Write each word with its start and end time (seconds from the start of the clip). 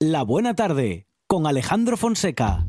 La 0.00 0.22
Buena 0.22 0.54
Tarde 0.54 1.08
con 1.26 1.44
Alejandro 1.44 1.96
Fonseca. 1.96 2.64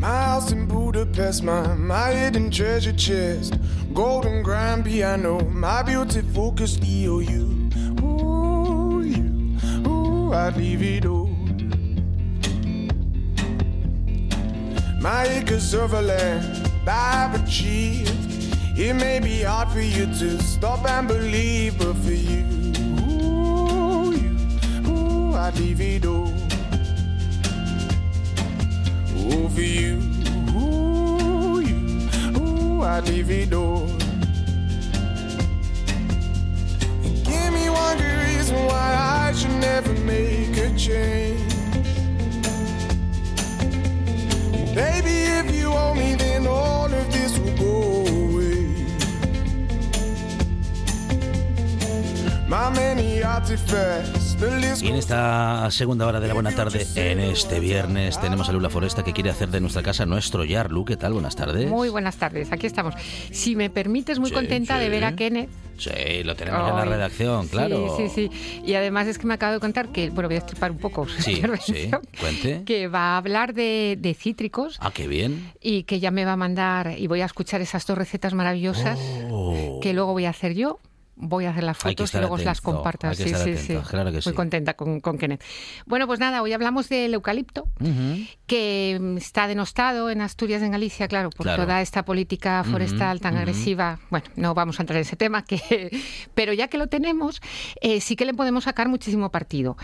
House 0.00 0.50
in 0.50 0.66
Budapest, 0.66 1.44
my, 1.44 1.74
my 1.74 2.12
hidden 2.12 2.50
treasure 2.50 2.92
chest, 2.94 3.54
golden 3.94 4.42
grand 4.42 4.84
piano, 4.84 5.38
my 5.48 5.84
beauty 5.84 6.22
focused 6.34 6.80
EOU. 6.80 8.02
Ooh, 8.02 9.02
you, 9.02 9.56
ooh, 9.86 10.32
I'd 10.32 10.56
leave 10.56 10.82
it 10.82 11.06
all. 11.06 11.28
My 15.00 15.22
acres 15.28 15.72
of 15.72 15.92
land 15.92 16.68
I've 16.84 17.40
achieved. 17.40 18.27
It 18.80 18.94
may 18.94 19.18
be 19.18 19.42
hard 19.42 19.70
for 19.70 19.80
you 19.80 20.06
to 20.06 20.40
stop 20.40 20.88
and 20.88 21.08
believe, 21.08 21.78
but 21.78 21.94
for 21.94 22.12
you, 22.12 22.44
ooh, 23.10 24.12
you, 24.12 24.36
ooh, 24.88 25.34
I'd 25.34 25.58
leave 25.58 25.80
it 25.80 26.06
all. 26.06 26.32
Ooh, 29.18 29.48
for 29.48 29.60
you, 29.60 30.00
ooh, 30.54 31.58
you, 31.58 32.08
ooh, 32.38 32.82
I'd 32.84 33.08
leave 33.08 33.32
it 33.32 33.52
all. 33.52 33.88
Give 37.24 37.52
me 37.52 37.68
one 37.68 37.98
good 37.98 38.18
reason 38.28 38.64
why 38.64 38.94
I 38.96 39.32
should 39.32 39.58
never 39.60 39.92
make 39.92 40.56
a 40.56 40.72
change. 40.76 41.52
Baby, 44.72 45.16
if 45.40 45.52
you 45.52 45.72
owe 45.72 45.94
me, 45.94 46.14
then 46.14 46.46
all 46.46 46.87
Y 54.80 54.86
en 54.88 54.94
esta 54.96 55.70
segunda 55.70 56.06
hora 56.06 56.18
de 56.18 56.28
la 56.28 56.32
buena 56.34 56.50
tarde, 56.54 56.86
en 56.94 57.20
este 57.20 57.60
viernes, 57.60 58.18
tenemos 58.18 58.48
a 58.48 58.52
Lula 58.52 58.70
Foresta 58.70 59.04
que 59.04 59.12
quiere 59.12 59.28
hacer 59.28 59.50
de 59.50 59.60
nuestra 59.60 59.82
casa 59.82 60.06
nuestro 60.06 60.44
Yar. 60.46 60.70
Lu, 60.70 60.86
¿qué 60.86 60.96
tal? 60.96 61.12
Buenas 61.12 61.36
tardes. 61.36 61.68
Muy 61.68 61.90
buenas 61.90 62.16
tardes, 62.16 62.50
aquí 62.50 62.66
estamos. 62.66 62.94
Si 63.32 63.54
me 63.54 63.68
permites, 63.68 64.18
muy 64.18 64.30
Sí, 64.30 64.34
contenta 64.34 64.78
de 64.78 64.88
ver 64.88 65.04
a 65.04 65.14
Kenneth. 65.14 65.50
Sí, 65.76 66.22
lo 66.24 66.34
tenemos 66.36 66.70
en 66.70 66.76
la 66.76 66.84
redacción, 66.86 67.48
claro. 67.48 67.94
Sí, 67.98 68.08
sí, 68.08 68.30
sí. 68.30 68.60
Y 68.64 68.74
además 68.74 69.08
es 69.08 69.18
que 69.18 69.26
me 69.26 69.34
acabo 69.34 69.52
de 69.52 69.60
contar 69.60 69.90
que, 69.90 70.08
bueno, 70.08 70.28
voy 70.30 70.36
a 70.36 70.38
estripar 70.38 70.70
un 70.70 70.78
poco 70.78 71.06
su 71.06 71.20
Sí, 71.20 71.42
sí, 71.66 71.90
cuente. 72.18 72.62
que 72.64 72.88
va 72.88 73.14
a 73.14 73.16
hablar 73.18 73.52
de, 73.52 73.98
de 74.00 74.14
cítricos 74.14 74.78
Ah, 74.80 74.90
qué 74.94 75.06
bien. 75.06 75.52
y 75.60 75.82
que 75.82 76.00
ya 76.00 76.10
me 76.10 76.24
va 76.24 76.32
a 76.32 76.36
mandar 76.36 76.94
y 76.98 77.08
voy 77.08 77.20
a 77.20 77.26
escuchar 77.26 77.60
esas 77.60 77.86
dos 77.86 77.98
recetas 77.98 78.32
maravillosas 78.32 78.98
Oh. 79.30 79.80
que 79.82 79.92
luego 79.92 80.12
voy 80.12 80.24
a 80.24 80.30
hacer 80.30 80.54
yo. 80.54 80.80
Voy 81.20 81.46
a 81.46 81.50
hacer 81.50 81.64
las 81.64 81.76
fotos 81.76 82.14
y 82.14 82.18
luego 82.18 82.34
os 82.36 82.44
las 82.44 82.58
atento, 82.58 82.74
comparto. 82.74 83.08
hay 83.08 83.16
que 83.16 83.24
sí, 83.24 83.34
sí, 83.34 83.56
sí. 83.56 83.76
claro 83.90 84.12
que 84.12 84.22
sí. 84.22 84.28
Muy 84.28 84.36
contenta 84.36 84.74
con, 84.74 85.00
con 85.00 85.18
Kenneth. 85.18 85.42
Bueno, 85.84 86.06
pues 86.06 86.20
nada, 86.20 86.42
hoy 86.42 86.52
hablamos 86.52 86.88
del 86.88 87.12
eucalipto 87.14 87.68
que 88.46 89.14
está 89.16 89.46
denostado 89.48 90.10
en 90.10 90.20
Asturias, 90.20 90.62
en 90.62 90.70
Galicia, 90.72 91.08
claro, 91.08 91.30
por 91.30 91.44
Claro. 91.46 91.64
toda 91.64 91.80
esta 91.82 92.04
política 92.04 92.62
forestal 92.64 93.20
tan 93.20 93.36
agresiva. 93.36 93.98
Bueno, 94.10 94.26
no 94.36 94.54
vamos 94.54 94.78
a 94.78 94.82
entrar 94.82 94.96
en 94.96 95.02
ese 95.02 95.16
tema, 95.16 95.44
que, 95.44 95.90
pero 96.34 96.52
ya 96.52 96.68
que 96.68 96.78
lo 96.78 96.86
tenemos, 96.86 97.40
eh, 97.80 98.00
sí 98.00 98.14
que 98.16 98.24
le 98.24 98.34
podemos 98.34 98.64
sacar 98.64 98.88
muchísimo 98.88 99.30
partido. 99.30 99.76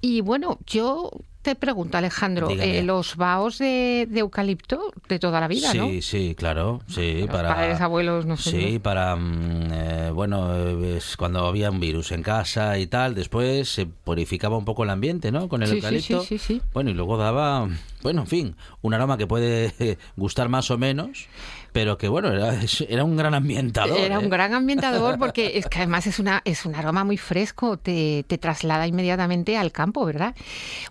Y 0.00 0.22
bueno, 0.22 0.58
yo 0.66 1.10
te 1.42 1.54
pregunto, 1.54 1.96
Alejandro, 1.96 2.50
eh, 2.50 2.82
los 2.82 3.16
vaos 3.16 3.58
de, 3.58 4.06
de 4.10 4.20
eucalipto 4.20 4.92
de 5.08 5.18
toda 5.18 5.40
la 5.40 5.48
vida, 5.48 5.70
sí, 5.72 5.78
¿no? 5.78 5.88
sí, 6.02 6.34
claro, 6.36 6.80
sí, 6.86 7.20
Los 7.22 7.30
para 7.30 7.54
padres, 7.54 7.80
abuelos, 7.80 8.26
no 8.26 8.36
sé. 8.36 8.50
Sí, 8.50 8.78
para 8.78 9.16
mm, 9.16 9.68
eh, 9.72 10.10
bueno, 10.12 10.54
eh, 10.54 10.96
es 10.98 11.16
cuando 11.16 11.46
había 11.46 11.70
un 11.70 11.80
virus 11.80 12.12
en 12.12 12.22
casa 12.22 12.78
y 12.78 12.86
tal, 12.86 13.14
después 13.14 13.68
se 13.68 13.86
purificaba 13.86 14.56
un 14.58 14.64
poco 14.66 14.84
el 14.84 14.90
ambiente, 14.90 15.32
¿no? 15.32 15.48
Con 15.48 15.62
el 15.62 15.68
Sí, 15.68 15.74
sí, 15.74 15.78
eucalipto. 15.78 16.20
sí, 16.20 16.38
sí, 16.38 16.38
sí. 16.38 16.62
Bueno, 16.74 16.90
y 16.90 16.94
luego 16.94 17.16
daba, 17.16 17.68
bueno, 18.02 18.20
en 18.22 18.26
fin, 18.26 18.56
un 18.82 18.92
aroma 18.94 19.16
que 19.16 19.26
puede 19.26 19.96
gustar 20.16 20.48
más 20.50 20.70
o 20.70 20.76
menos, 20.78 21.26
pero 21.72 21.98
que 21.98 22.08
bueno, 22.08 22.28
era, 22.32 22.58
era 22.88 23.04
un 23.04 23.16
gran 23.16 23.34
ambientador. 23.34 23.98
Era 23.98 24.16
¿eh? 24.16 24.18
un 24.18 24.30
gran 24.30 24.54
ambientador 24.54 25.18
porque 25.18 25.58
es 25.58 25.66
que 25.66 25.78
además 25.78 26.06
es 26.06 26.18
una 26.18 26.42
es 26.44 26.64
un 26.64 26.74
aroma 26.74 27.04
muy 27.04 27.16
fresco, 27.16 27.76
te, 27.76 28.24
te 28.26 28.38
traslada 28.38 28.86
inmediatamente 28.86 29.56
al 29.56 29.72
campo, 29.72 30.04
¿verdad? 30.04 30.34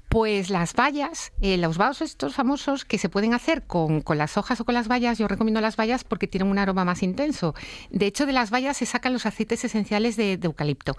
Pues 0.10 0.50
las 0.50 0.74
bayas, 0.74 1.32
eh, 1.42 1.58
los 1.58 1.78
vaos 1.78 2.02
estos 2.02 2.36
famosos 2.36 2.86
que 2.86 2.98
se 2.98 3.10
pueden 3.10 3.34
hacer 3.34 3.64
con, 3.64 4.02
con 4.02 4.18
las 4.18 4.38
hojas 4.38 4.60
o 4.62 4.66
con 4.66 4.74
las 4.74 4.88
bayas, 4.88 5.18
yo 5.18 5.28
recomiendo 5.28 5.62
las 5.62 5.76
bayas 5.76 6.04
porque 6.04 6.28
tienen 6.28 6.50
un 6.50 6.58
aroma 6.58 6.86
más 6.86 7.04
intenso. 7.04 7.56
De 7.90 8.06
hecho, 8.06 8.26
de 8.26 8.34
las 8.34 8.50
bayas 8.50 8.78
se 8.78 8.86
sacan 8.86 9.14
los 9.14 9.26
aceites 9.26 9.64
esenciales 9.64 10.16
de, 10.16 10.38
de 10.38 10.46
eucalipto 10.46 10.96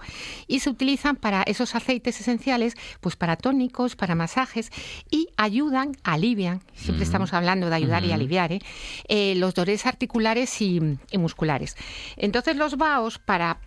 y 0.47 0.59
se 0.59 0.69
utilizan 0.69 1.15
para 1.15 1.43
esos 1.43 1.75
aceites 1.75 2.19
esenciales, 2.19 2.75
pues 2.99 3.15
para 3.15 3.35
tónicos, 3.35 3.95
para 3.95 4.15
masajes 4.15 4.71
y 5.09 5.27
ayudan, 5.37 5.97
alivian, 6.03 6.61
siempre 6.75 7.03
estamos 7.03 7.33
hablando 7.33 7.69
de 7.69 7.75
ayudar 7.75 8.03
y 8.03 8.11
aliviar, 8.11 8.51
¿eh? 8.51 8.61
Eh, 9.07 9.35
los 9.35 9.53
dolores 9.53 9.70
articulares 9.85 10.61
y, 10.61 10.97
y 11.11 11.17
musculares. 11.17 11.75
Entonces 12.17 12.55
los 12.55 12.77
vaos 12.77 13.19
para... 13.19 13.59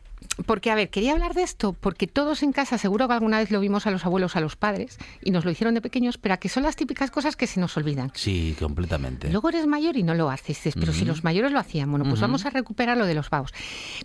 Porque, 0.46 0.70
a 0.70 0.74
ver, 0.74 0.88
quería 0.88 1.12
hablar 1.12 1.34
de 1.34 1.42
esto 1.42 1.74
porque 1.74 2.06
todos 2.06 2.42
en 2.42 2.52
casa, 2.52 2.78
seguro 2.78 3.06
que 3.06 3.12
alguna 3.12 3.38
vez 3.38 3.50
lo 3.50 3.60
vimos 3.60 3.86
a 3.86 3.90
los 3.90 4.06
abuelos, 4.06 4.36
a 4.36 4.40
los 4.40 4.56
padres, 4.56 4.98
y 5.22 5.30
nos 5.30 5.44
lo 5.44 5.50
hicieron 5.50 5.74
de 5.74 5.82
pequeños, 5.82 6.16
pero 6.16 6.34
a 6.34 6.36
que 6.38 6.48
son 6.48 6.62
las 6.62 6.76
típicas 6.76 7.10
cosas 7.10 7.36
que 7.36 7.46
se 7.46 7.60
nos 7.60 7.76
olvidan. 7.76 8.10
Sí, 8.14 8.56
completamente. 8.58 9.30
Luego 9.30 9.50
eres 9.50 9.66
mayor 9.66 9.98
y 9.98 10.02
no 10.02 10.14
lo 10.14 10.30
haces, 10.30 10.56
dices, 10.56 10.74
pero 10.80 10.94
si 10.94 11.04
los 11.04 11.24
mayores 11.24 11.52
lo 11.52 11.58
hacían, 11.58 11.90
bueno, 11.90 12.06
pues 12.08 12.22
vamos 12.22 12.46
a 12.46 12.50
recuperar 12.50 12.96
lo 12.96 13.04
de 13.04 13.14
los 13.14 13.28
vaos. 13.28 13.52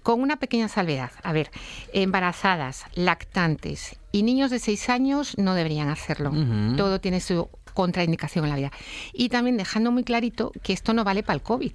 Con 0.04 0.22
una 0.22 0.36
pequeña 0.36 0.68
salvedad. 0.68 1.12
A 1.24 1.32
ver, 1.32 1.52
embarazadas, 1.94 2.84
lactantes 2.96 3.98
y 4.12 4.24
niños 4.24 4.52
de 4.52 4.60
6 4.60 4.90
años 4.90 5.38
no 5.38 5.54
deberían 5.54 5.90
hacerlo. 5.90 6.34
Todo 6.76 7.00
tiene 7.00 7.22
su 7.22 7.48
contraindicación 7.80 8.44
en 8.44 8.50
la 8.50 8.58
vida. 8.58 8.72
Y 9.14 9.30
también 9.30 9.56
dejando 9.56 9.90
muy 9.90 10.04
clarito 10.04 10.52
que 10.64 10.74
esto 10.74 10.94
no 10.94 11.06
vale 11.06 11.24
para 11.24 11.36
el 11.36 11.42
COVID. 11.42 11.72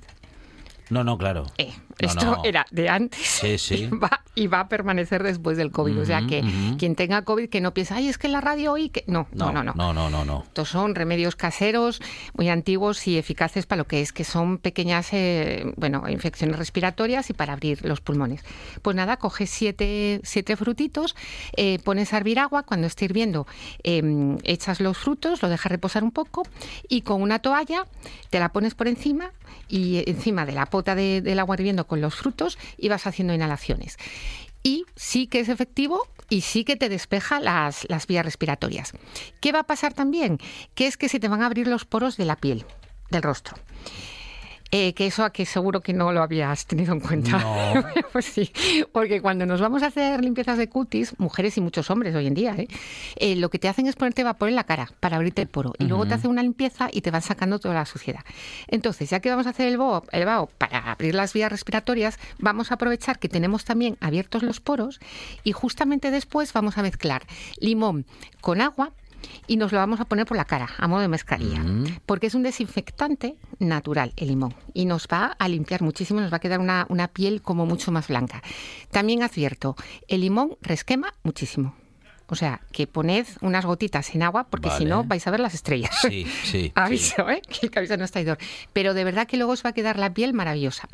No, 0.91 1.03
no, 1.03 1.17
claro. 1.17 1.47
Eh, 1.57 1.73
No, 2.01 2.09
esto 2.09 2.25
no. 2.27 2.43
era 2.45 2.67
de 2.71 2.89
antes 2.89 3.21
Sí, 3.21 3.59
sí. 3.59 3.75
y, 3.93 3.97
va, 3.97 4.23
y 4.35 4.47
va 4.47 4.61
a 4.61 4.69
permanecer 4.69 5.23
después 5.23 5.57
del 5.57 5.71
COVID. 5.71 6.01
o 6.01 6.05
sea 6.05 6.27
que 6.27 6.43
quien 6.79 6.95
tenga 6.97 7.23
COVID 7.23 7.49
que 7.49 7.61
no 7.61 7.73
piense, 7.75 7.95
ay, 7.95 8.09
es 8.09 8.19
que 8.19 8.27
en 8.27 8.33
la 8.33 8.41
radio 8.41 8.73
hoy 8.73 8.89
que... 8.89 9.05
No, 9.07 9.27
no, 9.33 9.53
no, 9.53 9.63
no. 9.63 9.73
No, 9.75 9.93
no, 9.93 10.11
no, 10.11 10.25
no. 10.25 10.43
Estos 10.47 10.69
son 10.69 10.95
remedios 10.95 11.37
caseros 11.37 12.01
muy 12.35 12.49
antiguos 12.49 13.07
y 13.07 13.19
eficaces 13.19 13.67
para 13.67 13.79
lo 13.79 13.87
que 13.87 14.01
es, 14.01 14.13
que 14.13 14.25
son 14.25 14.59
pequeñas 14.59 15.09
eh, 15.13 15.73
bueno, 15.77 16.09
infecciones 16.09 16.59
respiratorias 16.59 17.31
y 17.31 17.33
para 17.33 17.53
abrir 17.53 17.85
los 17.85 18.01
pulmones. 18.01 18.43
Pues 18.83 18.97
nada, 18.97 19.17
coges 19.17 19.51
siete, 19.51 20.21
siete 20.25 20.57
frutitos, 20.57 21.15
eh, 21.57 21.79
pones 21.85 22.13
a 22.13 22.17
hervir 22.19 22.39
agua, 22.39 22.63
cuando 22.65 22.87
esté 22.87 23.05
hirviendo 23.07 23.47
eh, 23.83 24.37
echas 24.45 24.81
los 24.81 24.97
frutos, 24.99 25.43
lo 25.43 25.49
dejas 25.49 25.71
reposar 25.71 26.03
un 26.05 26.11
poco 26.11 26.43
y 26.89 27.03
con 27.03 27.23
una 27.23 27.39
toalla 27.39 27.87
te 28.31 28.39
la 28.41 28.51
pones 28.51 28.75
por 28.75 28.89
encima 28.89 29.31
y 29.69 30.09
encima 30.11 30.45
de 30.47 30.53
la 30.53 30.67
pota 30.67 30.95
de- 30.95 31.21
del 31.23 31.39
agua 31.39 31.57
hirviendo 31.57 31.84
con 31.85 32.01
los 32.01 32.15
frutos 32.15 32.59
y 32.77 32.89
vas 32.89 33.07
haciendo 33.07 33.35
inhalaciones 33.35 33.97
y 34.65 34.87
sí 34.97 35.29
que 35.29 35.41
es 35.41 35.49
efectivo 35.49 36.09
y 36.29 36.41
sí 36.41 36.65
que 36.65 36.75
te 36.75 36.89
despeja 36.89 37.39
las, 37.39 37.87
las 37.89 38.09
vías 38.09 38.25
respiratorias. 38.25 38.93
¿Qué 39.41 39.53
va 39.53 39.61
a 39.61 39.67
pasar 39.67 39.93
también? 39.93 40.39
Que 40.75 40.87
es 40.89 40.97
que 40.97 41.09
se 41.09 41.21
te 41.21 41.29
van 41.29 41.43
a 41.43 41.47
abrir 41.47 41.69
los 41.69 41.85
poros 41.85 42.17
de 42.17 42.25
la 42.25 42.37
piel, 42.37 42.65
del 43.11 43.23
rostro. 43.23 43.57
Eh, 44.77 44.93
que 44.93 45.07
eso 45.07 45.23
aquí 45.23 45.47
seguro 45.47 45.83
que 45.83 45.93
no 45.93 46.11
lo 46.11 46.21
habías 46.21 46.67
tenido 46.67 46.93
en 46.95 46.99
cuenta. 46.99 47.39
No. 47.39 47.85
pues 48.13 48.25
sí, 48.25 48.51
porque 48.91 49.21
cuando 49.21 49.47
nos 49.47 49.61
vamos 49.61 49.85
a 49.85 49.87
hacer 49.87 50.21
limpiezas 50.21 50.59
de 50.59 50.69
cutis, 50.69 51.17
mujeres 51.21 51.57
y 51.57 51.61
muchos 51.61 51.91
hombres 51.91 52.13
hoy 52.17 52.27
en 52.27 52.35
día, 52.35 52.57
¿eh? 52.59 52.67
Eh, 53.15 53.37
lo 53.37 53.51
que 53.51 53.61
te 53.61 53.69
hacen 53.69 53.87
es 53.87 53.95
ponerte 53.95 54.25
vapor 54.25 54.49
en 54.49 54.57
la 54.57 54.65
cara 54.65 54.91
para 54.99 55.15
abrirte 55.15 55.43
el 55.43 55.49
poro 55.49 55.75
y 55.79 55.85
luego 55.85 56.07
te 56.07 56.15
hacen 56.15 56.29
una 56.29 56.43
limpieza 56.43 56.89
y 56.91 57.03
te 57.03 57.13
van 57.13 57.23
sacando 57.23 57.61
toda 57.61 57.73
la 57.73 57.87
suciedad. 57.87 58.23
Entonces, 58.67 59.09
ya 59.11 59.21
que 59.21 59.31
vamos 59.31 59.47
a 59.47 59.51
hacer 59.51 59.69
el 59.69 59.79
vaho, 59.79 60.03
el 60.11 60.25
vaho 60.25 60.51
para 60.59 60.91
abrir 60.91 61.15
las 61.15 61.33
vías 61.35 61.53
respiratorias, 61.53 62.19
vamos 62.41 62.73
a 62.73 62.75
aprovechar 62.75 63.21
que 63.21 63.29
tenemos 63.29 63.65
también 63.65 63.97
abiertos 64.01 64.43
los 64.43 64.59
poros 64.59 64.99
y 65.45 65.53
justamente 65.53 66.11
después 66.11 66.53
vamos 66.53 66.79
a 66.79 66.83
mezclar 66.83 67.23
limón 67.61 68.07
con 68.41 68.61
agua 68.61 68.91
y 69.47 69.57
nos 69.57 69.73
lo 69.73 69.79
vamos 69.79 70.01
a 70.01 70.05
poner 70.05 70.27
por 70.27 70.37
la 70.37 70.45
cara, 70.45 70.69
a 70.79 70.89
modo 70.89 71.01
de 71.01 71.09
mascarilla, 71.09 71.63
porque 72.07 72.27
es 72.27 72.35
un 72.35 72.43
desinfectante 72.43 73.37
natural 73.59 74.13
el 74.17 74.29
limón 74.29 74.55
y 74.73 74.85
nos 74.85 75.07
va 75.13 75.37
a 75.39 75.49
limpiar 75.49 75.83
muchísimo, 75.83 76.21
nos 76.21 76.33
va 76.33 76.37
a 76.37 76.41
quedar 76.41 76.61
una, 76.61 76.87
una 76.89 77.09
piel 77.09 77.43
como 77.43 77.67
mucho 77.67 77.93
más 77.93 78.09
blanca. 78.09 78.43
También 78.91 79.23
advierto, 79.23 79.77
el 80.09 80.21
limón 80.23 80.57
resquema 80.63 81.15
muchísimo. 81.23 81.75
O 82.27 82.37
sea, 82.37 82.61
que 82.73 82.87
poned 82.87 83.27
unas 83.43 83.67
gotitas 83.67 84.15
en 84.15 84.23
agua 84.23 84.45
porque 84.49 84.71
si 84.71 84.85
no 84.87 85.05
vais 85.05 85.27
a 85.27 85.31
ver 85.31 85.41
las 85.41 85.55
estrellas. 85.55 85.95
Sí, 86.01 86.27
sí. 86.45 86.73
Aviso, 86.75 87.29
¿eh? 87.29 87.43
Que 87.43 87.67
el 87.67 87.71
cabeza 87.71 87.97
no 87.97 88.05
está 88.05 88.15
traidor. 88.15 88.39
Pero 88.73 88.95
de 88.95 89.05
verdad 89.05 89.27
que 89.27 89.37
luego 89.37 89.53
os 89.53 89.65
va 89.65 89.71
a 89.71 89.73
quedar 89.73 89.99
la 89.99 90.13
piel 90.15 90.33
maravillosa. 90.33 90.89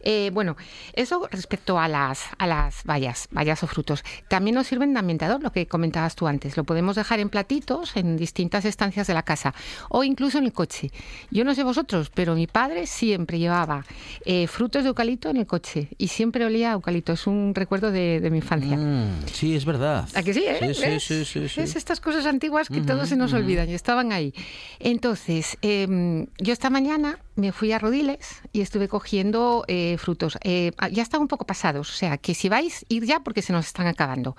Eh, 0.00 0.30
bueno, 0.32 0.56
eso 0.92 1.26
respecto 1.30 1.78
a 1.78 1.88
las, 1.88 2.24
a 2.38 2.46
las 2.46 2.84
bayas, 2.84 3.28
bayas 3.30 3.62
o 3.62 3.66
frutos. 3.66 4.04
También 4.28 4.56
nos 4.56 4.66
sirven 4.66 4.92
de 4.92 4.98
ambientador, 4.98 5.42
lo 5.42 5.52
que 5.52 5.66
comentabas 5.66 6.16
tú 6.16 6.26
antes. 6.26 6.56
Lo 6.56 6.64
podemos 6.64 6.96
dejar 6.96 7.20
en 7.20 7.30
platitos 7.30 7.96
en 7.96 8.16
distintas 8.16 8.64
estancias 8.64 9.06
de 9.06 9.14
la 9.14 9.22
casa 9.22 9.54
o 9.88 10.04
incluso 10.04 10.38
en 10.38 10.44
el 10.44 10.52
coche. 10.52 10.90
Yo 11.30 11.44
no 11.44 11.54
sé 11.54 11.64
vosotros, 11.64 12.10
pero 12.14 12.34
mi 12.34 12.46
padre 12.46 12.86
siempre 12.86 13.38
llevaba 13.38 13.84
eh, 14.26 14.46
frutos 14.46 14.82
de 14.82 14.88
eucalipto 14.88 15.30
en 15.30 15.38
el 15.38 15.46
coche 15.46 15.88
y 15.96 16.08
siempre 16.08 16.44
olía 16.44 16.70
a 16.70 16.74
eucalipto. 16.74 17.12
Es 17.12 17.26
un 17.26 17.54
recuerdo 17.54 17.90
de, 17.90 18.20
de 18.20 18.30
mi 18.30 18.38
infancia. 18.38 18.76
Mm, 18.76 19.26
sí, 19.32 19.56
es 19.56 19.64
verdad. 19.64 20.08
¿A 20.14 20.22
que 20.22 20.34
sí, 20.34 20.44
eh? 20.46 20.58
Sí, 20.73 20.73
sí, 20.74 20.84
¿Ves? 20.84 21.02
sí, 21.04 21.24
sí, 21.24 21.48
sí. 21.48 21.60
¿Ves 21.60 21.76
estas 21.76 22.00
cosas 22.00 22.26
antiguas 22.26 22.68
que 22.68 22.80
todos 22.80 23.08
se 23.08 23.16
nos 23.16 23.32
olvidan 23.32 23.68
y 23.68 23.74
estaban 23.74 24.12
ahí. 24.12 24.34
Entonces, 24.78 25.56
em, 25.62 26.26
yo 26.38 26.52
esta 26.52 26.70
mañana 26.70 27.18
me 27.36 27.52
fui 27.52 27.72
a 27.72 27.78
Rodiles 27.78 28.42
y 28.52 28.60
estuve 28.60 28.88
cogiendo 28.88 29.64
eh, 29.68 29.96
frutos. 29.98 30.38
Eh, 30.42 30.72
ya 30.92 31.02
están 31.02 31.20
un 31.20 31.28
poco 31.28 31.46
pasados, 31.46 31.90
o 31.90 31.92
sea, 31.92 32.18
que 32.18 32.34
si 32.34 32.48
vais, 32.48 32.84
ir 32.88 33.04
ya 33.04 33.20
porque 33.20 33.42
se 33.42 33.52
nos 33.52 33.66
están 33.66 33.86
acabando. 33.86 34.36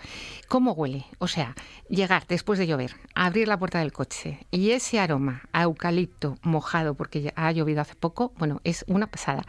¿Cómo 0.48 0.74
huele? 0.74 1.06
O 1.20 1.28
sea, 1.28 1.56
llegar 1.90 2.26
después 2.28 2.60
de 2.60 2.68
llover, 2.68 2.96
abrir 3.14 3.48
la 3.48 3.58
puerta 3.60 3.80
del 3.80 3.92
coche 3.92 4.46
y 4.52 4.72
ese 4.72 5.00
aroma 5.00 5.44
a 5.52 5.64
eucalipto 5.64 6.38
mojado 6.42 6.96
porque 6.96 7.22
ya 7.22 7.34
ha 7.36 7.52
llovido 7.52 7.82
hace 7.82 7.96
poco, 7.96 8.34
bueno, 8.38 8.62
es 8.64 8.86
una 8.88 9.08
pasada. 9.08 9.44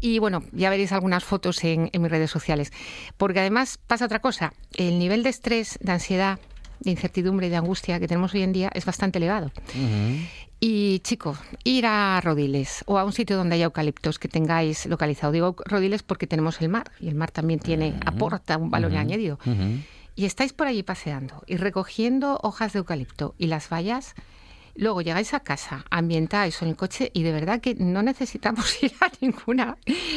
Y 0.00 0.18
bueno, 0.18 0.42
ya 0.52 0.70
veréis 0.70 0.92
algunas 0.92 1.24
fotos 1.24 1.64
en, 1.64 1.88
en 1.92 2.02
mis 2.02 2.10
redes 2.10 2.30
sociales. 2.30 2.72
Porque 3.16 3.40
además 3.40 3.78
pasa 3.86 4.04
otra 4.04 4.20
cosa, 4.20 4.52
el 4.74 4.98
nivel 4.98 5.22
de 5.22 5.30
estrés, 5.30 5.78
de 5.80 5.92
ansiedad, 5.92 6.38
de 6.80 6.90
incertidumbre 6.90 7.46
y 7.46 7.50
de 7.50 7.56
angustia 7.56 7.98
que 7.98 8.08
tenemos 8.08 8.34
hoy 8.34 8.42
en 8.42 8.52
día 8.52 8.70
es 8.74 8.84
bastante 8.84 9.18
elevado. 9.18 9.50
Y 10.58 11.00
chicos, 11.00 11.38
ir 11.64 11.84
a 11.86 12.20
Rodiles 12.22 12.82
o 12.86 12.98
a 12.98 13.04
un 13.04 13.12
sitio 13.12 13.36
donde 13.36 13.56
haya 13.56 13.66
eucaliptos 13.66 14.18
que 14.18 14.28
tengáis 14.28 14.86
localizado. 14.86 15.32
Digo 15.32 15.54
Rodiles 15.66 16.02
porque 16.02 16.26
tenemos 16.26 16.60
el 16.62 16.70
mar 16.70 16.90
y 16.98 17.08
el 17.08 17.14
mar 17.14 17.30
también 17.30 17.60
tiene, 17.60 17.94
aporta 18.06 18.56
un 18.56 18.70
valor 18.70 18.96
añadido. 18.96 19.38
Y 20.14 20.24
estáis 20.24 20.54
por 20.54 20.66
allí 20.66 20.82
paseando 20.82 21.42
y 21.46 21.56
recogiendo 21.56 22.40
hojas 22.42 22.72
de 22.72 22.78
eucalipto 22.78 23.34
y 23.36 23.48
las 23.48 23.68
vallas. 23.70 24.14
Luego 24.78 25.00
llegáis 25.00 25.32
a 25.32 25.40
casa, 25.40 25.84
ambientáis 25.90 26.60
en 26.60 26.68
el 26.68 26.76
coche 26.76 27.10
y 27.14 27.22
de 27.22 27.32
verdad 27.32 27.60
que 27.60 27.74
no 27.74 28.02
necesitamos 28.02 28.82
ir 28.82 28.92
a 29.00 29.10
ninguna 29.20 29.76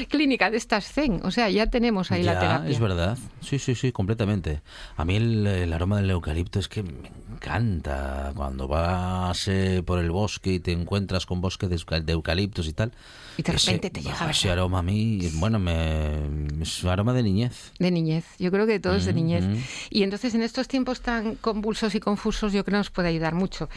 clínica 0.10 0.50
de 0.50 0.58
estas 0.58 0.86
zen. 0.92 1.20
O 1.24 1.32
sea, 1.32 1.50
ya 1.50 1.68
tenemos 1.68 2.12
ahí 2.12 2.24
la 2.24 2.40
terapia. 2.40 2.70
es 2.70 2.80
verdad. 2.80 3.18
Sí, 3.42 3.60
sí, 3.60 3.76
sí, 3.76 3.92
completamente. 3.92 4.62
A 4.96 5.04
mí 5.06 5.16
el, 5.16 5.48
el 5.48 5.74
aroma 5.74 5.98
del 5.98 6.10
eucalipto 6.10 6.60
es 6.60 6.68
que 6.68 6.84
me 6.84 6.92
encanta. 7.40 8.32
Cuando 8.36 8.68
vas 8.68 9.48
eh, 9.48 9.82
por 9.86 10.00
el 10.00 10.12
bosque 10.12 10.54
y 10.54 10.60
te 10.60 10.72
encuentras 10.72 11.26
con 11.26 11.42
bosque 11.42 11.68
de, 11.68 11.76
euca- 11.78 12.00
de 12.02 12.14
eucaliptos 12.14 12.68
y 12.68 12.74
tal. 12.74 12.92
Y 13.38 13.42
de 13.44 13.54
ese- 13.56 13.72
repente 13.72 13.90
te 13.90 14.02
llega, 14.02 14.30
Ese 14.30 14.52
aroma 14.52 14.80
a 14.80 14.82
mí, 14.84 15.30
bueno, 15.36 15.60
me, 15.60 16.62
es 16.62 16.84
un 16.84 16.90
aroma 16.90 17.14
de 17.14 17.24
niñez. 17.24 17.72
De 17.80 17.90
niñez, 17.92 18.26
yo 18.38 18.52
creo 18.52 18.68
que 18.68 18.80
todo 18.80 18.96
es 18.96 19.06
de 19.06 19.14
niñez. 19.14 19.46
Y 19.90 20.04
entonces 20.04 20.36
en 20.36 20.42
estos 20.44 20.68
tiempos 20.68 21.02
tan 21.02 21.36
convulsos 21.36 21.96
y 21.96 22.00
confusos 22.00 22.52
yo 22.54 22.64
creo 22.66 22.76
que 22.76 22.78
nos 22.80 22.90
puede 22.90 23.08
ayudar 23.10 23.34
mucho. 23.36 23.70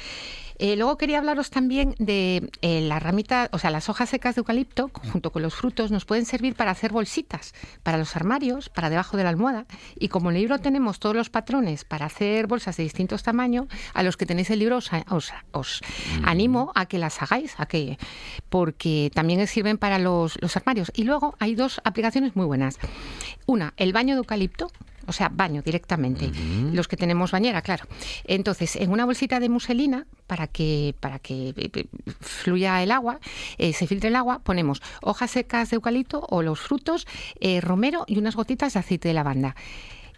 Eh, 0.64 0.76
luego 0.76 0.96
quería 0.96 1.18
hablaros 1.18 1.50
también 1.50 1.96
de 1.98 2.48
eh, 2.62 2.82
las 2.82 3.02
ramitas, 3.02 3.48
o 3.50 3.58
sea, 3.58 3.70
las 3.72 3.88
hojas 3.88 4.08
secas 4.10 4.36
de 4.36 4.42
eucalipto, 4.42 4.92
junto 5.10 5.32
con 5.32 5.42
los 5.42 5.56
frutos, 5.56 5.90
nos 5.90 6.04
pueden 6.04 6.24
servir 6.24 6.54
para 6.54 6.70
hacer 6.70 6.92
bolsitas, 6.92 7.52
para 7.82 7.98
los 7.98 8.14
armarios, 8.14 8.68
para 8.68 8.88
debajo 8.88 9.16
de 9.16 9.24
la 9.24 9.30
almohada. 9.30 9.66
Y 9.98 10.06
como 10.06 10.30
en 10.30 10.36
el 10.36 10.42
libro 10.42 10.60
tenemos 10.60 11.00
todos 11.00 11.16
los 11.16 11.30
patrones 11.30 11.84
para 11.84 12.06
hacer 12.06 12.46
bolsas 12.46 12.76
de 12.76 12.84
distintos 12.84 13.24
tamaños, 13.24 13.66
a 13.92 14.04
los 14.04 14.16
que 14.16 14.24
tenéis 14.24 14.50
el 14.50 14.60
libro 14.60 14.76
os, 14.76 14.88
os- 15.10 15.32
os 15.50 15.80
animo 16.22 16.70
a 16.76 16.86
que 16.86 16.98
las 16.98 17.20
hagáis, 17.20 17.54
a 17.58 17.66
que, 17.66 17.98
porque 18.48 19.10
también 19.12 19.44
sirven 19.48 19.78
para 19.78 19.98
los, 19.98 20.40
los 20.40 20.56
armarios. 20.56 20.92
Y 20.94 21.02
luego 21.02 21.34
hay 21.40 21.56
dos 21.56 21.80
aplicaciones 21.82 22.36
muy 22.36 22.46
buenas. 22.46 22.78
Una, 23.46 23.74
el 23.76 23.92
baño 23.92 24.14
de 24.14 24.18
eucalipto, 24.18 24.70
o 25.06 25.12
sea, 25.12 25.28
baño 25.28 25.62
directamente. 25.62 26.30
Los 26.72 26.88
que 26.88 26.96
tenemos 26.96 27.30
bañera, 27.30 27.62
claro. 27.62 27.86
Entonces, 28.24 28.76
en 28.76 28.90
una 28.90 29.04
bolsita 29.04 29.40
de 29.40 29.48
muselina, 29.48 30.06
para 30.26 30.46
que, 30.46 30.94
para 31.00 31.18
que 31.18 31.50
eh, 31.50 31.70
eh, 31.74 31.86
fluya 32.20 32.82
el 32.82 32.90
agua, 32.90 33.20
eh, 33.58 33.72
se 33.72 33.86
filtre 33.86 34.08
el 34.08 34.16
agua, 34.16 34.40
ponemos 34.40 34.82
hojas 35.02 35.30
secas 35.30 35.70
de 35.70 35.76
eucalipto 35.76 36.26
o 36.30 36.42
los 36.42 36.60
frutos, 36.60 37.06
eh, 37.40 37.60
romero 37.60 38.04
y 38.06 38.18
unas 38.18 38.36
gotitas 38.36 38.74
de 38.74 38.80
aceite 38.80 39.08
de 39.08 39.14
lavanda. 39.14 39.56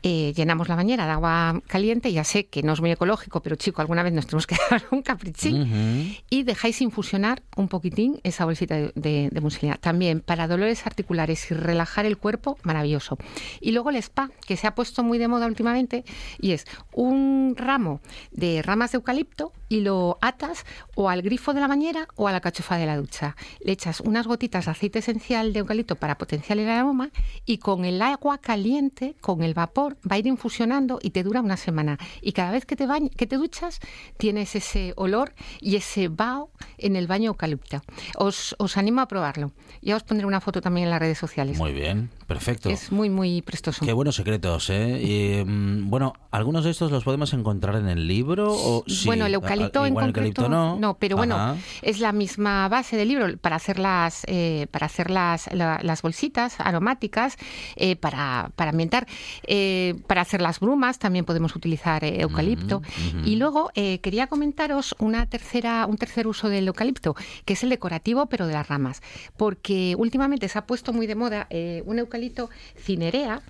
Eh, 0.07 0.35
llenamos 0.37 0.69
la 0.69 0.77
bañera 0.77 1.07
de 1.07 1.13
agua 1.13 1.63
caliente, 1.67 2.13
ya 2.13 2.25
sé 2.25 2.45
que 2.45 2.63
no 2.63 2.75
es 2.75 2.81
muy 2.83 2.91
ecológico, 2.91 3.41
pero 3.41 3.57
chico, 3.57 3.81
alguna 3.81 4.03
vez 4.03 4.13
nos 4.13 4.27
tenemos 4.27 4.47
que 4.47 4.55
dar 4.71 4.83
un 4.91 5.01
caprichín. 5.01 6.19
Y 6.29 6.43
dejáis 6.43 6.83
infusionar 6.83 7.43
un 7.57 7.69
poquitín 7.69 8.21
esa 8.23 8.45
bolsita 8.45 8.75
de, 8.75 8.93
de, 8.95 9.31
de 9.33 9.41
muselina. 9.41 9.77
También 9.77 10.21
para 10.21 10.47
dolores 10.47 10.87
articulares 10.87 11.51
y 11.51 11.55
relajar 11.55 12.05
el 12.05 12.19
cuerpo, 12.19 12.59
maravilloso. 12.65 13.17
Y 13.63 13.73
luego 13.73 13.89
el 13.89 13.97
spa, 13.97 14.31
que 14.47 14.59
se 14.59 14.67
ha 14.67 14.75
puesto 14.75 15.03
muy 15.03 15.17
de 15.17 15.27
moda 15.27 15.47
últimamente, 15.47 16.05
y 16.39 16.53
es 16.53 16.67
un 16.93 17.55
ramo 17.57 18.03
de 18.31 18.61
ramas 18.61 18.93
de 18.93 18.97
eucalipto 18.97 19.53
y 19.75 19.81
lo 19.81 20.19
atas 20.21 20.65
o 20.95 21.09
al 21.09 21.21
grifo 21.23 21.53
de 21.53 21.61
la 21.61 21.67
bañera 21.67 22.07
o 22.15 22.29
a 22.29 22.33
la 22.33 22.41
cachofa 22.41 22.77
de 22.77 22.87
la 22.87 22.97
ducha. 22.97 23.35
Le 23.61 23.73
echas 23.73 24.01
unas 24.01 24.27
gotitas 24.29 24.67
de 24.67 24.71
aceite 24.71 25.01
esencial 25.01 25.53
de 25.53 25.59
eucalipto 25.61 25.97
para 25.97 26.17
potenciar 26.17 26.59
el 26.59 26.69
aroma 26.69 27.11
y 27.45 27.59
con 27.59 27.85
el 27.85 28.01
agua 28.01 28.39
caliente, 28.39 29.17
con 29.21 29.43
el 29.43 29.53
vapor, 29.55 29.97
va 30.09 30.15
a 30.15 30.19
ir 30.19 30.27
infusionando 30.29 30.99
y 31.03 31.11
te 31.11 31.25
dura 31.25 31.41
una 31.41 31.57
semana. 31.57 31.99
Y 32.23 32.33
cada 32.33 32.53
vez 32.53 32.67
que 32.67 32.77
te, 32.77 32.87
bañ- 32.87 33.11
que 33.11 33.27
te 33.27 33.37
duchas, 33.37 33.81
tienes 34.17 34.55
ese 34.55 34.93
olor 34.97 35.35
y 35.61 35.75
ese 35.77 36.07
vaho 36.09 36.51
en 36.79 36.95
el 36.95 37.07
baño 37.09 37.29
eucalipto. 37.31 37.83
Os, 38.17 38.55
os 38.59 38.77
animo 38.77 39.01
a 39.01 39.09
probarlo. 39.09 39.51
Ya 39.83 39.97
os 39.97 40.05
pondré 40.05 40.27
una 40.27 40.41
foto 40.41 40.61
también 40.61 40.85
en 40.85 40.91
las 40.91 41.01
redes 41.01 41.19
sociales. 41.19 41.59
Muy 41.59 41.73
bien, 41.73 42.11
perfecto. 42.29 42.71
Es 42.71 42.93
muy, 42.93 43.11
muy 43.11 43.43
prestoso. 43.43 43.85
Qué 43.85 43.93
buenos 43.93 44.15
secretos, 44.15 44.71
¿eh? 44.71 45.01
Y, 45.03 45.45
mm, 45.45 45.91
bueno, 45.91 46.13
¿algunos 46.31 46.63
de 46.65 46.71
estos 46.71 46.93
los 46.93 47.03
podemos 47.03 47.33
encontrar 47.33 47.75
en 47.77 47.89
el 47.89 48.07
libro? 48.07 48.53
O 48.53 48.85
sí? 48.87 49.07
Bueno, 49.07 49.27
el 49.27 49.35
A- 49.35 49.41
eucalipto 49.67 49.87
en 49.87 49.95
concreto 49.95 50.43
eucalipto 50.43 50.49
no. 50.81 50.95
pero 50.99 51.17
bueno, 51.17 51.37
es 51.83 52.01
la 52.01 52.13
misma 52.13 52.69
base 52.69 52.97
del 52.97 53.09
libro 53.09 53.37
para 53.39 53.57
hacer 53.57 53.79
las, 53.79 54.23
eh, 54.27 54.67
para 54.71 54.87
hacer 54.87 55.11
las, 55.11 55.53
la- 55.53 55.81
las 55.83 56.03
bolsitas 56.03 56.57
aromáticas, 56.61 57.37
eh, 57.77 57.97
para, 57.97 58.51
para 58.57 58.71
ambientar, 58.71 59.07
eh, 59.47 59.95
para 60.07 60.21
hacer 60.23 60.41
las 60.43 60.61
brumas 60.61 60.99
también 60.99 61.25
podemos 61.25 61.55
utilizar 61.57 62.05
eh, 62.05 62.21
eucalipto. 62.23 62.83
Y 63.25 63.37
luego 63.37 63.71
quería 63.75 64.27
comentaros 64.27 64.95
una 64.99 65.27
tercera, 65.27 65.87
un 65.87 65.97
tercer 65.97 66.27
uso 66.27 66.49
del 66.49 66.67
eucalipto, 66.69 67.15
que 67.45 67.53
es 67.55 67.63
el 67.63 67.71
decorativo, 67.71 68.27
pero 68.27 68.47
de 68.47 68.53
las 68.55 68.69
ramas, 68.69 69.03
porque 69.37 69.95
últimamente 69.99 70.49
se 70.49 70.59
ha 70.59 70.67
puesto 70.67 70.93
muy 70.93 71.07
de 71.07 71.15
moda 71.15 71.49
un 71.85 71.99
eucalipto 71.99 72.51
cinerea, 72.77 73.41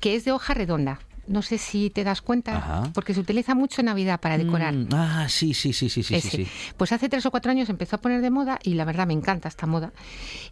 que 0.00 0.14
es 0.16 0.24
de 0.24 0.32
hoja 0.32 0.54
redonda. 0.54 0.98
No 1.26 1.40
sé 1.42 1.58
si 1.58 1.88
te 1.90 2.02
das 2.02 2.20
cuenta, 2.20 2.56
Ajá. 2.56 2.90
porque 2.94 3.14
se 3.14 3.20
utiliza 3.20 3.54
mucho 3.54 3.80
en 3.80 3.86
Navidad 3.86 4.20
para 4.20 4.38
decorar. 4.38 4.74
Mm, 4.74 4.88
ah, 4.92 5.26
sí, 5.28 5.54
sí, 5.54 5.72
sí, 5.72 5.88
sí, 5.88 6.02
sí, 6.02 6.20
sí. 6.20 6.46
Pues 6.76 6.90
hace 6.92 7.08
tres 7.08 7.24
o 7.26 7.30
cuatro 7.30 7.50
años 7.52 7.68
empezó 7.68 7.96
a 7.96 8.00
poner 8.00 8.20
de 8.22 8.30
moda 8.30 8.58
y 8.62 8.74
la 8.74 8.84
verdad 8.84 9.06
me 9.06 9.12
encanta 9.12 9.48
esta 9.48 9.66
moda. 9.66 9.92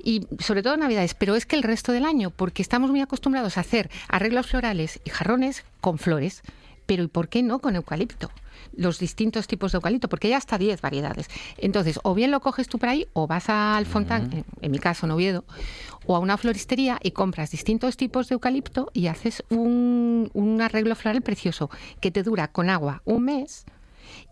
Y 0.03 0.27
sobre 0.39 0.63
todo 0.63 0.75
en 0.75 0.81
Navidades, 0.81 1.15
pero 1.15 1.35
es 1.35 1.45
que 1.45 1.57
el 1.57 1.63
resto 1.65 1.91
del 1.93 2.05
año, 2.05 2.31
porque 2.31 2.63
estamos 2.63 2.91
muy 2.91 3.01
acostumbrados 3.01 3.57
a 3.57 3.63
hacer 3.63 3.91
arreglos 4.09 4.47
florales 4.47 5.01
y 5.05 5.11
jarrones 5.11 5.65
con 5.81 5.99
flores, 5.99 6.43
pero 6.87 7.03
¿y 7.03 7.09
por 7.09 7.29
qué 7.29 7.43
no 7.43 7.59
con 7.61 7.77
eucalipto? 7.77 8.31
Los 8.77 8.99
distintos 8.99 9.47
tipos 9.47 9.73
de 9.73 9.77
eucalipto, 9.77 10.09
porque 10.09 10.29
hay 10.29 10.35
hasta 10.35 10.59
10 10.59 10.81
variedades. 10.81 11.29
Entonces, 11.59 11.99
o 12.03 12.15
bien 12.15 12.31
lo 12.31 12.41
coges 12.41 12.69
tú 12.69 12.79
por 12.79 12.89
ahí, 12.89 13.07
o 13.13 13.27
vas 13.27 13.49
al 13.49 13.87
Fontán, 13.87 14.33
en, 14.33 14.45
en 14.61 14.71
mi 14.71 14.79
caso 14.79 15.07
en 15.07 15.13
Oviedo, 15.13 15.45
o 16.11 16.17
a 16.17 16.19
una 16.19 16.37
floristería 16.37 16.99
y 17.01 17.13
compras 17.13 17.53
distintos 17.53 17.97
tipos 17.97 18.29
de 18.29 18.35
eucalipto 18.35 18.91
y 18.93 19.07
haces 19.07 19.45
un, 19.49 20.29
un 20.35 20.61
arreglo 20.61 20.97
floral 20.97 21.23
precioso 21.23 21.71
que 22.01 22.11
te 22.11 22.25
dura 22.25 22.49
con 22.49 22.69
agua 22.69 23.01
un 23.05 23.27
mes 23.27 23.65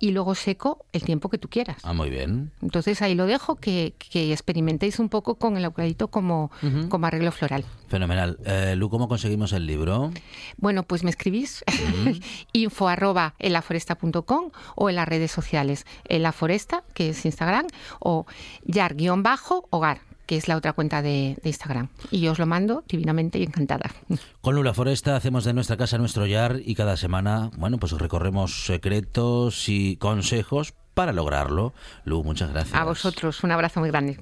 y 0.00 0.11
luego 0.11 0.35
seco 0.35 0.85
el 0.92 1.02
tiempo 1.02 1.28
que 1.28 1.38
tú 1.38 1.49
quieras. 1.49 1.78
Ah, 1.85 1.92
muy 1.92 2.11
bien. 2.11 2.50
Entonces 2.62 3.00
ahí 3.00 3.14
lo 3.14 3.26
dejo, 3.26 3.54
que, 3.54 3.94
que 4.11 4.32
experimentéis 4.32 4.99
un 4.99 5.08
poco 5.08 5.37
con 5.37 5.56
el 5.56 5.64
eucalipto 5.64 6.08
como, 6.08 6.50
como 6.88 7.06
arreglo 7.06 7.30
floral. 7.30 7.64
Fenomenal. 7.87 8.38
Eh, 8.44 8.75
Lu, 8.76 8.90
¿cómo 8.90 9.06
conseguimos 9.06 9.52
el 9.52 9.66
libro? 9.66 10.11
Bueno, 10.56 10.82
pues 10.82 11.04
me 11.04 11.11
escribís 11.11 11.64
info 12.52 12.88
arroba 12.88 13.35
elaforesta.com 13.38 14.50
o 14.75 14.90
en 14.90 14.97
las 14.97 15.08
redes 15.08 15.30
sociales, 15.30 15.87
en 16.08 16.23
la 16.23 16.32
foresta, 16.32 16.82
que 16.94 17.11
es 17.11 17.25
Instagram, 17.25 17.66
o 18.00 18.26
yar-hogar, 18.64 20.00
que 20.28 20.37
es 20.37 20.47
la 20.47 20.56
otra 20.56 20.75
cuenta 20.75 21.00
de, 21.00 21.38
de 21.42 21.49
Instagram. 21.49 21.88
Y 22.11 22.20
yo 22.20 22.32
os 22.32 22.38
lo 22.38 22.47
mando 22.47 22.85
divinamente 22.87 23.38
y 23.38 23.42
encantada. 23.42 23.90
Con 24.42 24.54
Lula 24.54 24.75
Foresta 24.75 25.16
hacemos 25.16 25.44
de 25.44 25.54
nuestra 25.54 25.78
casa 25.78 25.97
nuestro 25.97 26.26
yar 26.26 26.61
y 26.62 26.75
cada 26.75 26.97
semana, 26.97 27.50
bueno, 27.56 27.78
pues 27.78 27.92
recorremos 27.92 28.66
secretos 28.66 29.68
y 29.68 29.97
consejos 29.97 30.75
para 30.92 31.12
lograrlo. 31.12 31.73
Lu, 32.04 32.25
muchas 32.25 32.50
gracias. 32.50 32.78
A 32.78 32.85
vosotros, 32.85 33.42
un 33.42 33.52
abrazo 33.52 33.80
muy 33.80 33.88
grande. 33.88 34.20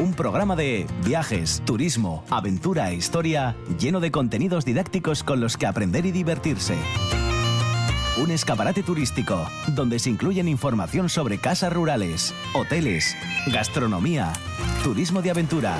Un 0.00 0.14
programa 0.14 0.56
de 0.56 0.86
viajes, 1.04 1.62
turismo, 1.66 2.24
aventura 2.30 2.90
e 2.90 2.94
historia 2.94 3.56
lleno 3.78 4.00
de 4.00 4.10
contenidos 4.10 4.64
didácticos 4.64 5.22
con 5.22 5.40
los 5.40 5.56
que 5.56 5.66
aprender 5.66 6.06
y 6.06 6.12
divertirse. 6.12 6.76
Un 8.16 8.30
escaparate 8.30 8.82
turístico 8.82 9.48
donde 9.68 9.98
se 9.98 10.10
incluyen 10.10 10.48
información 10.48 11.08
sobre 11.08 11.38
casas 11.38 11.72
rurales, 11.72 12.34
hoteles, 12.54 13.16
gastronomía, 13.46 14.32
turismo 14.82 15.20
de 15.20 15.30
aventura, 15.30 15.76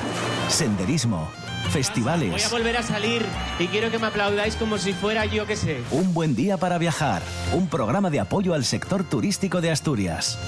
senderismo, 0.48 1.30
festivales. 1.70 2.30
Voy 2.30 2.42
a 2.42 2.48
volver 2.48 2.76
a 2.76 2.82
salir 2.82 3.24
y 3.58 3.66
quiero 3.68 3.90
que 3.90 3.98
me 3.98 4.06
aplaudáis 4.06 4.56
como 4.56 4.78
si 4.78 4.92
fuera 4.92 5.24
yo 5.24 5.46
que 5.46 5.56
sé. 5.56 5.80
Un 5.90 6.12
buen 6.12 6.34
día 6.34 6.58
para 6.58 6.78
viajar, 6.78 7.22
un 7.52 7.68
programa 7.68 8.10
de 8.10 8.20
apoyo 8.20 8.54
al 8.54 8.64
sector 8.64 9.04
turístico 9.04 9.60
de 9.60 9.70
Asturias. 9.70 10.38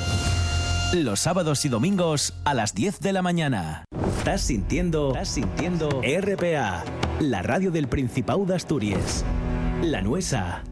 Los 0.92 1.20
sábados 1.20 1.64
y 1.64 1.68
domingos 1.68 2.34
a 2.44 2.54
las 2.54 2.74
10 2.74 3.00
de 3.00 3.12
la 3.12 3.22
mañana. 3.22 3.84
Estás 4.18 4.42
sintiendo, 4.42 5.08
estás 5.08 5.28
sintiendo 5.28 6.02
RPA, 6.02 6.84
la 7.20 7.42
radio 7.42 7.70
del 7.70 7.88
Principado 7.88 8.44
de 8.44 8.56
Asturias. 8.56 9.24
La 9.82 10.02
Nuesa. 10.02 10.62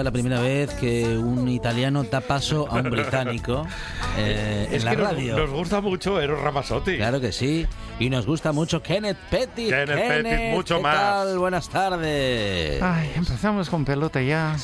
Sea 0.00 0.04
la 0.04 0.12
primera 0.12 0.40
vez 0.40 0.72
que 0.76 1.18
un 1.18 1.46
italiano 1.46 2.02
da 2.04 2.22
paso 2.22 2.66
a 2.70 2.76
un 2.76 2.88
británico 2.90 3.66
eh, 4.16 4.64
en 4.70 4.74
Es 4.74 4.82
la 4.82 4.92
que 4.92 4.96
nos- 4.96 5.06
radio. 5.12 5.36
Nos, 5.36 5.50
gusta 5.50 5.82
mucho 5.82 6.18
Eros 6.18 6.40
Ramazzotti. 6.40 6.96
Claro 6.96 7.20
que 7.20 7.32
sí. 7.32 7.66
Y 7.98 8.08
nos 8.08 8.24
gusta 8.24 8.50
mucho 8.52 8.82
Kenneth 8.82 9.18
Pettit. 9.30 9.68
Kenneth 9.68 10.22
Pettit, 10.22 10.54
mucho 10.54 10.76
¿qué 10.78 10.82
más. 10.82 10.96
tal? 10.96 11.38
Buenas 11.38 11.68
tardes. 11.68 12.80
Ay, 12.82 13.12
empezamos 13.14 13.68
con 13.68 13.84
pelota 13.84 14.22
ya. 14.22 14.56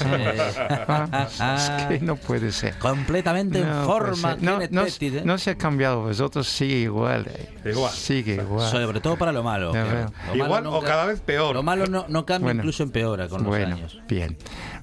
Vamos, 0.88 1.38
es 1.40 1.70
que 1.88 2.00
no 2.00 2.16
puede 2.16 2.50
ser. 2.50 2.78
Completamente 2.78 3.58
en 3.60 3.68
No 3.68 3.84
forma, 3.84 4.32
ser. 4.36 4.42
No, 4.42 4.52
Kenneth 4.54 4.70
no, 4.70 4.84
Pettit. 4.84 5.14
¿eh? 5.16 5.22
no 5.22 5.36
se 5.36 5.50
ha 5.50 5.58
cambiado, 5.58 6.00
vosotros 6.00 6.48
sigue 6.48 6.76
igual. 6.76 7.26
eh. 7.28 7.70
Igual. 7.72 7.92
Sigue 7.92 8.36
igual. 8.36 8.70
Sobre 8.70 9.00
todo 9.00 9.18
para 9.18 9.32
lo 9.32 9.42
malo. 9.42 9.74
Lo 9.74 9.84
malo 9.84 10.12
Igual 10.34 10.66
o 10.68 10.80
cada 10.80 11.04
vez 11.04 11.20
peor. 11.20 11.54
Lo 11.54 11.62
malo 11.62 11.86
no, 11.88 12.06
no 12.08 12.24
cambia, 12.24 12.46
Bueno. 12.46 12.60
incluso 12.62 12.84
empeora 12.84 13.28
con 13.28 13.40
los 13.40 13.48
bueno, 13.48 13.76
años. 13.76 14.00
bien. 14.08 14.38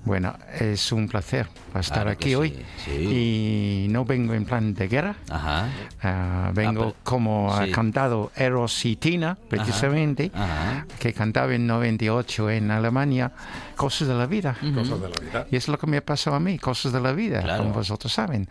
Bueno, 0.06 0.36
es 0.60 0.92
un 0.92 1.08
placer 1.08 1.48
estar 1.80 2.04
Claro 2.04 2.10
aquí 2.12 2.30
sí, 2.30 2.36
hoy. 2.36 2.66
sí. 2.84 2.92
Y 2.92 3.88
no 3.90 4.04
vengo 4.04 4.34
en 4.34 4.44
plan 4.44 4.74
de 4.74 4.88
guerra. 4.90 5.16
Ajá. 5.30 5.70
Ah, 6.02 6.52
vengo 6.54 6.88
pero- 6.88 6.96
como 7.04 7.56
sí. 7.58 7.70
ha 7.70 7.74
cantado 7.74 8.30
Eros 8.36 8.84
y 8.86 8.98
Tina, 8.98 9.38
precisamente, 9.50 10.30
Ajá. 10.34 10.86
que 11.00 11.14
cantaba 11.14 11.56
en 11.56 11.68
98 11.68 12.50
en 12.50 12.70
Alemania, 12.72 13.32
cosas 13.76 14.08
de 14.08 14.14
la 14.14 14.26
vida. 14.26 14.56
Cosas 14.74 15.02
de 15.02 15.10
la 15.10 15.16
vida. 15.20 15.48
Y 15.52 15.56
es 15.56 15.68
lo 15.68 15.78
que 15.78 15.88
me 15.88 15.98
ha 15.98 16.06
pasado 16.06 16.36
a 16.36 16.40
mí, 16.40 16.58
cosas 16.60 16.92
de 16.94 17.02
la 17.02 17.12
vida, 17.12 17.42
Claro. 17.42 17.64
como 17.64 17.76
vosotros 17.76 18.12
saben. 18.14 18.48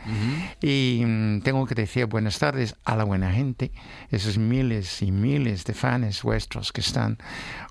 Y 0.61 1.03
mm, 1.05 1.41
tengo 1.43 1.67
que 1.67 1.75
decir 1.75 2.07
buenas 2.07 2.39
tardes 2.39 2.77
a 2.85 2.97
la 2.97 3.05
buena 3.05 3.33
gente, 3.33 3.73
esos 4.11 4.39
miles 4.39 5.03
y 5.03 5.13
miles 5.13 5.65
de 5.65 5.75
fans 5.75 6.23
vuestros 6.23 6.73
que 6.73 6.81
están. 6.81 7.19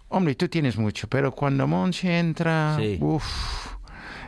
Hombre, 0.10 0.36
tú 0.36 0.48
tienes 0.50 0.78
mucho, 0.78 1.08
pero 1.08 1.32
cuando 1.32 1.68
Monchi 1.68 2.10
entra, 2.10 2.76
Sí. 2.80 2.98
uff, 3.00 3.26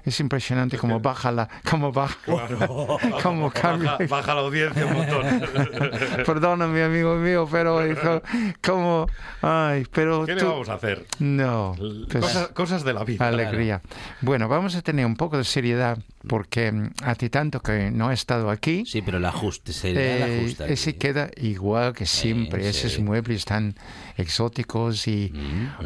es 0.03 0.19
impresionante 0.19 0.77
cómo 0.77 0.99
baja 0.99 1.31
la, 1.31 1.47
cómo 1.69 1.91
baja, 1.91 2.17
cómo 3.23 3.51
cambia. 3.51 3.91
Baja, 3.91 4.05
baja 4.07 4.35
la 4.35 4.41
audiencia 4.41 4.85
un 4.85 4.93
montón. 4.93 5.23
Perdóname, 6.25 6.83
amigo 6.83 7.15
mío, 7.15 7.47
pero 7.51 7.85
hijo, 7.89 8.21
como, 8.65 9.07
ay, 9.41 9.85
pero 9.91 10.25
¿Qué 10.25 10.35
le 10.35 10.43
vamos 10.43 10.69
a 10.69 10.73
hacer? 10.75 11.05
no, 11.19 11.75
pues- 12.11 12.23
Cosas, 12.23 12.47
cosas 12.49 12.83
de 12.83 12.93
la 12.93 13.03
vida. 13.03 13.27
Alegría. 13.27 13.81
Bueno, 14.21 14.47
vamos 14.47 14.75
a 14.75 14.81
tener 14.81 15.05
un 15.05 15.15
poco 15.15 15.37
de 15.37 15.43
seriedad 15.43 15.97
porque 16.27 16.71
mm, 16.71 16.89
a 17.03 17.15
ti 17.15 17.29
tanto 17.29 17.59
que 17.61 17.91
no 17.91 18.09
he 18.11 18.13
estado 18.13 18.49
aquí, 18.49 18.85
Sí, 18.85 19.01
pero 19.01 19.17
el 19.17 19.25
ajuste, 19.25 19.73
se 19.73 19.93
le 19.93 20.19
da 20.19 20.25
el 20.27 20.31
eh, 20.49 20.55
ese 20.69 20.95
queda 20.95 21.29
igual 21.37 21.93
que 21.93 22.05
siempre. 22.05 22.61
sí. 22.73 22.87
Esos 22.87 22.99
muebles 22.99 23.45
tan 23.45 23.75
exóticos 24.17 25.07
y 25.07 25.31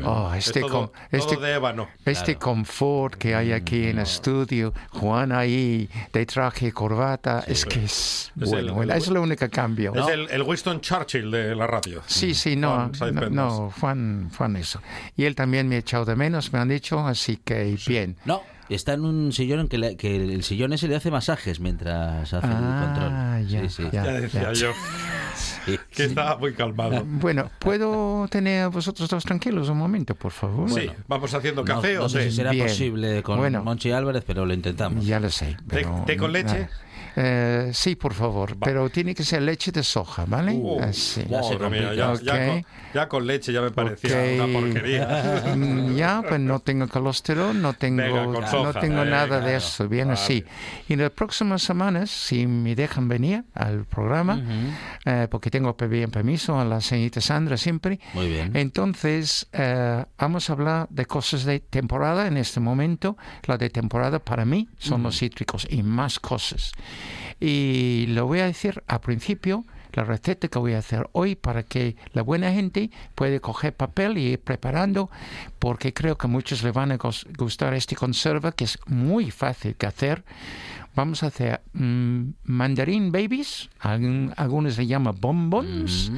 oh, 0.03 0.33
Es 0.33 0.47
este, 0.47 0.61
todo, 0.61 0.93
este, 1.11 1.35
todo 1.35 1.45
de 1.45 1.53
ébano. 1.53 1.87
este 2.05 2.35
Claro. 2.35 2.39
confort 2.39 3.15
que 3.15 3.35
hay 3.35 3.51
aquí 3.51 3.83
en 3.87 3.97
el 3.97 4.03
estudio, 4.03 4.73
Juan 4.91 5.31
ahí 5.31 5.89
de 6.13 6.25
traje 6.25 6.67
y 6.67 6.71
corbata, 6.71 7.43
es 7.47 7.65
que 7.65 7.83
es, 7.85 8.31
Es 8.39 8.51
el- 8.51 8.71
bueno, 8.71 8.93
el- 8.93 8.97
es 9.01 9.07
lo 9.07 9.21
único 9.21 9.49
cambio. 9.49 9.93
Es 9.95 10.07
el, 10.07 10.29
el 10.29 10.41
Winston 10.43 10.81
Churchill 10.81 11.31
de 11.31 11.55
la 11.55 11.67
radio. 11.67 12.01
Sí, 12.05 12.33
sí, 12.33 12.55
no, 12.55 12.91
Juan 12.97 13.15
no, 13.31 13.71
Juan, 13.79 14.29
Juan 14.37 14.55
eso. 14.57 14.81
Y 15.15 15.25
él 15.25 15.35
también 15.35 15.67
me 15.67 15.75
ha 15.75 15.79
echado 15.79 16.05
de 16.05 16.15
menos, 16.15 16.53
me 16.53 16.59
han 16.59 16.67
dicho, 16.69 16.99
así 16.99 17.37
que 17.37 17.77
bien. 17.87 18.15
No, 18.25 18.43
está 18.75 18.93
en 18.93 19.05
un 19.05 19.31
sillón 19.31 19.61
en 19.61 19.67
que, 19.67 19.77
le- 19.77 19.95
que 19.97 20.15
el 20.15 20.43
sillón 20.43 20.73
ese 20.73 20.87
le 20.87 20.95
hace 20.95 21.09
masajes 21.11 21.59
mientras 21.59 22.33
hace 22.33 22.47
el 22.47 22.53
control. 22.53 23.09
Ah, 23.11 23.39
ya, 23.47 23.61
sí, 23.61 23.69
sí. 23.69 23.83
ya. 23.91 24.03
Ya 24.05 24.11
decía 24.13 24.53
yo 24.53 24.71
Sí. 25.65 25.77
que 25.91 26.05
estaba 26.05 26.37
muy 26.37 26.53
calmado. 26.53 27.03
Bueno, 27.05 27.49
¿puedo 27.59 28.27
tener 28.29 28.63
a 28.63 28.67
vosotros 28.69 29.09
dos 29.09 29.23
tranquilos 29.23 29.69
un 29.69 29.77
momento, 29.77 30.15
por 30.15 30.31
favor? 30.31 30.69
Sí, 30.71 30.89
vamos 31.07 31.33
haciendo 31.33 31.61
No, 31.61 31.65
café 31.65 31.95
no 31.95 32.05
o 32.05 32.09
sé 32.09 32.19
té. 32.19 32.29
si 32.31 32.35
será 32.37 32.51
Bien. 32.51 32.67
posible 32.67 33.21
con 33.23 33.37
Bueno. 33.37 33.63
Monchi 33.63 33.91
Álvarez, 33.91 34.23
pero 34.25 34.45
lo 34.45 34.53
intentamos. 34.53 35.05
Ya 35.05 35.19
lo 35.19 35.29
sé. 35.29 35.57
pero- 35.67 36.03
té 36.05 36.15
con 36.17 36.31
leche? 36.31 36.69
Eh, 37.19 37.71
sí, 37.73 37.95
por 37.95 38.13
favor, 38.13 38.55
pero 38.59 38.89
tiene 38.91 39.15
que 39.15 39.23
ser 39.23 39.41
leche 39.41 39.71
de 39.71 39.81
soja, 39.81 40.25
¿vale? 40.27 40.51
Uh, 40.53 40.79
Así. 40.83 41.23
ya 41.27 41.41
se 41.41 41.57
Madre 41.57 41.69
mía, 41.71 41.87
complica. 41.87 41.95
ya, 41.95 42.11
Ok. 42.13 42.21
ya 42.21 42.47
con, 42.47 42.65
ya 42.93 43.09
con 43.09 43.25
leche 43.27 43.51
ya 43.53 43.61
me 43.61 43.71
parecía 43.71 44.43
una 44.43 44.53
porquería. 44.59 45.43
Mm, 45.55 45.95
Ya, 45.95 46.21
pues 46.27 46.39
no 46.39 46.59
tengo 46.59 46.87
colesterol, 46.87 47.59
no 47.59 47.73
tengo, 47.73 48.03
Venga, 48.03 48.23
con 48.25 48.33
no 48.41 48.47
soja, 48.47 48.79
tengo 48.79 49.03
nada 49.03 49.39
de 49.39 49.55
eso, 49.55 49.87
bien 49.89 50.09
Vale. 50.09 50.19
así. 50.19 50.45
Y 50.87 50.93
en 50.93 51.01
las 51.01 51.09
próximas 51.11 51.63
semanas, 51.63 52.11
si 52.11 52.45
me 52.45 52.75
dejan 52.75 53.07
venir 53.07 53.43
al 53.55 53.85
programa, 53.85 54.39
eh, 55.05 55.27
porque 55.31 55.49
tengo 55.49 55.75
pedir 55.75 56.09
permiso 56.09 56.59
a 56.59 56.65
la 56.65 56.81
señorita 56.81 57.19
Sandra 57.19 57.57
siempre, 57.57 57.99
Muy 58.13 58.27
bien. 58.27 58.55
entonces 58.55 59.47
eh, 59.53 60.05
vamos 60.19 60.49
a 60.49 60.53
hablar 60.53 60.87
de 60.91 61.05
cosas 61.07 61.45
de 61.45 61.59
temporada 61.61 62.27
en 62.27 62.37
este 62.37 62.59
momento. 62.59 63.17
La 63.47 63.57
de 63.57 63.71
temporada 63.71 64.19
para 64.19 64.45
mí 64.45 64.67
son 64.77 65.01
los 65.01 65.17
cítricos 65.17 65.65
y 65.69 65.81
más 65.81 66.19
cosas. 66.19 66.71
Y 67.39 68.05
lo 68.09 68.25
voy 68.25 68.39
a 68.39 68.45
decir 68.45 68.83
al 68.87 68.99
principio, 69.01 69.65
la 69.93 70.03
receta 70.03 70.47
que 70.47 70.59
voy 70.59 70.73
a 70.73 70.79
hacer 70.79 71.09
hoy 71.13 71.35
para 71.35 71.63
que 71.63 71.95
la 72.13 72.21
buena 72.21 72.51
gente 72.51 72.91
puede 73.15 73.39
coger 73.41 73.75
papel 73.75 74.17
y 74.17 74.27
ir 74.33 74.39
preparando, 74.39 75.09
porque 75.59 75.93
creo 75.93 76.17
que 76.17 76.27
muchos 76.27 76.63
le 76.63 76.71
van 76.71 76.91
a 76.91 76.99
gustar 77.37 77.73
este 77.73 77.95
conserva, 77.95 78.51
que 78.51 78.65
es 78.65 78.77
muy 78.85 79.31
fácil 79.31 79.75
que 79.75 79.87
hacer. 79.87 80.23
Vamos 80.95 81.23
a 81.23 81.27
hacer 81.27 81.61
mm, 81.73 82.29
mandarín 82.43 83.11
babies, 83.11 83.69
algunos 83.79 84.77
le 84.77 84.87
llaman 84.87 85.15
bonbons, 85.19 86.11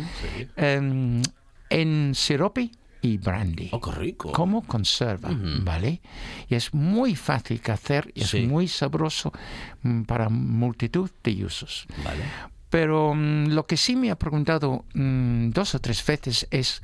em, 0.55 1.21
en 1.69 2.15
sirope 2.15 2.71
y 3.01 3.17
brandy 3.17 3.69
Oh, 3.71 3.79
qué 3.79 3.91
rico. 3.91 4.31
como 4.31 4.61
conserva, 4.61 5.29
¿vale? 5.61 6.01
Y 6.49 6.55
es 6.55 6.73
muy 6.73 7.15
fácil 7.15 7.61
que 7.61 7.71
hacer 7.71 8.11
y 8.13 8.21
es 8.21 8.33
muy 8.35 8.67
sabroso 8.67 9.31
mm, 9.83 10.03
para 10.03 10.29
multitud 10.29 11.09
de 11.23 11.45
usos. 11.45 11.85
Vale. 12.03 12.23
Pero 12.69 13.13
mm, 13.15 13.47
lo 13.47 13.65
que 13.65 13.77
sí 13.77 13.95
me 13.95 14.11
ha 14.11 14.15
preguntado 14.15 14.85
mm, 14.93 15.49
dos 15.49 15.73
o 15.75 15.79
tres 15.79 16.05
veces 16.05 16.47
es 16.51 16.81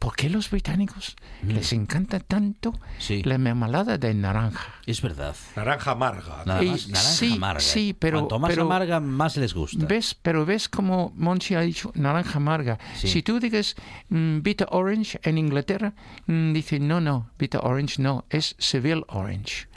¿por 0.00 0.16
qué 0.16 0.28
los 0.30 0.50
británicos 0.50 1.16
les 1.46 1.72
encanta 1.72 2.18
tanto 2.20 2.72
Sí. 2.98 3.22
la 3.22 3.38
mermelada 3.38 3.98
de 3.98 4.14
naranja? 4.14 4.74
Es 4.86 5.00
verdad. 5.00 5.36
Naranja 5.54 5.92
amarga. 5.92 6.42
Nada 6.44 6.62
Y 6.64 6.70
más, 6.70 6.88
naranja 6.88 7.10
sí, 7.10 7.32
amarga. 7.34 7.60
sí, 7.60 7.96
pero- 7.98 8.18
Cuanto 8.18 8.38
más 8.40 8.50
pero- 8.50 8.62
amarga, 8.64 8.98
más 9.00 9.36
les 9.36 9.54
gusta. 9.54 9.86
¿Ves? 9.86 10.14
Pero 10.20 10.44
ves 10.44 10.68
como 10.68 11.12
Monchi 11.16 11.54
ha 11.54 11.60
dicho 11.60 11.92
naranja 11.94 12.38
amarga. 12.38 12.78
Sí. 12.96 13.06
Si 13.08 13.22
tú 13.22 13.38
digas 13.38 13.76
mm, 14.08 14.40
bitter 14.42 14.66
orange 14.72 15.20
en 15.22 15.38
Inglaterra, 15.38 15.94
mm, 16.26 16.52
dicen 16.52 16.88
no, 16.88 17.00
no, 17.00 17.30
bitter 17.38 17.60
orange 17.62 18.02
no, 18.02 18.24
es 18.30 18.56
Seville 18.58 19.04
orange. 19.08 19.68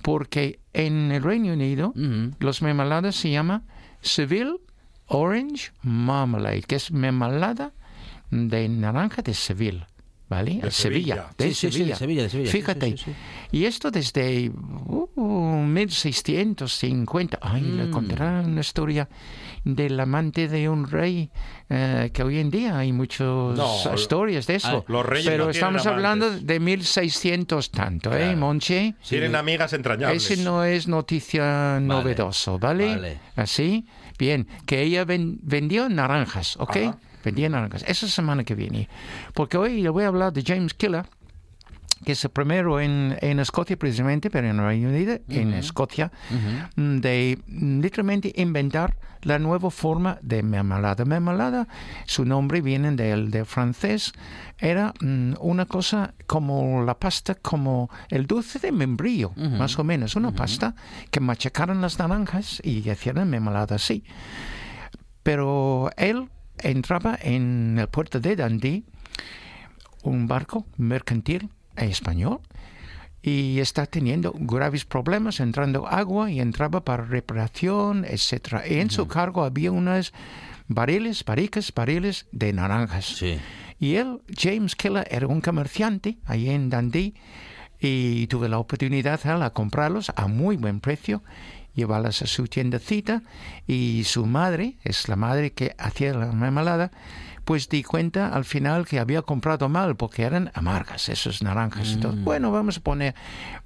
porque 0.00 0.58
en 0.72 1.12
el 1.12 1.22
Reino 1.22 1.52
Unido 1.52 1.88
Ujú. 1.88 2.32
los 2.38 2.62
mermeladas 2.62 3.14
se 3.16 3.30
llama 3.30 3.62
Seville 4.00 4.56
Orange 5.14 5.72
Marmalade, 5.82 6.62
que 6.62 6.76
es 6.76 6.90
mermelada 6.90 7.72
de 8.30 8.66
naranja 8.68 9.20
de 9.20 9.34
Seville. 9.34 9.86
¿Vale? 10.32 10.60
De 10.62 10.70
Sevilla. 10.70 11.14
Sevilla. 11.14 11.26
De 11.36 11.44
Sí, 11.48 11.54
sí, 11.54 11.66
sí, 11.66 11.72
Sevilla. 11.94 12.22
de 12.22 12.28
Sevilla, 12.30 12.50
Fíjate. 12.50 12.86
sí, 12.92 12.96
sí, 12.96 13.04
sí. 13.04 13.12
Y 13.58 13.64
esto 13.66 13.90
desde 13.90 14.50
uh, 14.50 15.62
1650. 15.66 17.38
Ay, 17.42 17.60
le 17.62 17.84
Mm. 17.84 17.90
contará 17.90 18.40
una 18.44 18.60
historia 18.62 19.08
del 19.64 20.00
amante 20.00 20.48
de 20.48 20.68
un 20.68 20.88
rey, 20.90 21.30
eh, 21.68 22.10
que 22.14 22.22
hoy 22.22 22.38
en 22.38 22.50
día 22.50 22.78
hay 22.78 22.92
muchas 22.92 23.20
No, 23.28 23.76
historias 23.94 24.46
de 24.46 24.54
eso. 24.56 24.78
Ah, 24.80 24.84
los 24.90 25.04
reyes 25.06 25.26
Pero 25.26 25.44
no 25.44 25.50
estamos 25.50 25.86
amantes. 25.86 25.92
hablando 25.92 26.30
de 26.40 26.60
1600 26.60 27.70
tanto, 27.70 28.12
¿eh, 28.14 28.18
Claro. 28.18 28.38
Monche? 28.38 28.94
Tienen 29.08 29.36
amigas 29.36 29.72
entrañables. 29.74 30.30
Ese 30.30 30.42
no 30.42 30.64
es 30.64 30.88
noticia 30.88 31.78
novedoso, 31.80 32.58
¿vale? 32.58 32.86
vale. 32.96 33.20
Así, 33.36 33.86
bien, 34.18 34.48
que 34.66 34.82
ella 34.82 35.04
ven- 35.04 35.38
vendió 35.42 35.88
naranjas, 35.88 36.56
¿ok? 36.56 36.76
Ajá. 36.76 36.98
Vendía 37.24 37.48
naranjas. 37.48 37.84
Esa 37.86 38.08
semana 38.08 38.44
que 38.44 38.54
viene. 38.54 38.88
Porque 39.34 39.56
hoy 39.56 39.82
le 39.82 39.88
voy 39.88 40.04
a 40.04 40.08
hablar 40.08 40.32
de 40.32 40.42
James 40.42 40.74
Killer, 40.74 41.06
que 42.04 42.12
es 42.12 42.24
el 42.24 42.30
primero 42.30 42.80
en, 42.80 43.16
en 43.20 43.38
Escocia 43.38 43.76
precisamente, 43.76 44.30
pero 44.30 44.48
en 44.48 44.58
Reino 44.58 44.88
Unido, 44.88 45.18
en 45.28 45.52
Escocia, 45.54 46.10
mm, 46.76 46.96
de 46.98 47.38
mm, 47.46 47.80
literalmente 47.80 48.32
inventar 48.36 48.96
la 49.22 49.38
nueva 49.38 49.70
forma 49.70 50.18
de 50.20 50.42
mermelada. 50.42 51.04
Mermelada, 51.04 51.68
su 52.06 52.24
nombre 52.24 52.60
viene 52.60 52.90
del, 52.92 53.30
del 53.30 53.46
francés, 53.46 54.12
era 54.58 54.92
mm, 55.00 55.34
una 55.40 55.66
cosa 55.66 56.14
como 56.26 56.82
la 56.84 56.98
pasta, 56.98 57.36
como 57.36 57.88
el 58.08 58.26
dulce 58.26 58.58
de 58.58 58.72
membrillo, 58.72 59.32
más 59.36 59.78
o 59.78 59.84
menos, 59.84 60.16
una 60.16 60.32
pasta 60.32 60.74
que 61.10 61.20
machacaran 61.20 61.80
las 61.80 61.98
naranjas 61.98 62.60
y 62.64 62.88
hacían 62.90 63.28
mermelada 63.30 63.76
así. 63.76 64.04
Pero 65.22 65.90
él 65.96 66.28
entraba 66.62 67.18
en 67.20 67.76
el 67.78 67.88
puerto 67.88 68.20
de 68.20 68.36
Dundee, 68.36 68.84
un 70.02 70.26
barco 70.26 70.66
mercantil 70.76 71.48
español, 71.76 72.40
y 73.22 73.60
está 73.60 73.86
teniendo 73.86 74.32
graves 74.34 74.84
problemas 74.84 75.38
entrando 75.38 75.86
agua 75.86 76.30
y 76.30 76.40
entraba 76.40 76.84
para 76.84 77.04
reparación, 77.04 78.04
etcétera. 78.04 78.62
En 78.66 78.90
su 78.90 79.06
cargo 79.06 79.44
había 79.44 79.70
unas 79.70 80.12
barriles, 80.66 81.24
barricas, 81.24 81.72
barriles 81.72 82.26
de 82.32 82.52
naranjas. 82.52 83.04
Sí. 83.04 83.38
Y 83.78 83.94
él, 83.94 84.20
James 84.36 84.74
Keller, 84.74 85.06
era 85.10 85.28
un 85.28 85.40
comerciante 85.40 86.18
ahí 86.24 86.50
en 86.50 86.68
Dundee 86.68 87.14
y 87.78 88.26
tuve 88.28 88.48
la 88.48 88.58
oportunidad 88.58 89.20
él, 89.24 89.42
a 89.42 89.50
comprarlos 89.50 90.12
a 90.14 90.26
muy 90.28 90.56
buen 90.56 90.80
precio, 90.80 91.22
llevarlas 91.74 92.22
a 92.22 92.26
su 92.26 92.46
tiendecita 92.48 93.22
y 93.66 94.04
su 94.04 94.26
madre, 94.26 94.76
es 94.84 95.08
la 95.08 95.16
madre 95.16 95.52
que 95.52 95.74
hacía 95.78 96.14
la 96.14 96.26
mermelada, 96.32 96.90
pues 97.44 97.68
di 97.68 97.82
cuenta 97.82 98.28
al 98.28 98.44
final 98.44 98.86
que 98.86 99.00
había 99.00 99.22
comprado 99.22 99.68
mal 99.68 99.96
porque 99.96 100.22
eran 100.22 100.50
amargas 100.54 101.08
esas 101.08 101.42
naranjas. 101.42 101.92
Entonces, 101.92 102.22
bueno, 102.24 102.52
vamos 102.52 102.78
a 102.78 102.80
poner 102.80 103.14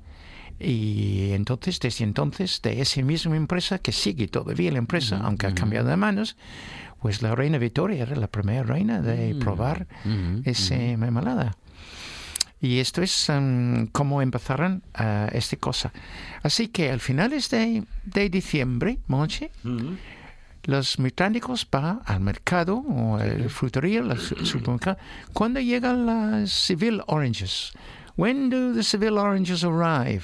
y 0.64 1.32
entonces 1.34 1.80
desde 1.80 2.04
entonces 2.04 2.62
de 2.62 2.82
esa 2.82 3.02
misma 3.02 3.36
empresa 3.36 3.80
que 3.80 3.92
sigue 3.92 4.28
todavía 4.28 4.72
la 4.72 4.78
empresa 4.78 5.20
aunque 5.24 5.48
ha 5.48 5.54
cambiado 5.56 5.88
de 5.90 5.98
manos 5.98 6.36
pues 7.02 7.22
la 7.22 7.34
reina 7.36 7.58
Victoria 7.58 8.04
era 8.04 8.16
la 8.16 8.28
primera 8.28 8.64
reina 8.64 9.02
de 9.02 9.34
probar 9.36 9.88
Ujú, 10.06 10.42
esa 10.46 10.76
mermelada 10.76 11.56
y 12.62 12.78
esto 12.78 13.02
es 13.02 13.28
um, 13.30 13.88
cómo 13.88 14.22
empezaron 14.22 14.84
uh, 15.00 15.28
esta 15.36 15.58
cosa. 15.58 15.92
Así 16.44 16.68
que 16.68 16.92
al 16.92 17.00
finales 17.00 17.50
de, 17.50 17.84
de 18.06 18.30
diciembre, 18.30 19.00
Monche, 19.08 19.50
los 20.66 20.98
británicos 20.98 21.68
van 21.72 22.02
al 22.06 22.20
mercado 22.20 22.78
o 22.78 23.18
al 23.18 23.50
frutería, 23.50 24.02
al 24.02 24.20
su- 24.20 24.46
supermercado. 24.46 24.98
¿Cuándo 25.34 25.60
llegan 25.60 26.06
las 26.06 26.52
Seville 26.52 27.02
Oranges? 27.08 27.72
When 28.16 28.52
do 28.52 28.74
the 28.76 28.84
Seville 28.84 29.18
Oranges 29.18 29.64
arrive? 29.64 30.22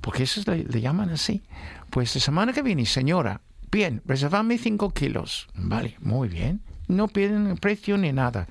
Porque 0.00 0.22
eso 0.22 0.42
le, 0.50 0.64
le 0.64 0.80
llaman 0.80 1.10
así. 1.10 1.42
Pues 1.90 2.14
la 2.14 2.20
semana 2.20 2.52
que 2.52 2.62
viene, 2.62 2.86
señora, 2.86 3.40
bien, 3.70 4.02
reservame 4.06 4.58
5 4.58 4.90
kilos. 4.90 5.48
Vale, 5.54 5.96
muy 6.00 6.28
bien. 6.28 6.60
No 6.88 7.08
piden 7.08 7.56
precio 7.56 7.96
ni 7.98 8.12
nada. 8.12 8.48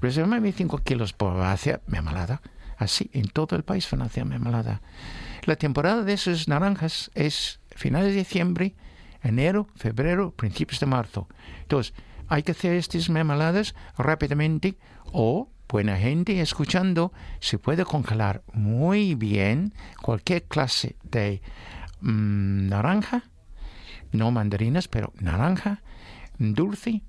Reservame 0.00 0.52
5 0.52 0.78
kilos 0.78 1.12
por 1.12 1.40
hacer 1.42 1.82
mermelada. 1.86 2.40
Así, 2.78 3.10
en 3.12 3.28
todo 3.28 3.56
el 3.56 3.62
país 3.62 3.88
van 3.90 4.02
a 4.02 4.06
hacer 4.06 4.24
mermelada. 4.24 4.80
La 5.44 5.56
temporada 5.56 6.02
de 6.02 6.12
esas 6.12 6.48
naranjas 6.48 7.10
es 7.14 7.60
finales 7.76 8.12
de 8.12 8.20
diciembre, 8.20 8.74
enero, 9.22 9.68
febrero, 9.76 10.32
principios 10.32 10.80
de 10.80 10.86
marzo. 10.86 11.28
Entonces, 11.62 11.94
hay 12.28 12.42
que 12.42 12.52
hacer 12.52 12.74
estas 12.74 13.10
mermeladas 13.10 13.74
rápidamente 13.98 14.78
o 15.12 15.50
buena 15.70 15.96
gente 15.96 16.40
escuchando 16.40 17.12
se 17.38 17.58
puede 17.58 17.84
congelar 17.84 18.42
muy 18.52 19.14
bien 19.14 19.72
cualquier 20.02 20.42
clase 20.42 20.96
de 21.04 21.40
mm, 22.00 22.68
naranja, 22.68 23.22
no 24.10 24.30
mandarinas, 24.32 24.88
pero 24.88 25.12
naranja, 25.20 25.82
dulce 26.38 27.02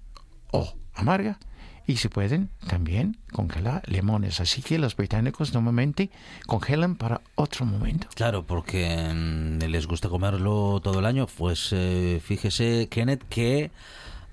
o 0.51 0.73
amarga. 0.93 1.39
Y 1.87 1.97
se 1.97 2.09
pueden 2.09 2.51
también 2.67 3.17
congelar 3.33 3.81
limones. 3.87 4.39
Así 4.39 4.61
que 4.61 4.77
los 4.77 4.95
británicos 4.95 5.53
normalmente 5.53 6.11
congelan 6.45 6.95
para 6.95 7.21
otro 7.35 7.65
momento. 7.65 8.07
Claro, 8.13 8.45
porque 8.45 9.11
mm, 9.13 9.63
les 9.65 9.87
gusta 9.87 10.07
comerlo 10.07 10.79
todo 10.81 10.99
el 10.99 11.05
año. 11.07 11.25
Pues 11.25 11.69
eh, 11.71 12.21
fíjese, 12.23 12.87
Kenneth, 12.89 13.23
que 13.27 13.71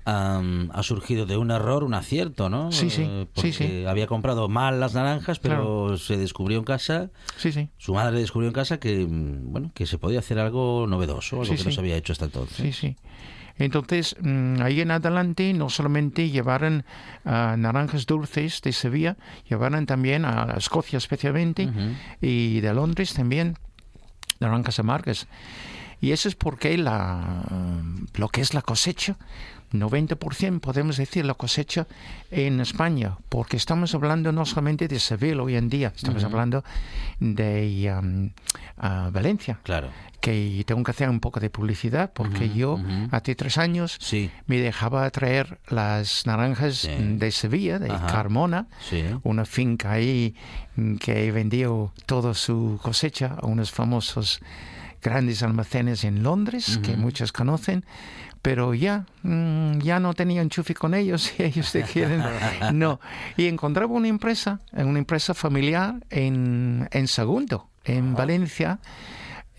am, 0.09 0.69
ha 0.73 0.83
surgido 0.83 1.25
de 1.25 1.37
un 1.37 1.51
error 1.51 1.83
un 1.83 1.93
acierto, 1.93 2.49
¿no? 2.49 2.71
Sí, 2.71 2.89
sí, 2.89 3.03
Eh, 3.03 3.23
sí, 3.25 3.29
porque 3.33 3.53
sí. 3.53 3.85
había 3.85 4.07
comprado 4.07 4.47
mal 4.49 4.79
las 4.79 4.93
naranjas, 4.93 5.39
pero 5.39 5.97
se 5.97 6.17
descubrió 6.17 6.57
en 6.59 6.63
casa, 6.65 7.09
Sí, 7.37 7.51
sí. 7.51 7.69
su 7.77 7.93
madre 7.93 8.19
descubrió 8.19 8.47
en 8.49 8.53
casa 8.53 8.79
que, 8.79 9.05
mm, 9.05 9.51
bueno, 9.51 9.71
que 9.73 9.85
se 9.85 9.97
podía 9.97 10.19
hacer 10.19 10.39
algo 10.39 10.85
novedoso, 10.87 11.35
algo 11.41 11.45
Sí, 11.45 11.57
que 11.57 11.63
no 11.65 11.69
sí. 11.69 11.75
se 11.75 11.79
había 11.81 11.95
hecho 11.97 12.13
hasta 12.13 12.25
entonces. 12.25 12.57
Sí, 12.57 12.73
sí. 12.73 12.95
Entonces, 13.57 14.15
mm, 14.21 14.61
ahí 14.61 14.79
en 14.79 14.91
adelante 14.91 15.51
no 15.53 15.69
solamente 15.69 16.29
llevaron 16.29 16.85
ah, 17.25 17.55
naranjas 17.57 18.05
dulces 18.05 18.61
de 18.61 18.71
Sevilla, 18.71 19.17
llevaron 19.49 19.85
también 19.85 20.23
a 20.23 20.53
Escocia 20.57 20.95
especialmente 20.97 21.69
y 22.21 22.61
de 22.61 22.73
Londres 22.73 23.13
también 23.13 23.57
naranjas 24.39 24.79
amargas. 24.79 25.27
Y 26.01 26.11
eso 26.13 26.29
es 26.29 26.35
porque 26.35 26.77
la, 26.77 27.43
lo 28.15 28.29
que 28.29 28.39
es 28.39 28.53
la 28.53 28.61
cosecha, 28.61 29.17
90% 29.71 30.59
podemos 30.59 30.97
decir 30.97 31.25
la 31.25 31.33
cosecha 31.33 31.87
en 32.31 32.59
España, 32.59 33.17
porque 33.29 33.57
estamos 33.57 33.93
hablando 33.95 34.31
no 34.31 34.45
solamente 34.45 34.87
de 34.87 34.99
Sevilla 34.99 35.41
hoy 35.41 35.55
en 35.55 35.69
día, 35.69 35.93
estamos 35.95 36.23
hablando 36.23 36.63
de 37.19 37.93
um, 37.97 38.29
ah, 38.77 39.09
Valencia 39.11 39.59
Claro. 39.63 39.89
que 40.21 40.63
tengo 40.65 40.83
que 40.83 40.91
hacer 40.91 41.09
un 41.09 41.19
poco 41.19 41.39
de 41.39 41.49
publicidad 41.49 42.11
porque 42.13 42.49
yo 42.49 42.79
hace 43.11 43.35
tres 43.35 43.57
años 43.57 43.97
Sí. 43.99 44.29
me 44.47 44.57
dejaba 44.59 45.09
traer 45.11 45.59
las 45.69 46.25
naranjas 46.25 46.75
Sí. 46.77 46.89
de 46.97 47.31
Sevilla, 47.31 47.79
de 47.79 47.91
Ajá. 47.91 48.07
Carmona, 48.07 48.67
Sí. 48.89 49.03
una 49.23 49.45
finca 49.45 49.91
ahí 49.93 50.35
que 50.99 51.31
vendió 51.31 51.93
toda 52.05 52.33
su 52.33 52.79
cosecha 52.81 53.35
a 53.41 53.45
unos 53.45 53.71
famosos 53.71 54.39
grandes 55.01 55.43
almacenes 55.43 56.03
en 56.03 56.23
Londres 56.23 56.77
que 56.83 56.97
muchos 56.97 57.31
conocen. 57.31 57.85
Pero 58.41 58.73
ya, 58.73 59.05
mm, 59.23 59.79
ya 59.79 59.99
no 59.99 60.13
tenía 60.13 60.41
enchufe 60.41 60.73
con 60.73 60.93
ellos 60.93 61.33
y 61.37 61.43
ellos 61.43 61.73
dijeron 61.73 62.23
no. 62.73 62.99
Y 63.37 63.47
encontraba 63.47 63.93
una 63.93 64.07
empresa, 64.07 64.61
una 64.73 64.99
empresa 64.99 65.33
familiar 65.33 65.95
en, 66.09 66.87
en 66.91 67.07
Sagunto, 67.07 67.69
en 67.83 68.13
Valencia, 68.13 68.79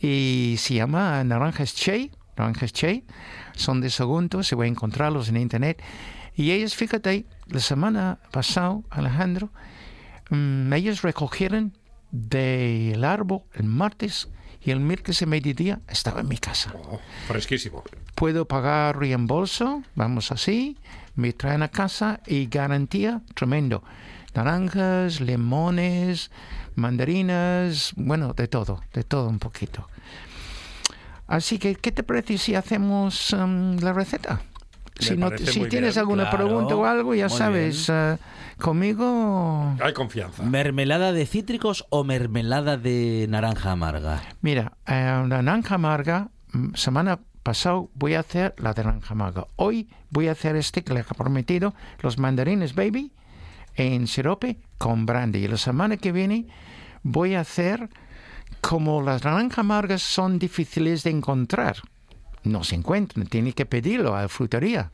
y 0.01 0.57
se 0.59 0.75
llama 0.75 1.23
Naranjas 1.25 1.75
Che, 1.75 2.11
Naranjas 2.37 2.73
Che, 2.73 3.05
son 3.55 3.81
de 3.81 3.91
Sagunto, 3.91 4.43
se 4.43 4.57
va 4.57 4.65
a 4.65 4.69
encontrarlos 4.69 5.29
en 5.29 5.37
internet. 5.37 5.83
Y 6.35 6.53
ellos, 6.53 6.75
fíjate, 6.75 7.27
la 7.49 7.61
semana 7.61 8.19
pasada, 8.31 8.81
Alejandro, 8.89 9.51
mm, 10.31 10.73
ellos 10.73 11.03
recogieron 11.03 11.77
del 12.11 13.05
árbol 13.05 13.43
el 13.55 13.65
martes 13.65 14.29
y 14.63 14.71
el 14.71 14.81
miércoles 14.81 15.23
a 15.23 15.27
mediodía 15.27 15.81
estaba 15.89 16.21
en 16.21 16.29
mi 16.29 16.39
casa. 16.39 16.73
Oh, 16.75 17.01
fresquísimo. 17.27 17.83
Puedo 18.15 18.47
pagar 18.47 18.99
reembolso, 18.99 19.83
vamos 19.95 20.33
así, 20.33 20.77
me 21.15 21.33
traen 21.33 21.63
a 21.63 21.69
casa 21.69 22.21
y 22.27 22.47
garantía 22.47 23.23
tremendo. 23.35 23.83
Naranjas, 24.35 25.21
limones, 25.21 26.31
mandarinas, 26.77 27.93
bueno, 27.97 28.33
de 28.35 28.49
todo, 28.49 28.81
de 28.93 29.03
todo 29.03 29.29
un 29.29 29.39
poquito. 29.39 29.89
Así 31.27 31.59
que, 31.59 31.77
¿qué 31.77 31.93
te 31.93 32.03
parece 32.03 32.39
si 32.39 32.55
hacemos 32.55 33.33
em, 33.33 33.79
la 33.79 33.93
receta? 33.93 34.43
Si, 35.01 35.17
no, 35.17 35.31
si 35.37 35.67
tienes 35.67 35.95
bien. 35.95 35.99
alguna 35.99 36.29
Claro, 36.29 36.47
pregunta 36.47 36.77
o 36.77 36.85
algo, 36.85 37.15
ya 37.15 37.29
sabes, 37.29 37.89
eh, 37.89 38.17
conmigo... 38.59 39.77
Hay 39.83 39.93
confianza. 39.93 40.43
¿Mermelada 40.43 41.13
de 41.13 41.27
cítricos 41.27 41.87
o 41.91 42.05
mermelada 42.05 42.77
de 42.77 43.27
naranja 43.29 43.73
amarga? 43.73 44.23
Mira, 44.43 44.73
eh, 44.87 45.25
la 45.29 45.43
naranja 45.43 45.77
amarga, 45.77 46.29
mm, 46.53 46.75
semana 46.75 47.21
pasada 47.43 47.83
voy 47.95 48.15
a 48.15 48.21
hacer 48.21 48.55
la 48.59 48.75
de 48.75 48.85
naranja 48.85 49.15
amarga. 49.15 49.47
Hoy 49.57 49.89
voy 50.11 50.29
a 50.29 50.33
hacer 50.33 50.57
este 50.57 50.83
que 50.83 50.95
le 50.95 51.01
he 51.01 51.05
prometido, 51.05 51.75
los 52.01 52.19
mandarines 52.19 52.75
baby 52.75 53.13
en 53.77 54.07
sirope 54.07 54.59
con 54.79 55.07
brandy. 55.07 55.45
Y 55.45 55.49
la 55.49 55.57
semana 55.57 55.97
que 55.97 56.13
viene 56.13 56.47
voy 57.03 57.35
a 57.35 57.41
hacer 57.41 57.89
como 58.61 59.03
las 59.03 59.25
naranjas 59.25 59.59
amargas 59.59 60.03
son 60.03 60.39
difíciles 60.39 61.03
de 61.03 61.11
encontrar. 61.11 61.77
No 62.43 62.65
se 62.65 62.75
encuentran, 62.75 63.27
tiene 63.27 63.53
que 63.53 63.67
pedirlo 63.67 64.17
a 64.17 64.23
la 64.23 64.29
frutería. 64.29 64.91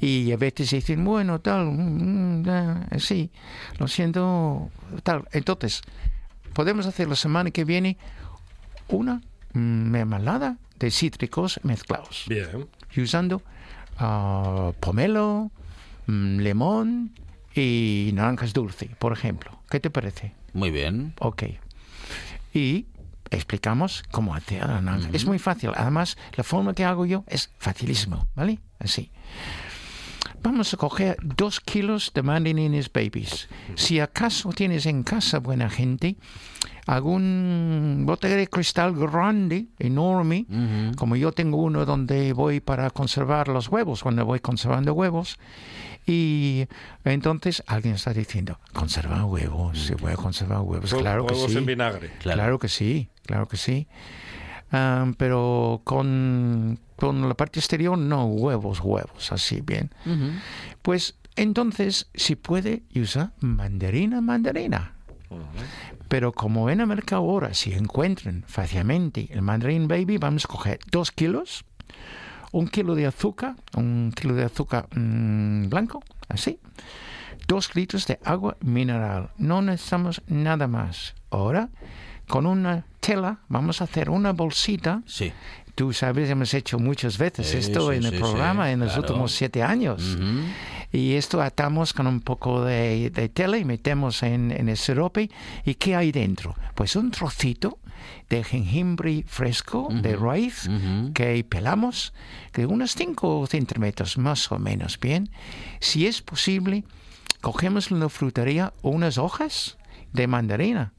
Y 0.00 0.32
a 0.32 0.36
veces 0.36 0.70
dicen, 0.70 1.04
bueno, 1.04 1.40
tal, 1.40 1.66
mm, 1.66 2.42
mm, 2.42 2.48
eh, 2.90 2.98
sí, 2.98 3.30
lo 3.78 3.88
siento, 3.88 4.70
tal. 5.02 5.24
Entonces, 5.32 5.82
podemos 6.52 6.86
hacer 6.86 7.08
la 7.08 7.16
semana 7.16 7.50
que 7.50 7.64
viene 7.64 7.96
una 8.88 9.20
mermelada 9.52 10.58
de 10.78 10.90
cítricos 10.90 11.60
mezclados, 11.62 12.24
Bien. 12.28 12.68
y 12.94 13.00
usando 13.00 13.42
ah, 13.98 14.72
pomelo, 14.80 15.50
mm, 16.06 16.38
limón 16.40 17.12
y 17.54 18.10
naranjas 18.12 18.52
dulce, 18.52 18.90
por 18.98 19.12
ejemplo. 19.12 19.58
¿Qué 19.70 19.80
te 19.80 19.90
parece? 19.90 20.32
Muy 20.52 20.70
bien. 20.70 21.14
Ok. 21.20 21.44
Y 22.52 22.86
explicamos 23.30 24.04
cómo 24.10 24.34
hacer 24.34 24.66
la 24.66 24.80
naranja. 24.80 25.10
Es 25.12 25.26
muy 25.26 25.38
fácil. 25.38 25.70
Además, 25.74 26.16
la 26.34 26.44
forma 26.44 26.74
que 26.74 26.84
hago 26.84 27.06
yo 27.06 27.24
es 27.26 27.50
facilísimo, 27.58 28.28
¿vale? 28.34 28.60
Así. 28.78 29.10
Vamos 30.42 30.72
a 30.74 30.76
coger 30.76 31.16
dos 31.22 31.60
kilos 31.60 32.12
de 32.14 32.22
mandarines 32.22 32.92
babies. 32.92 33.48
Si 33.74 33.98
acaso 33.98 34.50
tienes 34.50 34.86
en 34.86 35.02
casa, 35.02 35.40
buena 35.40 35.68
gente, 35.68 36.16
algún 36.86 38.04
botella 38.06 38.36
de 38.36 38.46
cristal 38.46 38.94
grande, 38.94 39.66
enorme, 39.78 40.46
como 40.96 41.16
yo 41.16 41.32
tengo 41.32 41.58
uno 41.58 41.84
donde 41.84 42.32
voy 42.32 42.60
para 42.60 42.90
conservar 42.90 43.48
los 43.48 43.68
huevos, 43.68 44.02
cuando 44.04 44.24
voy 44.24 44.38
conservando 44.38 44.92
huevos, 44.92 45.36
y 46.06 46.66
entonces 47.04 47.62
alguien 47.66 47.94
está 47.96 48.12
diciendo, 48.12 48.58
conservar 48.72 49.24
huevos, 49.24 49.78
se 49.78 49.96
puede 49.96 50.16
conservar 50.16 50.60
huevos. 50.60 50.92
Hue- 50.92 51.00
Claro 51.00 51.26
que 51.26 51.34
Huevos 51.34 51.50
sí. 51.52 51.58
en 51.58 51.66
vinagre. 51.66 52.10
Claro. 52.20 52.36
Claro 52.38 52.58
que 52.58 52.68
sí, 52.68 53.08
claro 53.24 53.46
que 53.48 53.56
sí. 53.56 53.88
Am, 54.70 55.14
pero 55.14 55.80
con, 55.84 56.78
con 56.96 57.28
la 57.28 57.34
parte 57.34 57.58
exterior 57.60 57.96
no, 57.98 58.26
huevos, 58.26 58.80
huevos, 58.80 59.30
así 59.32 59.60
bien. 59.60 59.90
Pues 60.82 61.16
entonces, 61.36 62.08
si 62.14 62.34
puede, 62.36 62.82
usa 62.94 63.32
mandarina, 63.40 64.20
mandarina. 64.20 64.92
Pero 66.08 66.32
como 66.32 66.70
en 66.70 66.80
el 66.80 66.86
mercado 66.86 67.22
ahora, 67.22 67.52
si 67.52 67.72
encuentran 67.72 68.44
fácilmente 68.46 69.28
el 69.32 69.42
mandarín 69.42 69.88
baby, 69.88 70.18
vamos 70.18 70.44
a 70.44 70.48
coger 70.48 70.78
dos 70.90 71.10
kilos, 71.10 71.64
un 72.56 72.68
kilo 72.68 72.94
de 72.94 73.06
azúcar, 73.06 73.54
un 73.76 74.12
kilo 74.16 74.34
de 74.34 74.44
azúcar 74.44 74.88
mm, 74.96 75.68
blanco, 75.68 76.02
así, 76.28 76.58
dos 77.46 77.74
litros 77.76 78.06
de 78.06 78.18
agua 78.24 78.56
mineral. 78.60 79.28
No 79.36 79.60
necesitamos 79.60 80.22
nada 80.26 80.66
más. 80.66 81.14
Ahora, 81.30 81.68
con 82.26 82.46
una 82.46 82.86
tela, 83.00 83.40
vamos 83.48 83.82
a 83.82 83.84
hacer 83.84 84.08
una 84.08 84.32
bolsita. 84.32 85.02
Sí. 85.04 85.32
Tú 85.74 85.92
sabes, 85.92 86.30
hemos 86.30 86.54
hecho 86.54 86.78
muchas 86.78 87.18
veces 87.18 87.48
Sí, 87.48 87.58
esto 87.58 87.90
sí, 87.90 87.98
en 87.98 88.04
el 88.06 88.18
programa 88.18 88.72
en 88.72 88.80
los 88.80 88.94
claro. 88.94 89.02
últimos 89.02 89.32
siete 89.32 89.62
años. 89.62 90.16
Y 90.90 91.12
esto 91.12 91.42
atamos 91.42 91.92
con 91.92 92.06
un 92.06 92.22
poco 92.22 92.64
de, 92.64 93.10
de 93.10 93.28
tela 93.28 93.58
y 93.58 93.66
metemos 93.66 94.22
en, 94.22 94.50
en 94.50 94.70
el 94.70 94.78
sirope. 94.78 95.28
¿Y 95.66 95.74
qué 95.74 95.94
hay 95.94 96.10
dentro? 96.10 96.54
Pues 96.74 96.96
un 96.96 97.10
trocito 97.10 97.78
de 98.28 98.44
jengibre 98.44 99.24
fresco 99.26 99.88
de 99.90 100.16
raíz 100.16 100.68
ujú. 100.68 101.12
que 101.12 101.44
pelamos 101.44 102.12
de 102.54 102.66
unos 102.66 102.94
5 102.94 103.46
centímetros 103.46 104.18
más 104.18 104.50
o 104.50 104.58
menos. 104.58 104.98
Bien, 104.98 105.30
si 105.80 106.06
es 106.06 106.22
posible, 106.22 106.84
cogemos 107.40 107.90
en 107.90 108.00
la 108.00 108.08
frutería 108.08 108.72
unas 108.82 109.18
hojas 109.18 109.78
de 110.12 110.26
mandarina. 110.26 110.92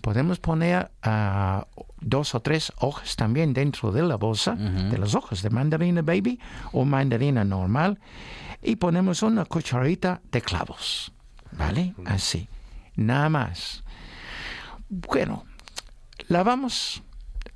Podemos 0.00 0.38
poner 0.38 0.90
ah, 1.02 1.66
dos 2.00 2.34
o 2.34 2.40
tres 2.40 2.72
hojas 2.78 3.16
también 3.16 3.52
dentro 3.52 3.92
de 3.92 4.02
la 4.02 4.16
bolsa 4.16 4.54
de 4.54 4.98
las 4.98 5.14
hojas 5.14 5.42
de 5.42 5.50
mandarina 5.50 6.02
baby 6.02 6.38
o 6.72 6.84
mandarina 6.84 7.44
normal 7.44 7.98
y 8.62 8.76
ponemos 8.76 9.22
una 9.22 9.44
cucharita 9.44 10.20
de 10.30 10.40
clavos. 10.40 11.12
¿Vale? 11.52 11.94
Así. 12.06 12.48
Nada 12.96 13.28
más. 13.28 13.84
Bueno, 14.88 15.44
lavamos 16.28 17.02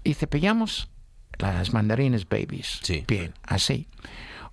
y 0.04 0.14
cepillamos 0.14 0.90
las 1.38 1.72
mandarinas 1.72 2.28
babies. 2.28 2.80
Sí. 2.82 3.04
Bien, 3.06 3.32
así. 3.42 3.88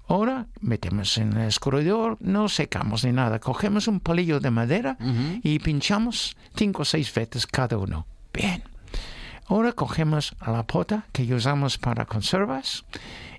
Ahora 0.07 0.47
metemos 0.61 1.17
en 1.17 1.33
el 1.33 1.47
escurridor, 1.47 2.17
no 2.19 2.47
secamos 2.47 3.03
ni 3.03 3.11
nada. 3.11 3.39
Cogemos 3.39 3.87
un 3.87 3.99
palillo 3.99 4.39
de 4.39 4.51
madera 4.51 4.97
y 5.41 5.57
pinchamos 5.59 6.37
cinco 6.55 6.83
o 6.83 6.85
seis 6.85 7.11
veces 7.13 7.47
cada 7.47 7.77
uno. 7.77 8.05
Bien. 8.31 8.63
Ahora 9.47 9.73
cogemos 9.73 10.35
la 10.45 10.63
pota 10.63 11.05
que 11.11 11.33
usamos 11.33 11.77
para 11.77 12.05
conservas 12.05 12.85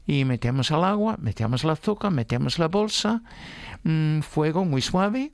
y 0.06 0.24
metemos 0.24 0.70
el 0.70 0.84
agua, 0.84 1.16
metemos 1.20 1.64
el 1.64 1.70
azúcar, 1.70 2.10
metemos 2.12 2.58
la 2.58 2.68
bolsa, 2.68 3.22
mm, 3.84 4.20
fuego 4.20 4.64
muy 4.64 4.82
suave 4.82 5.32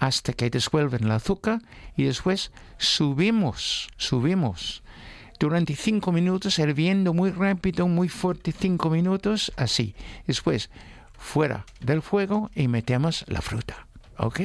hasta 0.00 0.32
que 0.32 0.48
disuelven 0.48 1.04
el 1.04 1.10
azúcar 1.12 1.60
y 1.94 2.04
después 2.04 2.52
subimos, 2.78 3.88
subimos 3.98 4.82
durante 5.38 5.76
cinco 5.76 6.10
minutos, 6.10 6.58
hirviendo 6.58 7.12
muy 7.12 7.30
rápido, 7.30 7.86
muy 7.86 8.08
fuerte, 8.08 8.50
cinco 8.50 8.88
minutos, 8.88 9.52
así. 9.56 9.94
Después, 10.26 10.70
fuera 11.18 11.66
del 11.80 12.00
fuego 12.00 12.50
y 12.54 12.66
metemos 12.66 13.26
la 13.28 13.42
fruta, 13.42 13.86
¿ok? 14.16 14.40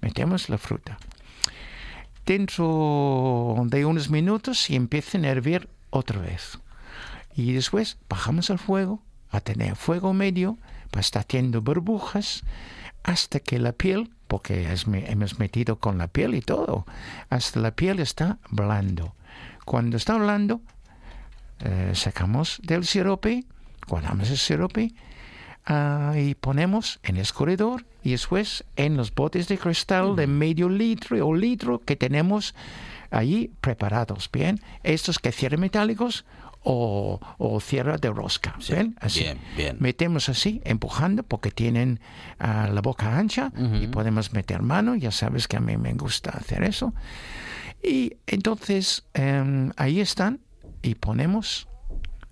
Metemos 0.00 0.48
la 0.48 0.58
fruta. 0.58 0.98
Dentro 2.24 3.56
de 3.66 3.84
unos 3.84 4.08
minutos 4.08 4.70
y 4.70 4.76
empiecen 4.76 5.24
a 5.24 5.30
hervir 5.30 5.68
otra 5.90 6.20
vez. 6.20 6.58
Y 7.34 7.52
después 7.52 7.98
bajamos 8.08 8.50
el 8.50 8.58
fuego 8.58 9.02
a 9.30 9.40
tener 9.40 9.74
fuego 9.74 10.12
medio, 10.12 10.58
para 10.92 11.00
estar 11.00 11.22
haciendo 11.22 11.60
burbujas 11.60 12.44
hasta 13.06 13.40
que 13.40 13.58
la 13.58 13.72
piel, 13.72 14.10
porque 14.28 14.72
es- 14.72 14.86
hemos 14.86 15.38
metido 15.38 15.76
con 15.76 15.96
la 15.98 16.08
piel 16.08 16.34
y 16.34 16.42
todo, 16.42 16.84
hasta 17.30 17.60
la 17.60 17.70
piel 17.70 18.00
está 18.00 18.38
blando. 18.50 19.14
Cuando 19.64 19.96
está 19.96 20.16
blando, 20.18 20.60
eh, 21.60 21.92
sacamos 21.94 22.60
del 22.62 22.84
sirope, 22.84 23.44
guardamos 23.88 24.28
el 24.30 24.36
sirope 24.38 24.92
ah, 25.66 26.14
y 26.16 26.34
ponemos 26.34 26.98
en 27.02 27.16
el 27.16 27.22
escurridor 27.22 27.84
y 28.02 28.10
después 28.10 28.64
en 28.76 28.96
los 28.96 29.14
botes 29.14 29.48
de 29.48 29.58
cristal 29.58 30.14
de 30.16 30.26
medio 30.26 30.68
litro 30.68 31.26
o 31.26 31.34
litro 31.34 31.80
que 31.84 31.96
tenemos 31.96 32.54
allí 33.10 33.50
preparados, 33.60 34.28
¿bien? 34.32 34.60
Estos 34.82 35.18
que 35.18 35.32
cierran 35.32 35.60
metálicos 35.60 36.24
o, 36.68 37.20
o 37.38 37.60
cierra 37.60 37.96
de 37.96 38.10
rosca, 38.10 38.56
Sí, 38.58 38.72
¿bien? 38.74 38.96
Así. 39.00 39.20
bien, 39.20 39.38
bien. 39.56 39.76
Metemos 39.78 40.28
así, 40.28 40.60
empujando, 40.64 41.22
porque 41.22 41.52
tienen 41.52 42.00
ah, 42.40 42.68
la 42.72 42.80
boca 42.80 43.16
ancha 43.16 43.52
y 43.80 43.86
podemos 43.86 44.32
meter 44.32 44.62
mano, 44.62 44.96
ya 44.96 45.12
sabes 45.12 45.46
que 45.46 45.56
a 45.56 45.60
mí 45.60 45.76
me 45.76 45.92
gusta 45.94 46.30
hacer 46.30 46.64
eso. 46.64 46.92
Y 47.82 48.16
entonces 48.26 49.04
em, 49.14 49.70
ahí 49.76 50.00
están 50.00 50.40
y 50.82 50.96
ponemos 50.96 51.68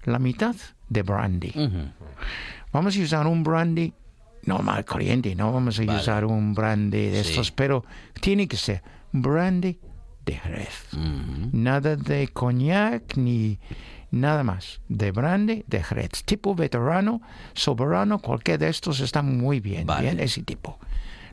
la 0.02 0.18
mitad 0.18 0.56
de 0.88 1.02
brandy. 1.02 1.52
Vamos 2.72 2.96
a 2.96 3.00
usar 3.00 3.26
un 3.28 3.44
brandy 3.44 3.92
normal, 4.46 4.84
corriente, 4.84 5.34
no 5.36 5.52
vamos 5.52 5.78
a 5.78 5.84
Vale. 5.84 5.98
usar 6.00 6.24
un 6.24 6.54
brandy 6.54 7.06
de 7.10 7.22
Sí. 7.22 7.30
estos, 7.30 7.52
pero 7.52 7.84
tiene 8.20 8.48
que 8.48 8.56
ser 8.56 8.82
brandy 9.12 9.78
de 10.26 10.34
Jerez. 10.34 10.86
Nada 11.52 11.94
de 11.96 12.28
coñac 12.28 13.16
ni, 13.16 13.58
nada 14.14 14.42
más, 14.44 14.80
de 14.88 15.10
brandy, 15.12 15.64
de 15.66 15.82
jerez, 15.82 16.24
tipo 16.24 16.54
veterano, 16.54 17.20
soberano, 17.52 18.18
cualquier 18.20 18.58
de 18.58 18.68
estos 18.68 19.00
está 19.00 19.22
muy 19.22 19.60
bien, 19.60 19.86
Vale. 19.86 20.02
bien, 20.02 20.20
ese 20.20 20.42
tipo. 20.42 20.78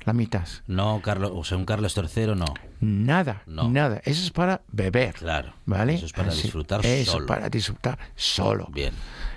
La 0.04 0.14
mitad. 0.14 0.48
No, 0.68 1.00
Carlos, 1.04 1.32
o 1.34 1.44
sea, 1.44 1.58
un 1.58 1.66
Carlos 1.66 1.96
III 1.96 2.36
no. 2.36 2.46
Nada, 2.82 3.44
No. 3.46 3.70
nada. 3.70 4.02
Eso 4.04 4.24
es 4.24 4.32
para 4.32 4.62
beber. 4.72 5.14
Claro. 5.14 5.54
¿Vale? 5.66 5.94
Eso 5.96 6.08
es 6.08 6.14
para 6.14 6.30
Así, 6.30 6.44
disfrutar 6.44 6.86
eso 6.86 7.12
solo. 7.14 7.26
para 7.28 7.50
disfrutar 7.50 7.98
solo. 8.16 8.68
Bien. 8.74 8.94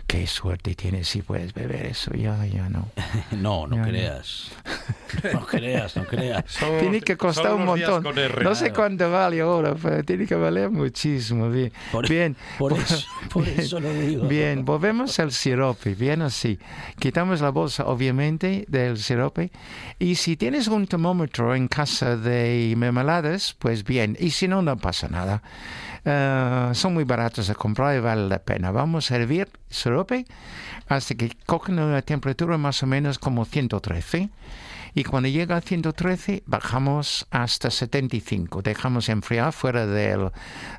Qué 0.06 0.26
suerte 0.26 0.74
tienes 0.74 1.08
si 1.08 1.22
puedes 1.22 1.54
beber 1.54 1.86
eso. 1.86 2.12
Ya, 2.12 2.44
ya 2.44 2.68
no. 2.70 2.88
No, 3.32 3.66
no 3.66 3.76
Ya, 3.76 3.82
creas. 3.84 4.50
No 5.32 5.46
creas, 5.46 5.96
no 5.96 6.04
creas. 6.04 6.44
Solo 6.48 6.78
tiene 6.78 7.00
que 7.00 7.16
costar 7.16 7.54
un 7.54 7.64
montón. 7.64 8.04
No 8.42 8.54
sé 8.54 8.70
cuánto 8.72 9.10
vale 9.10 9.40
ahora, 9.40 9.74
pero 9.80 10.04
tiene 10.04 10.26
que 10.26 10.34
valer 10.34 10.70
muchísimo. 10.70 11.48
Bien, 11.48 11.72
Por, 11.90 12.06
bien. 12.06 12.36
por 12.58 12.74
eso, 12.74 13.06
por 13.32 13.44
bien, 13.46 13.60
eso 13.60 13.80
lo 13.80 13.90
digo. 13.94 14.26
Bien, 14.28 14.64
volvemos 14.66 15.18
al 15.20 15.32
sirope, 15.32 15.94
bien 15.94 16.20
así. 16.20 16.58
Quitamos 16.98 17.40
la 17.40 17.48
bolsa, 17.50 17.86
obviamente, 17.86 18.66
del 18.68 18.98
sirope. 18.98 19.50
Y 19.98 20.16
si 20.16 20.36
tienes 20.36 20.68
un 20.68 20.86
termómetro 20.86 21.54
en 21.54 21.66
casa 21.68 22.16
de 22.18 22.74
mermeladas, 22.76 23.33
pues 23.58 23.84
bien. 23.84 24.16
Y 24.20 24.30
si 24.30 24.48
no, 24.48 24.62
no 24.62 24.76
pasa 24.76 25.08
nada. 25.08 25.42
Eh, 26.04 26.70
son 26.74 26.94
muy 26.94 27.04
baratos 27.04 27.48
de 27.48 27.54
comprar 27.54 27.96
y 27.96 28.00
vale 28.00 28.28
la 28.28 28.38
pena. 28.38 28.70
Vamos 28.70 29.10
a 29.10 29.16
hervir 29.16 29.48
sirope 29.68 30.26
hasta 30.88 31.14
que 31.14 31.32
cogen 31.46 31.78
una 31.78 32.02
temperatura 32.02 32.58
más 32.58 32.82
o 32.82 32.86
menos 32.86 33.18
como 33.18 33.44
113. 33.44 34.30
Y 34.94 35.04
cuando 35.04 35.28
llega 35.28 35.56
a 35.56 35.60
113, 35.60 36.44
bajamos 36.46 37.26
hasta 37.30 37.70
75. 37.70 38.62
Dejamos 38.62 39.08
enfriar 39.08 39.52
fuera 39.52 39.86
del, 39.86 40.30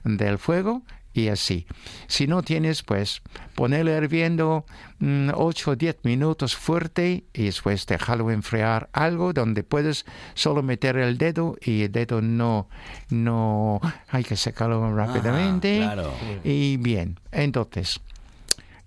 del 0.03 0.37
fuego 0.37 0.83
y 1.15 1.29
así. 1.29 1.65
Si 2.07 2.27
no 2.27 2.43
tienes, 2.43 2.83
pues 2.83 3.21
ponerlo 3.55 3.95
hirviendo 3.95 4.65
8 5.01 5.71
o 5.71 5.75
10 5.77 5.99
minutos 6.03 6.55
fuerte 6.57 7.23
y 7.33 7.43
después 7.45 7.85
dejarlo 7.85 8.29
enfriar 8.31 8.89
algo 8.91 9.31
donde 9.31 9.63
puedes 9.63 10.05
solo 10.33 10.61
meter 10.61 10.97
el 10.97 11.17
dedo 11.17 11.55
y 11.61 11.83
el 11.83 11.91
dedo 11.93 12.21
no, 12.21 12.67
no 13.09 13.79
hay 14.09 14.23
que 14.25 14.35
secarlo 14.35 14.93
rápidamente. 14.93 15.77
claro. 15.77 16.13
Y 16.43 16.75
bien, 16.77 17.17
entonces, 17.31 18.01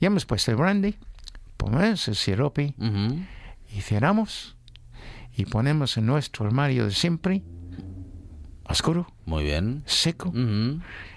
ya 0.00 0.08
hemos 0.08 0.26
puesto 0.26 0.50
el 0.50 0.58
brandy, 0.58 0.96
ponemos 1.56 2.06
el 2.08 2.14
sirope 2.14 2.74
y 3.74 3.80
cerramos 3.80 4.54
y 5.34 5.46
ponemos 5.46 5.96
en 5.96 6.04
nuestro 6.06 6.44
armario 6.46 6.84
de 6.84 6.90
siempre 6.92 7.42
oscuro, 8.64 9.10
Muy 9.24 9.44
bien. 9.44 9.82
seco 9.86 10.30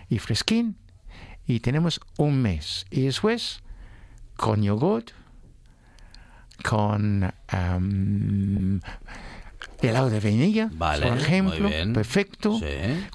y 0.09 0.19
fresquín 0.19 0.77
y 1.47 1.59
tenemos 1.59 1.99
un 2.17 2.41
mes. 2.41 2.85
Y 2.89 3.01
después 3.03 3.61
con 4.35 4.63
yogur 4.63 5.03
con 6.63 7.31
am, 7.47 8.79
helado 9.81 10.09
de 10.09 10.19
vainilla 10.19 10.69
Vale, 10.73 11.07
por 11.07 11.17
ejemplo 11.17 11.69
perfecto 11.93 12.59
Sí. 12.59 12.65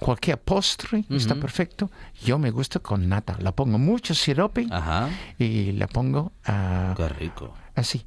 cualquier 0.00 0.38
postre 0.38 1.04
está 1.10 1.34
Ujú. 1.34 1.40
perfecto 1.42 1.90
yo 2.24 2.38
me 2.38 2.50
gusta 2.50 2.80
con 2.80 3.08
nata 3.08 3.36
la 3.40 3.52
pongo 3.52 3.78
mucho 3.78 4.14
sirope 4.14 4.66
Ajá. 4.70 5.08
y 5.38 5.72
la 5.72 5.86
pongo 5.86 6.32
ah, 6.44 6.94
Qué 6.96 7.08
rico. 7.08 7.54
así. 7.74 8.04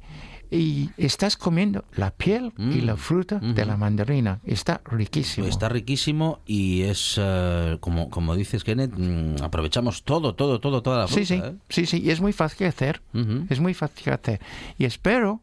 Y 0.52 0.90
estás 0.96 1.36
comiendo 1.36 1.84
la 1.94 2.10
piel 2.10 2.52
y 2.58 2.62
Mm, 2.82 2.84
la 2.86 2.96
fruta 2.96 3.38
de 3.38 3.64
la 3.64 3.76
mandarina. 3.76 4.40
Está 4.44 4.80
riquísimo. 4.84 5.46
Está 5.46 5.68
riquísimo 5.68 6.40
y 6.44 6.82
es, 6.82 7.14
eh, 7.22 7.76
como, 7.78 8.10
como 8.10 8.34
dices, 8.34 8.64
Kenneth, 8.64 8.92
mm, 8.98 9.44
aprovechamos 9.44 10.02
todo, 10.02 10.34
todo, 10.34 10.58
todo, 10.58 10.82
toda 10.82 10.98
la 10.98 11.06
fruta. 11.06 11.20
sí, 11.24 11.26
sí, 11.26 11.34
¿eh? 11.40 11.54
sí, 11.68 11.86
sí. 11.86 12.02
Y 12.02 12.10
es 12.10 12.20
muy 12.20 12.32
fácil 12.32 12.58
de 12.64 12.66
hacer. 12.66 13.00
Es 13.48 13.60
muy 13.60 13.74
fácil 13.74 14.06
de 14.06 14.10
hacer. 14.12 14.40
Y 14.76 14.86
espero 14.86 15.40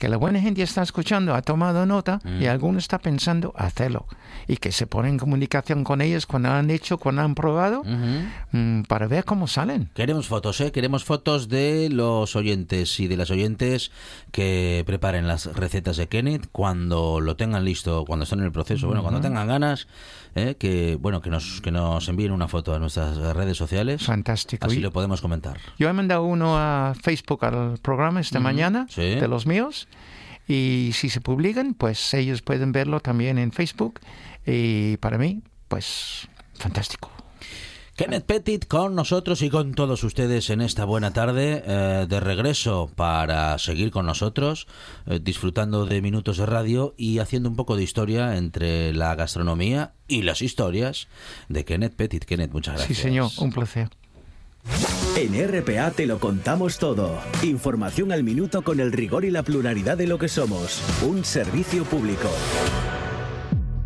que 0.00 0.08
la 0.08 0.16
buena 0.16 0.40
gente 0.40 0.62
está 0.62 0.82
escuchando, 0.82 1.34
ha 1.34 1.42
tomado 1.42 1.84
nota 1.84 2.20
y 2.24 2.46
Mm. 2.46 2.48
alguno 2.48 2.78
está 2.78 2.98
pensando 2.98 3.52
hacerlo. 3.54 4.06
Y 4.48 4.56
que 4.56 4.72
se 4.72 4.86
pone 4.86 5.10
en 5.10 5.18
comunicación 5.18 5.84
con 5.84 6.00
ellos 6.00 6.24
cuando 6.24 6.48
han 6.50 6.70
hecho, 6.70 6.96
cuando 6.96 7.20
han 7.20 7.34
probado, 7.34 7.82
mm, 7.84 8.82
para 8.88 9.06
ver 9.06 9.24
cómo 9.26 9.46
salen. 9.46 9.90
Queremos 9.94 10.26
fotos, 10.26 10.58
¿eh? 10.62 10.72
Queremos 10.72 11.04
fotos 11.04 11.50
de 11.50 11.90
los 11.90 12.34
oyentes 12.34 12.98
y 12.98 13.08
de 13.08 13.16
las 13.18 13.30
oyentes 13.30 13.90
que 14.32 14.82
preparen 14.86 15.28
las 15.28 15.44
recetas 15.54 15.98
de 15.98 16.08
Kenneth 16.08 16.48
cuando 16.50 17.20
lo 17.20 17.36
tengan 17.36 17.66
listo, 17.66 18.04
cuando 18.06 18.22
estén 18.24 18.38
en 18.38 18.46
el 18.46 18.52
proceso, 18.52 18.86
bueno, 18.86 19.02
cuando 19.02 19.20
tengan 19.20 19.46
ganas, 19.48 19.86
¿eh? 20.34 20.56
que 20.58 20.96
bueno, 21.00 21.20
que 21.20 21.30
nos 21.30 21.60
que 21.60 21.70
nos 21.70 22.08
envíen 22.08 22.32
una 22.32 22.48
foto 22.48 22.74
a 22.74 22.78
nuestras 22.78 23.16
redes 23.36 23.56
sociales. 23.56 24.04
Fantástico. 24.04 24.66
Así 24.66 24.78
Y- 24.78 24.80
lo 24.80 24.92
podemos 24.92 25.20
comentar. 25.20 25.58
Yo 25.78 25.88
he 25.88 25.92
mandado 25.92 26.24
uno 26.24 26.56
a 26.58 26.94
Facebook 27.02 27.44
al 27.44 27.78
programa 27.78 28.20
esta 28.20 28.40
mañana 28.40 28.86
sí. 28.88 29.02
de 29.16 29.28
los 29.28 29.46
míos 29.46 29.88
y 30.48 30.90
si 30.94 31.08
se 31.10 31.20
publican, 31.20 31.74
pues 31.74 32.12
ellos 32.14 32.42
pueden 32.42 32.72
verlo 32.72 33.00
también 33.00 33.38
en 33.38 33.52
Facebook 33.52 34.00
y 34.46 34.96
para 34.98 35.18
mí, 35.18 35.42
pues 35.68 36.28
fantástico. 36.54 37.10
Kenneth 38.00 38.24
Petit 38.24 38.66
con 38.66 38.94
nosotros 38.94 39.42
y 39.42 39.50
con 39.50 39.74
todos 39.74 40.04
ustedes 40.04 40.48
en 40.48 40.62
esta 40.62 40.86
buena 40.86 41.12
tarde 41.12 41.62
eh, 41.66 42.06
de 42.08 42.18
regreso 42.18 42.90
para 42.96 43.58
seguir 43.58 43.90
con 43.90 44.06
nosotros, 44.06 44.66
eh, 45.04 45.20
disfrutando 45.22 45.84
de 45.84 46.00
minutos 46.00 46.38
de 46.38 46.46
radio 46.46 46.94
y 46.96 47.18
haciendo 47.18 47.50
un 47.50 47.56
poco 47.56 47.76
de 47.76 47.82
historia 47.82 48.38
entre 48.38 48.94
la 48.94 49.14
gastronomía 49.16 49.92
y 50.08 50.22
las 50.22 50.40
historias 50.40 51.08
de 51.50 51.66
Kenneth 51.66 51.94
Petit. 51.94 52.24
Kenneth, 52.24 52.52
muchas 52.52 52.76
gracias. 52.76 52.96
Sí, 52.96 53.02
señor, 53.02 53.30
un 53.36 53.52
placer. 53.52 53.90
En 55.18 55.34
RPA 55.34 55.90
te 55.90 56.06
lo 56.06 56.20
contamos 56.20 56.78
todo. 56.78 57.20
Información 57.42 58.12
al 58.12 58.24
minuto 58.24 58.62
con 58.62 58.80
el 58.80 58.92
rigor 58.92 59.26
y 59.26 59.30
la 59.30 59.42
pluralidad 59.42 59.98
de 59.98 60.06
lo 60.06 60.16
que 60.16 60.28
somos. 60.28 60.80
Un 61.02 61.22
servicio 61.22 61.84
público. 61.84 62.30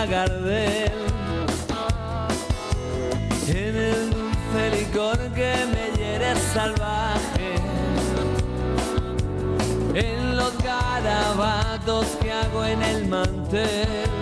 En 0.00 0.14
el 3.76 4.10
dulce 4.10 4.70
licor 4.78 5.18
que 5.34 5.52
me 5.72 5.90
hiere 5.98 6.36
salvaje. 6.54 7.56
En 9.94 10.36
los 10.36 10.56
garabatos 10.58 12.06
que 12.22 12.30
hago 12.32 12.64
en 12.64 12.80
el 12.80 13.08
mantel. 13.08 14.17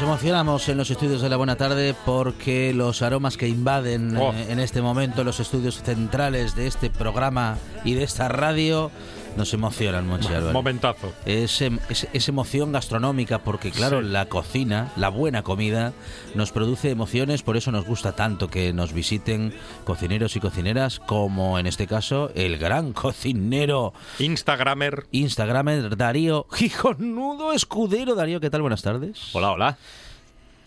Nos 0.00 0.08
emocionamos 0.08 0.66
en 0.70 0.78
los 0.78 0.90
estudios 0.90 1.20
de 1.20 1.28
la 1.28 1.36
Buena 1.36 1.56
Tarde 1.56 1.94
porque 2.06 2.72
los 2.72 3.02
aromas 3.02 3.36
que 3.36 3.48
invaden 3.48 4.16
Oh. 4.16 4.32
eh, 4.32 4.46
en 4.48 4.58
este 4.58 4.80
momento 4.80 5.24
los 5.24 5.40
estudios 5.40 5.82
centrales 5.82 6.56
de 6.56 6.66
este 6.68 6.88
programa 6.88 7.58
y 7.84 7.92
de 7.92 8.04
esta 8.04 8.26
radio 8.28 8.90
nos 9.36 9.54
emocionan, 9.54 10.06
Monchi 10.06 10.28
Álvarez. 10.28 10.52
Momentazo. 10.52 11.12
Es, 11.24 11.60
em- 11.62 11.78
es- 11.88 12.08
es 12.12 12.28
emoción 12.28 12.72
gastronómica 12.72 13.38
porque, 13.38 13.70
claro, 13.70 14.00
Sí. 14.02 14.08
la 14.08 14.26
cocina, 14.26 14.92
la 14.96 15.08
buena 15.08 15.42
comida, 15.42 15.92
nos 16.34 16.52
produce 16.52 16.90
emociones, 16.90 17.42
por 17.42 17.56
eso 17.56 17.72
nos 17.72 17.84
gusta 17.86 18.12
tanto 18.12 18.48
que 18.48 18.72
nos 18.72 18.92
visiten 18.92 19.54
cocineros 19.84 20.36
y 20.36 20.40
cocineras, 20.40 20.98
como 21.00 21.58
en 21.58 21.66
este 21.66 21.86
caso 21.86 22.30
el 22.34 22.58
gran 22.58 22.92
cocinero 22.92 23.92
Instagramer. 24.18 25.06
Instagramer 25.12 25.96
Darío 25.96 26.46
Gijonudo 26.52 27.52
Escudero. 27.52 28.14
Darío, 28.14 28.40
¿qué 28.40 28.50
tal? 28.50 28.60
Buenas 28.62 28.82
tardes. 28.82 29.18
Hola, 29.32 29.52
hola. 29.52 29.78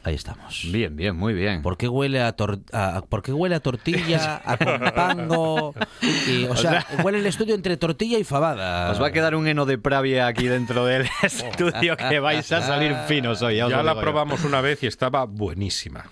Ahí 0.06 0.16
estamos. 0.16 0.68
Bien, 0.70 0.94
bien, 0.96 1.16
muy 1.16 1.34
bien. 1.34 1.62
¿Por 1.62 1.78
qué 1.78 1.88
huele 1.88 2.22
a, 2.22 2.36
tor- 2.36 2.62
a- 2.74 3.02
¿por 3.08 3.22
qué 3.24 3.32
huele 3.32 3.56
a 3.56 3.62
tortilla, 3.62 4.42
a 4.44 4.58
compango? 4.58 5.74
Y, 6.28 6.46
o 6.46 6.56
sea, 6.58 6.86
huele 7.04 7.20
el 7.20 7.26
estudio 7.26 7.56
entre 7.56 7.78
tortilla 7.78 8.18
y 8.18 8.24
fabada. 8.26 8.92
Os 8.92 9.02
va 9.02 9.08
a 9.08 9.12
quedar 9.12 9.36
un 9.36 9.48
heno 9.48 9.66
de 9.66 9.78
pravia 9.78 10.28
aquí 10.28 10.48
dentro 10.48 10.86
del 10.86 11.08
estudio 11.24 11.96
que 11.96 12.20
vais 12.20 12.52
a 12.52 12.62
salir 12.62 12.94
finos 13.08 13.42
hoy. 13.42 13.56
Ya, 13.58 13.68
la 13.82 13.94
yo. 13.94 14.02
probamos 14.02 14.44
una 14.44 14.60
vez 14.62 14.84
y 14.84 14.88
estaba 14.88 15.26
buenísima. 15.26 16.06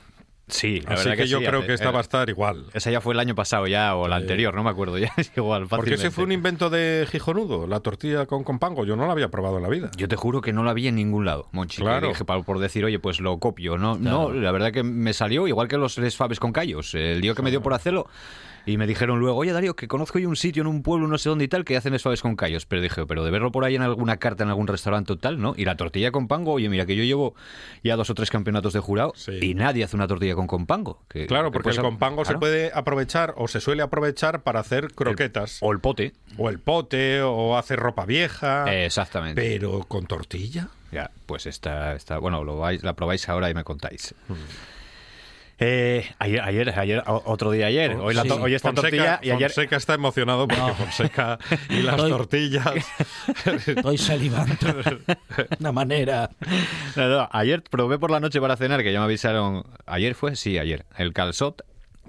Sí, 0.52 0.82
la 0.82 0.92
Así 0.96 1.06
verdad 1.10 1.24
que, 1.24 1.28
yo 1.30 1.40
sí, 1.40 1.46
creo 1.46 1.60
hace- 1.60 1.68
que 1.68 1.74
esta 1.74 1.92
va 1.92 2.00
a 2.00 2.02
estar 2.02 2.30
igual. 2.30 2.66
Esa 2.74 2.92
ya 2.92 3.02
fue 3.02 3.14
el 3.14 3.20
año 3.20 3.34
pasado 3.36 3.66
ya, 3.68 3.96
o 3.96 4.08
la 4.08 4.18
anterior, 4.18 4.54
no 4.54 4.64
me 4.64 4.70
acuerdo 4.70 4.98
ya. 5.00 5.12
Es 5.18 5.32
igual, 5.36 5.68
Porque 5.68 5.94
ese 5.96 6.12
fue 6.12 6.26
un 6.26 6.32
invento 6.34 6.70
de 6.70 7.08
Gijonudo, 7.10 7.66
la 7.68 7.80
tortilla 7.80 8.26
con 8.26 8.44
compango. 8.44 8.86
Yo 8.86 8.96
no 8.96 9.06
la 9.08 9.14
había 9.14 9.30
probado 9.30 9.58
en 9.58 9.64
la 9.64 9.70
vida. 9.70 9.90
Yo 9.98 10.08
te 10.08 10.16
juro 10.18 10.42
que 10.42 10.54
no 10.54 10.64
la 10.64 10.74
vi 10.74 10.88
en 10.88 10.96
ningún 10.96 11.26
lado, 11.26 11.48
Monchi. 11.52 11.78
que 11.78 11.84
Claro. 11.84 12.10
dije 12.10 12.26
por 12.26 12.60
decir, 12.60 12.86
oye, 12.86 13.00
pues 13.00 13.20
lo 13.22 13.40
copio. 13.40 13.78
No, 13.78 13.98
no, 13.98 14.32
la 14.32 14.52
verdad 14.52 14.72
que 14.72 14.84
me 14.84 15.14
salió 15.14 15.48
igual 15.48 15.68
que 15.68 15.78
los 15.78 15.98
Les 15.98 16.16
Fabes 16.18 16.40
con 16.40 16.52
callos. 16.52 16.94
El 16.96 17.22
día 17.22 17.34
que 17.34 17.42
me 17.42 17.50
dio 17.50 17.62
por 17.62 17.74
hacerlo. 17.74 18.08
Y 18.66 18.78
me 18.78 18.86
dijeron 18.88 19.20
luego, 19.20 19.38
oye 19.40 19.52
Darío, 19.54 19.76
que 19.76 19.88
conozco 19.88 20.20
yo 20.20 20.30
un 20.30 20.36
sitio 20.36 20.62
en 20.62 20.68
un 20.68 20.84
pueblo, 20.84 21.08
no 21.08 21.18
sé 21.18 21.30
dónde 21.30 21.46
y 21.46 21.48
tal, 21.48 21.66
que 21.66 21.76
hacen 21.78 21.94
Les 21.94 22.02
Fabes 22.04 22.22
con 22.22 22.36
callos. 22.36 22.66
Pero 22.66 22.82
dije, 22.82 23.06
pero 23.08 23.24
de 23.26 23.32
verlo 23.32 23.52
por 23.52 23.66
ahí 23.66 23.76
en 23.76 23.82
alguna 23.82 24.18
carta, 24.18 24.44
en 24.44 24.50
algún 24.50 24.68
restaurante 24.68 25.14
o 25.14 25.18
tal, 25.18 25.40
¿no? 25.42 25.54
Y 25.58 25.66
la 25.66 25.76
tortilla 25.78 26.12
con 26.12 26.28
pango, 26.28 26.52
oye, 26.54 26.70
mira 26.70 26.86
que 26.86 26.96
yo 26.96 27.04
llevo 27.04 27.34
ya 27.84 27.96
dos 27.96 28.10
o 28.10 28.14
tres 28.16 28.30
campeonatos 28.30 28.74
de 28.74 28.80
jurado 28.80 29.14
Sí. 29.16 29.40
y 29.42 29.54
nadie 29.56 29.84
hace 29.84 29.96
una 29.96 30.08
tortilla 30.08 30.36
con 30.36 30.48
compango. 30.48 31.02
Que- 31.10 31.28
Claro, 31.28 31.50
que 31.50 31.54
porque 31.54 31.64
pues, 31.70 31.78
el 31.78 31.84
compango 31.84 32.24
se 32.26 32.38
puede 32.38 32.72
aprovechar 32.74 33.34
o 33.38 33.48
se 33.48 33.60
suele 33.62 33.82
aprovechar 33.84 34.44
para 34.44 34.60
hacer 34.60 34.94
croquetas. 34.94 35.58
O 35.62 35.72
el 35.72 35.80
pote. 35.80 36.14
O 36.38 36.50
el 36.50 36.60
pote, 36.60 37.22
o 37.22 37.58
hacer 37.58 37.80
ropa 37.80 38.06
vieja. 38.06 38.66
Exactamente. 38.86 39.42
Pero 39.42 39.82
con 39.88 40.06
tortilla. 40.06 40.68
Ya, 40.92 41.10
pues 41.26 41.46
está, 41.46 41.96
está 41.96 42.18
bueno, 42.18 42.44
lo 42.44 42.58
vais, 42.58 42.84
la 42.84 42.94
probáis 42.94 43.28
ahora 43.30 43.50
y 43.50 43.54
me 43.54 43.64
contáis. 43.64 44.14
Eh, 45.64 46.10
ayer, 46.18 46.42
ayer, 46.42 46.80
ayer, 46.80 47.04
otro 47.06 47.52
día 47.52 47.68
ayer. 47.68 47.92
Hoy, 47.96 48.16
la 48.16 48.24
Sí. 48.24 48.32
hoy 48.32 48.56
esta 48.56 48.70
Fonseca, 48.70 48.82
tortilla 48.90 49.20
y 49.22 49.30
ayer. 49.30 49.52
Fonseca 49.52 49.76
está 49.76 49.94
emocionado 49.94 50.48
porque 50.48 50.60
No. 50.60 50.74
Fonseca 50.74 51.38
y 51.70 51.84
las 51.84 51.96
Estoy- 51.98 52.10
tortillas. 52.10 52.66
Estoy 53.68 53.98
salivando. 54.00 54.56
Una 55.60 55.72
manera. 55.72 56.32
No, 56.96 57.08
no, 57.08 57.30
ayer 57.32 57.62
probé 57.62 58.00
por 58.00 58.10
la 58.10 58.20
noche 58.20 58.42
para 58.42 58.58
cenar, 58.58 58.82
que 58.82 58.92
ya 58.92 58.98
me 59.00 59.06
avisaron. 59.06 59.64
Ayer 59.86 60.16
fue, 60.16 60.36
sí, 60.36 60.58
ayer. 60.58 60.84
El 60.98 61.14
calzot 61.14 61.62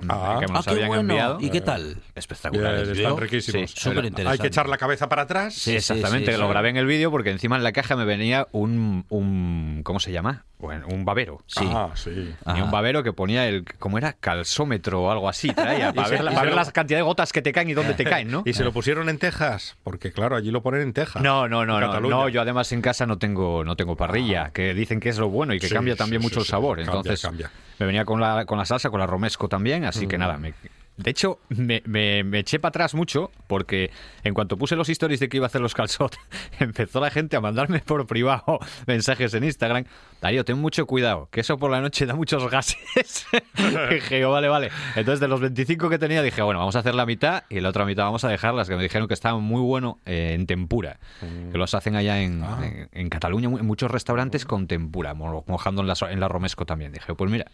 Ah. 0.08 0.38
que 0.40 0.46
me 0.46 0.52
Ah, 0.52 0.54
nos 0.56 0.64
qué 0.64 0.70
habían 0.70 0.88
bueno. 0.88 1.00
enviado. 1.02 1.38
¿Y 1.40 1.50
qué 1.50 1.60
tal? 1.60 1.98
Espectaculares. 2.14 2.84
Bien, 2.88 2.96
están 2.96 3.12
¿vio? 3.16 3.20
riquísimos. 3.20 3.70
Sí, 3.70 3.76
Súper 3.78 3.96
pero- 3.96 4.08
interesante. 4.08 4.32
Hay 4.32 4.38
que 4.40 4.46
echar 4.48 4.68
la 4.68 4.78
cabeza 4.78 5.08
para 5.10 5.22
atrás. 5.22 5.52
Sí, 5.54 5.76
exactamente, 5.76 6.26
sí, 6.26 6.32
que 6.32 6.38
lo 6.38 6.46
sí. 6.46 6.50
grabé 6.50 6.70
en 6.70 6.78
el 6.78 6.86
vídeo 6.86 7.10
porque 7.10 7.30
encima 7.30 7.56
en 7.56 7.62
la 7.62 7.72
caja 7.72 7.94
me 7.96 8.06
venía 8.06 8.48
un, 8.52 9.04
un 9.10 9.82
¿cómo 9.84 10.00
se 10.00 10.10
llama? 10.10 10.46
Bueno, 10.62 10.86
un 10.90 11.04
babero. 11.04 11.42
Sí. 11.48 11.68
Ah, 11.70 11.90
sí. 11.94 12.32
Ajá. 12.44 12.56
Y 12.56 12.62
un 12.62 12.70
babero 12.70 13.02
que 13.02 13.12
ponía 13.12 13.48
el, 13.48 13.64
¿cómo 13.80 13.98
era? 13.98 14.12
Calzómetro 14.12 15.02
o 15.02 15.10
algo 15.10 15.28
así, 15.28 15.48
traía, 15.48 15.92
para 15.94 16.06
se- 16.06 16.14
ver, 16.14 16.24
la- 16.24 16.30
para 16.30 16.40
se 16.42 16.46
ver 16.46 16.54
lo- 16.54 16.62
la 16.64 16.72
cantidad 16.72 16.98
de 16.98 17.02
gotas 17.02 17.32
que 17.32 17.42
te 17.42 17.52
caen 17.52 17.68
y 17.68 17.74
dónde 17.74 17.94
te 17.94 18.04
caen, 18.04 18.30
¿no? 18.30 18.42
Y 18.46 18.52
se 18.52 18.62
lo 18.62 18.72
pusieron 18.72 19.08
en 19.08 19.18
Texas, 19.18 19.76
porque 19.82 20.12
claro, 20.12 20.36
allí 20.36 20.52
lo 20.52 20.62
ponen 20.62 20.82
en 20.82 20.92
Texas. 20.92 21.20
No, 21.20 21.48
no, 21.48 21.66
no, 21.66 21.80
no, 21.80 22.00
no. 22.00 22.28
Yo 22.28 22.40
además 22.40 22.70
en 22.70 22.80
casa 22.80 23.06
no 23.06 23.18
tengo, 23.18 23.64
no 23.64 23.74
tengo 23.74 23.96
parrilla, 23.96 24.50
que 24.54 24.72
dicen 24.72 25.00
que 25.00 25.08
es 25.08 25.18
lo 25.18 25.28
bueno 25.28 25.52
y 25.52 25.58
que 25.58 25.66
Sí, 25.66 25.74
cambia 25.74 25.96
también 25.96 26.22
sí, 26.22 26.26
mucho 26.26 26.34
sí, 26.36 26.40
el 26.42 26.46
sí, 26.46 26.50
sabor. 26.52 26.76
cambia, 26.78 26.92
Entonces 26.96 27.20
cambia. 27.22 27.50
me 27.80 27.86
venía 27.86 28.04
con 28.04 28.20
la, 28.20 28.44
con 28.46 28.56
la 28.56 28.64
salsa, 28.64 28.88
con 28.88 29.00
la 29.00 29.06
romesco 29.08 29.48
también, 29.48 29.84
así 29.84 30.06
Mm. 30.06 30.08
que 30.08 30.18
nada, 30.18 30.38
me, 30.38 30.54
de 30.96 31.10
hecho, 31.10 31.38
me, 31.48 31.82
me- 31.86 32.22
me 32.24 32.40
eché 32.40 32.58
para 32.58 32.68
atrás 32.70 32.94
mucho 32.94 33.30
porque 33.46 33.90
en 34.24 34.34
cuanto 34.34 34.56
puse 34.56 34.76
los 34.76 34.88
stories 34.88 35.20
de 35.20 35.28
que 35.28 35.38
iba 35.38 35.46
a 35.46 35.48
hacer 35.48 35.60
los 35.60 35.74
calzot, 35.74 36.16
empezó 36.60 37.00
la 37.00 37.10
gente 37.10 37.36
a 37.36 37.40
mandarme 37.40 37.80
por 37.80 38.06
privado 38.06 38.58
mensajes 38.86 39.32
en 39.34 39.44
Instagram. 39.44 39.84
Darío, 40.20 40.44
ten 40.44 40.56
mucho 40.58 40.86
cuidado, 40.86 41.28
que 41.32 41.40
eso 41.40 41.58
por 41.58 41.70
la 41.70 41.80
noche 41.80 42.06
da 42.06 42.14
muchos 42.14 42.48
gases. 42.48 43.26
dije, 43.90 44.24
vale, 44.24 44.48
vale. 44.48 44.70
Entonces, 44.94 45.18
de 45.20 45.28
los 45.28 45.40
25 45.40 45.88
que 45.88 45.98
tenía, 45.98 46.22
dije, 46.22 46.42
bueno, 46.42 46.60
vamos 46.60 46.76
a 46.76 46.80
hacer 46.80 46.94
la 46.94 47.06
mitad 47.06 47.42
y 47.50 47.60
la 47.60 47.70
otra 47.70 47.84
mitad 47.84 48.04
vamos 48.04 48.22
a 48.24 48.28
dejarlas, 48.28 48.68
que 48.68 48.76
me 48.76 48.82
dijeron 48.84 49.08
que 49.08 49.14
estaban 49.14 49.42
muy 49.42 49.60
bueno 49.60 49.98
eh, 50.06 50.34
en 50.34 50.46
tempura, 50.46 50.98
que 51.20 51.58
los 51.58 51.74
hacen 51.74 51.96
allá 51.96 52.20
en, 52.20 52.42
Ah. 52.44 52.60
en, 52.62 52.88
en 52.92 53.08
Cataluña, 53.08 53.48
en 53.48 53.66
muchos 53.66 53.90
restaurantes 53.90 54.44
con 54.44 54.66
tempura, 54.66 55.14
mo- 55.14 55.44
mojando 55.48 55.82
en 55.82 55.88
la, 55.88 55.94
en 56.10 56.20
la 56.20 56.28
romesco 56.28 56.66
también. 56.66 56.92
Dije, 56.92 57.14
pues 57.14 57.30
mira, 57.30 57.46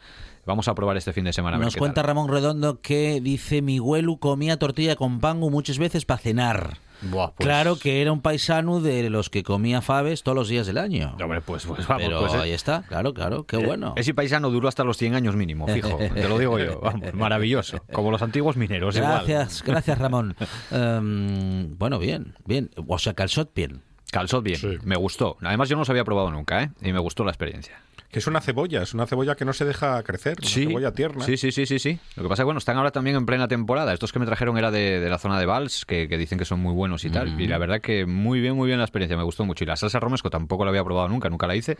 vamos 0.49 0.67
a 0.67 0.75
probar 0.75 0.97
este 0.97 1.13
fin 1.13 1.25
de 1.25 1.33
semana. 1.33 1.59
Nos 1.59 1.77
cuenta 1.77 2.01
tal. 2.03 2.07
Ramón 2.09 2.29
Redondo 2.29 2.81
que 2.81 3.21
dice 3.21 3.63
mi 3.63 3.79
huelu 3.79 4.19
comía 4.19 4.59
tortilla 4.59 4.97
con 4.97 5.21
pango 5.21 5.51
muchas 5.51 5.79
veces 5.79 6.05
para 6.05 6.19
cenar. 6.19 6.79
Buah, 7.01 7.29
pues- 7.37 7.47
Claro 7.47 7.79
que 7.79 8.03
era 8.03 8.11
un 8.11 8.23
paisano 8.23 8.81
de 8.81 9.09
los 9.09 9.31
que 9.31 9.45
comía 9.45 9.81
faves 9.83 10.25
todos 10.25 10.35
los 10.35 10.49
días 10.49 10.67
del 10.67 10.79
año. 10.79 11.15
Hombre, 11.23 11.41
pues, 11.43 11.65
pues 11.65 11.87
vamos, 11.87 12.03
Pero 12.03 12.19
pues, 12.21 12.35
eh, 12.35 12.39
ahí 12.39 12.51
está, 12.51 12.83
claro, 12.89 13.15
claro, 13.15 13.47
qué 13.47 13.57
bueno. 13.57 13.93
Ese 13.97 14.15
paisano 14.15 14.51
duró 14.51 14.67
hasta 14.67 14.83
los 14.83 14.97
100 14.97 15.15
años 15.15 15.37
mínimo, 15.37 15.69
fijo. 15.69 15.97
te 15.97 16.29
lo 16.29 16.39
digo 16.39 16.59
yo. 16.59 16.81
Vamos, 16.81 17.13
maravilloso. 17.15 17.79
Como 17.93 18.11
los 18.11 18.21
antiguos 18.23 18.57
mineros, 18.57 18.97
igual. 18.97 19.13
Gracias, 19.27 19.63
gracias 19.65 19.97
Ramón. 19.99 20.35
Em, 20.73 21.77
bueno, 21.79 21.99
bien, 21.99 22.35
bien. 22.47 22.71
O 22.87 22.99
sea, 22.99 23.15
calzot 23.15 23.55
bien. 23.55 23.83
Calzot 24.11 24.43
bien, 24.43 24.59
Sí. 24.59 24.79
me 24.85 24.97
gustó. 24.97 25.37
Además, 25.43 25.69
yo 25.69 25.77
no 25.77 25.81
los 25.83 25.91
había 25.91 26.05
probado 26.05 26.31
nunca, 26.31 26.63
¿eh? 26.63 26.71
Y 26.83 26.93
me 26.93 26.99
gustó 26.99 27.25
la 27.25 27.31
experiencia. 27.31 27.81
Que 28.11 28.21
es 28.21 28.27
una 28.27 28.41
cebolla, 28.41 28.83
es 28.83 28.95
una 28.95 29.07
cebolla 29.07 29.35
que 29.35 29.45
no 29.45 29.53
se 29.53 29.67
deja 29.67 30.03
crecer, 30.03 30.39
una 30.41 30.49
cebolla 30.49 30.93
tierna. 30.93 31.25
Sí, 31.27 31.37
sí, 31.37 31.53
sí, 31.53 31.67
sí, 31.67 31.79
sí. 31.79 31.99
Lo 32.17 32.23
que 32.23 32.29
pasa 32.31 32.41
es 32.43 32.45
que, 32.45 32.45
bueno, 32.47 32.59
están 32.59 32.79
ahora 32.79 32.91
también 32.91 33.17
en 33.17 33.27
plena 33.27 33.49
temporada. 33.49 33.93
Estos 33.93 34.13
que 34.13 34.19
me 34.19 34.25
trajeron 34.25 34.57
era 34.57 34.71
de, 34.71 34.99
de 34.99 35.11
la 35.11 35.19
zona 35.19 35.39
de 35.39 35.45
Vals, 35.45 35.85
que, 35.85 36.09
que 36.09 36.17
dicen 36.17 36.39
que 36.39 36.47
son 36.47 36.59
muy 36.61 36.73
buenos 36.73 37.05
y 37.05 37.11
tal. 37.11 37.39
Y 37.39 37.47
la 37.47 37.59
verdad 37.59 37.83
que 37.83 38.07
muy 38.07 38.41
bien, 38.41 38.57
muy 38.57 38.67
bien 38.67 38.79
la 38.79 38.85
experiencia, 38.85 39.17
me 39.17 39.25
gustó 39.25 39.45
mucho. 39.45 39.65
Y 39.65 39.67
la 39.67 39.77
salsa 39.77 40.01
romesco 40.01 40.31
tampoco 40.31 40.65
la 40.65 40.71
había 40.71 40.85
probado 40.85 41.09
nunca, 41.09 41.29
nunca 41.29 41.47
la 41.47 41.55
hice. 41.57 41.77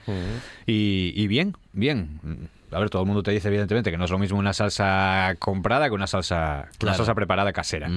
y, 0.67 1.13
y 1.17 1.27
bien, 1.29 1.57
bien. 1.73 2.21
A 2.71 2.79
ver, 2.79 2.91
todo 2.91 3.03
el 3.03 3.07
mundo 3.07 3.23
te 3.23 3.31
dice, 3.31 3.49
evidentemente, 3.49 3.91
que 3.91 3.97
no 3.97 4.05
es 4.05 4.11
lo 4.11 4.19
mismo 4.19 4.39
una 4.39 4.53
salsa 4.53 5.35
comprada 5.39 5.89
que 5.89 5.95
una 5.95 6.07
salsa, 6.07 6.69
que 6.79 6.87
una 6.87 6.95
salsa 6.95 7.15
preparada 7.15 7.53
casera. 7.53 7.91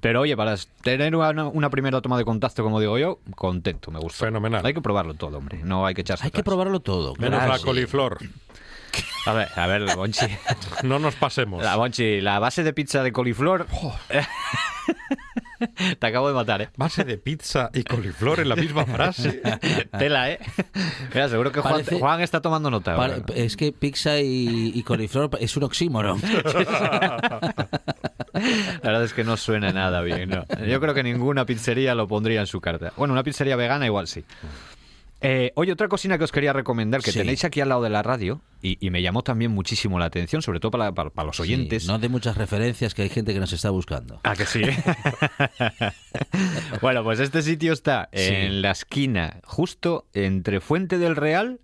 Pero 0.00 0.20
oye, 0.20 0.36
para 0.36 0.56
tener 0.82 1.14
una, 1.16 1.46
una 1.46 1.70
primera 1.70 2.00
toma 2.00 2.18
de 2.18 2.24
contacto, 2.24 2.62
como 2.62 2.80
digo 2.80 2.98
yo, 2.98 3.18
contento, 3.34 3.90
me 3.90 3.98
gustó. 3.98 4.24
Fenomenal. 4.24 4.64
Hay 4.64 4.74
que 4.74 4.80
probarlo 4.80 5.14
todo, 5.14 5.38
hombre. 5.38 5.60
No 5.64 5.86
hay 5.86 5.94
que 5.94 6.02
echarse 6.02 6.24
Hay 6.24 6.30
que 6.30 6.42
probarlo 6.42 6.80
todo. 6.80 7.14
Menos 7.16 7.38
claro, 7.38 7.52
la 7.52 7.58
sí. 7.58 7.64
coliflor. 7.64 8.18
A 9.26 9.32
ver, 9.32 9.48
a 9.54 9.66
ver, 9.66 9.80
la 9.82 9.94
Bonchi. 9.94 10.26
No 10.82 10.98
nos 10.98 11.14
pasemos. 11.14 11.62
La 11.62 11.76
Bonchi, 11.76 12.20
la 12.20 12.38
base 12.38 12.62
de 12.64 12.72
pizza 12.72 13.02
de 13.02 13.12
coliflor. 13.12 13.66
Te 16.00 16.06
acabo 16.08 16.26
de 16.26 16.34
matar, 16.34 16.60
¿eh? 16.62 16.70
Base 16.76 17.04
de 17.04 17.18
pizza 17.18 17.70
y 17.72 17.84
coliflor 17.84 18.40
en 18.40 18.48
la 18.48 18.56
misma 18.56 18.84
frase. 18.84 19.40
Tela, 19.98 20.28
¿eh? 20.32 20.40
Mira, 21.14 21.28
seguro 21.28 21.52
que 21.52 21.60
Juan, 21.60 21.74
Parece- 21.74 22.00
Juan 22.00 22.20
está 22.20 22.40
tomando 22.40 22.68
nota. 22.68 22.96
Para- 22.96 23.18
es 23.36 23.56
que 23.56 23.70
pizza 23.70 24.18
y, 24.18 24.72
y 24.74 24.82
coliflor 24.82 25.30
es 25.40 25.56
un 25.56 25.62
oxímoron. 25.62 26.20
La 28.32 28.80
verdad 28.82 29.04
es 29.04 29.12
que 29.12 29.22
no 29.22 29.36
suena 29.36 29.72
nada 29.72 30.00
bien, 30.00 30.30
¿no? 30.30 30.44
Yo 30.66 30.80
creo 30.80 30.94
que 30.94 31.02
ninguna 31.04 31.46
pizzería 31.46 31.94
lo 31.94 32.08
pondría 32.08 32.40
en 32.40 32.46
su 32.48 32.60
carta. 32.60 32.92
Bueno, 32.96 33.12
una 33.14 33.22
pizzería 33.22 33.54
vegana 33.54 33.86
igual 33.86 34.08
sí. 34.08 34.24
Eh, 35.22 35.52
oye, 35.54 35.72
otra 35.72 35.88
cocina 35.88 36.18
que 36.18 36.24
os 36.24 36.32
quería 36.32 36.52
recomendar, 36.52 37.02
que 37.02 37.12
Sí. 37.12 37.18
tenéis 37.20 37.44
aquí 37.44 37.60
al 37.60 37.68
lado 37.68 37.82
de 37.82 37.90
la 37.90 38.02
radio, 38.02 38.40
y, 38.60 38.76
y 38.84 38.90
me 38.90 39.02
llamó 39.02 39.22
también 39.22 39.52
muchísimo 39.52 39.98
la 39.98 40.06
atención, 40.06 40.42
sobre 40.42 40.58
todo 40.60 40.70
para, 40.72 40.92
para- 40.92 41.10
para 41.10 41.26
los 41.26 41.38
oyentes. 41.40 41.82
Sí, 41.84 41.88
no 41.88 41.98
de 41.98 42.08
muchas 42.08 42.36
referencias 42.36 42.94
que 42.94 43.02
hay 43.02 43.08
gente 43.08 43.32
que 43.32 43.40
nos 43.40 43.52
está 43.52 43.70
buscando. 43.70 44.20
Ah, 44.24 44.34
que 44.34 44.46
sí. 44.46 44.62
bueno, 46.80 47.04
pues 47.04 47.20
este 47.20 47.42
sitio 47.42 47.72
está 47.72 48.08
Sí. 48.12 48.22
en 48.32 48.62
la 48.62 48.72
esquina, 48.72 49.40
justo 49.44 50.06
entre 50.14 50.60
Fuente 50.60 50.98
del 50.98 51.16
Real 51.16 51.60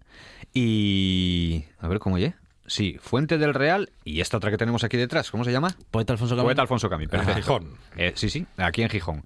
y. 0.55 1.65
A 1.81 1.89
ver 1.89 1.99
cómo 1.99 2.17
oye. 2.17 2.35
Sí, 2.67 2.99
Fuente 3.01 3.39
del 3.39 3.55
Real 3.55 3.91
y 4.05 4.21
esta 4.21 4.37
otra 4.37 4.51
que 4.51 4.59
tenemos 4.59 4.85
aquí 4.85 4.99
detrás, 4.99 5.31
¿cómo 5.31 5.43
se 5.43 5.51
llama? 5.53 5.75
Poeta 5.91 6.13
Alfonso 6.13 6.37
Camín. 6.37 6.49
Poeta 6.49 6.61
Alfonso 6.63 6.91
Camí, 6.91 7.07
perfecto. 7.07 7.35
Gijón. 7.41 7.71
Eh, 7.97 8.13
sí, 8.15 8.29
sí, 8.29 8.45
aquí 8.59 8.83
en 8.83 8.91
Gijón. 8.91 9.25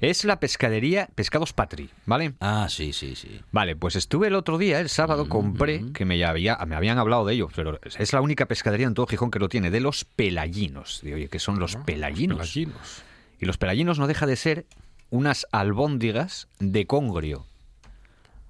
Es 0.00 0.24
la 0.24 0.40
pescadería 0.40 1.08
Pescados 1.14 1.52
Patri, 1.52 1.90
¿vale? 2.06 2.32
Ah, 2.40 2.68
sí, 2.70 2.92
sí, 2.92 3.14
sí. 3.14 3.40
Vale, 3.52 3.76
pues 3.76 3.96
estuve 3.96 4.28
el 4.28 4.34
otro 4.34 4.56
día, 4.56 4.80
el 4.80 4.88
sábado, 4.88 5.28
compré, 5.28 5.92
que 5.92 6.06
me, 6.06 6.24
había, 6.24 6.56
me 6.66 6.74
habían 6.74 6.98
hablado 6.98 7.26
de 7.26 7.34
ello, 7.34 7.48
pero 7.54 7.78
es 7.84 8.12
la 8.12 8.22
única 8.22 8.46
pescadería 8.46 8.86
en 8.86 8.94
todo 8.94 9.06
Gijón 9.06 9.30
que 9.30 9.38
lo 9.38 9.48
tiene, 9.50 9.70
de 9.70 9.80
los 9.80 10.04
pelaginos. 10.04 11.00
Digo, 11.02 11.16
oye, 11.16 11.28
¿qué 11.28 11.38
son 11.38 11.58
los 11.58 11.76
pelaginos? 11.76 12.38
Pelaginos. 12.38 13.02
Y 13.38 13.44
los 13.44 13.58
pelaginos 13.58 13.98
no 13.98 14.06
deja 14.06 14.26
de 14.26 14.36
ser 14.36 14.66
unas 15.10 15.46
albóndigas 15.52 16.48
de 16.58 16.86
congrio. 16.86 17.46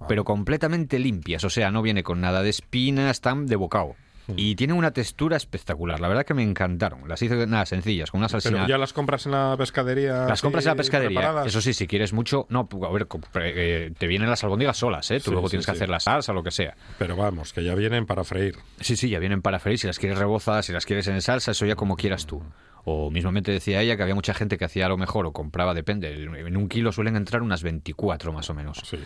pero 0.08 0.24
completamente 0.24 0.98
limpias. 0.98 1.44
O 1.44 1.50
sea, 1.50 1.70
no 1.70 1.82
viene 1.82 2.02
con 2.02 2.20
nada 2.20 2.42
de 2.42 2.50
espinas, 2.50 3.10
están 3.10 3.46
de 3.46 3.56
bocado. 3.56 3.96
Y 4.36 4.54
tiene 4.54 4.72
una 4.72 4.92
textura 4.92 5.36
espectacular. 5.36 6.00
La 6.00 6.08
verdad 6.08 6.24
que 6.24 6.34
me 6.34 6.42
encantaron. 6.42 7.08
Las 7.08 7.20
hice 7.22 7.46
nada 7.46 7.66
sencillas, 7.66 8.10
con 8.10 8.18
una 8.18 8.28
salsina. 8.28 8.58
Pero 8.58 8.68
ya 8.68 8.78
las 8.78 8.92
compras 8.92 9.26
en 9.26 9.32
la 9.32 9.56
pescadería. 9.58 10.26
Las 10.26 10.40
compras 10.40 10.64
en 10.66 10.70
la 10.70 10.76
pescadería. 10.76 11.18
preparadas? 11.20 11.46
Eso 11.46 11.60
sí, 11.60 11.72
si 11.72 11.86
quieres 11.86 12.12
mucho. 12.12 12.46
No, 12.48 12.68
a 12.86 12.92
ver, 12.92 13.06
eh, 13.42 13.92
te 13.98 14.06
vienen 14.06 14.30
las 14.30 14.44
albóndigas 14.44 14.76
solas, 14.76 15.10
¿eh? 15.10 15.18
Tú 15.18 15.24
Sí, 15.24 15.30
luego 15.32 15.48
sí, 15.48 15.52
tienes 15.52 15.66
que 15.66 15.72
hacer 15.72 15.88
la 15.88 16.00
salsa 16.00 16.32
o 16.32 16.34
lo 16.34 16.42
que 16.42 16.50
sea. 16.50 16.76
Pero 16.98 17.16
vamos, 17.16 17.52
que 17.52 17.64
ya 17.64 17.74
vienen 17.74 18.06
para 18.06 18.24
freír. 18.24 18.56
Sí, 18.80 18.96
sí, 18.96 19.08
ya 19.08 19.18
vienen 19.18 19.42
para 19.42 19.58
freír. 19.58 19.78
Si 19.78 19.86
las 19.86 19.98
quieres 19.98 20.18
rebozadas, 20.18 20.66
si 20.66 20.72
las 20.72 20.86
quieres 20.86 21.08
en 21.08 21.20
salsa, 21.22 21.50
eso 21.50 21.66
ya 21.66 21.74
como 21.74 21.96
quieras 21.96 22.26
tú. 22.26 22.42
O 22.84 23.10
mismamente 23.10 23.52
decía 23.52 23.82
ella 23.82 23.96
que 23.96 24.02
había 24.02 24.14
mucha 24.14 24.32
gente 24.32 24.56
que 24.56 24.64
hacía 24.64 24.86
a 24.86 24.88
lo 24.88 24.96
mejor 24.96 25.26
o 25.26 25.32
compraba, 25.32 25.74
depende. 25.74 26.12
En 26.14 26.56
un 26.56 26.68
kilo 26.68 26.92
suelen 26.92 27.14
entrar 27.16 27.42
unas 27.42 27.62
24 27.62 28.32
más 28.32 28.48
o 28.48 28.54
menos. 28.54 28.80
Sí. 28.84 28.98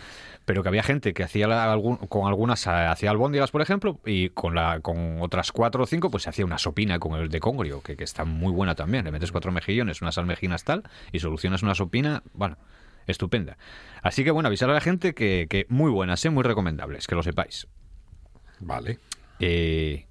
Pero 0.45 0.63
que 0.63 0.69
había 0.69 0.81
gente 0.83 1.13
que 1.13 1.23
hacía 1.23 1.47
la- 1.47 1.71
algún- 1.71 1.97
con 1.97 2.27
algunas 2.27 2.65
eh, 2.67 2.69
hacía 2.69 3.09
albóndigas, 3.11 3.51
por 3.51 3.61
ejemplo, 3.61 3.99
y 4.05 4.29
con 4.29 4.55
la 4.55 4.79
con 4.79 5.21
otras 5.21 5.51
cuatro 5.51 5.83
o 5.83 5.85
cinco, 5.87 6.09
pues 6.09 6.23
se 6.23 6.29
hacía 6.29 6.45
una 6.45 6.57
sopina 6.57 6.99
con 6.99 7.19
el 7.19 7.29
de 7.29 7.39
congrio, 7.39 7.81
que, 7.81 7.97
que 7.97 8.03
está 8.05 8.23
muy 8.25 8.51
buena 8.53 8.75
también. 8.75 9.03
Le 9.05 9.11
metes 9.11 9.31
cuatro 9.31 9.51
mejillones, 9.51 10.01
unas 10.01 10.17
almejinas 10.17 10.63
tal, 10.63 10.83
y 11.11 11.19
solucionas 11.19 11.61
una 11.61 11.75
sopina, 11.75 12.23
bueno, 12.33 12.57
estupenda. 13.07 13.57
Así 14.01 14.23
que 14.23 14.31
bueno, 14.31 14.47
avisar 14.47 14.69
a 14.69 14.73
la 14.73 14.81
gente 14.81 15.13
que, 15.13 15.47
que 15.49 15.65
muy 15.69 15.91
buenas, 15.91 16.23
¿eh? 16.25 16.29
muy 16.29 16.43
recomendables, 16.43 17.07
que 17.07 17.15
lo 17.15 17.23
sepáis. 17.23 17.67
Vale. 18.61 18.99
Eh, 19.39 20.05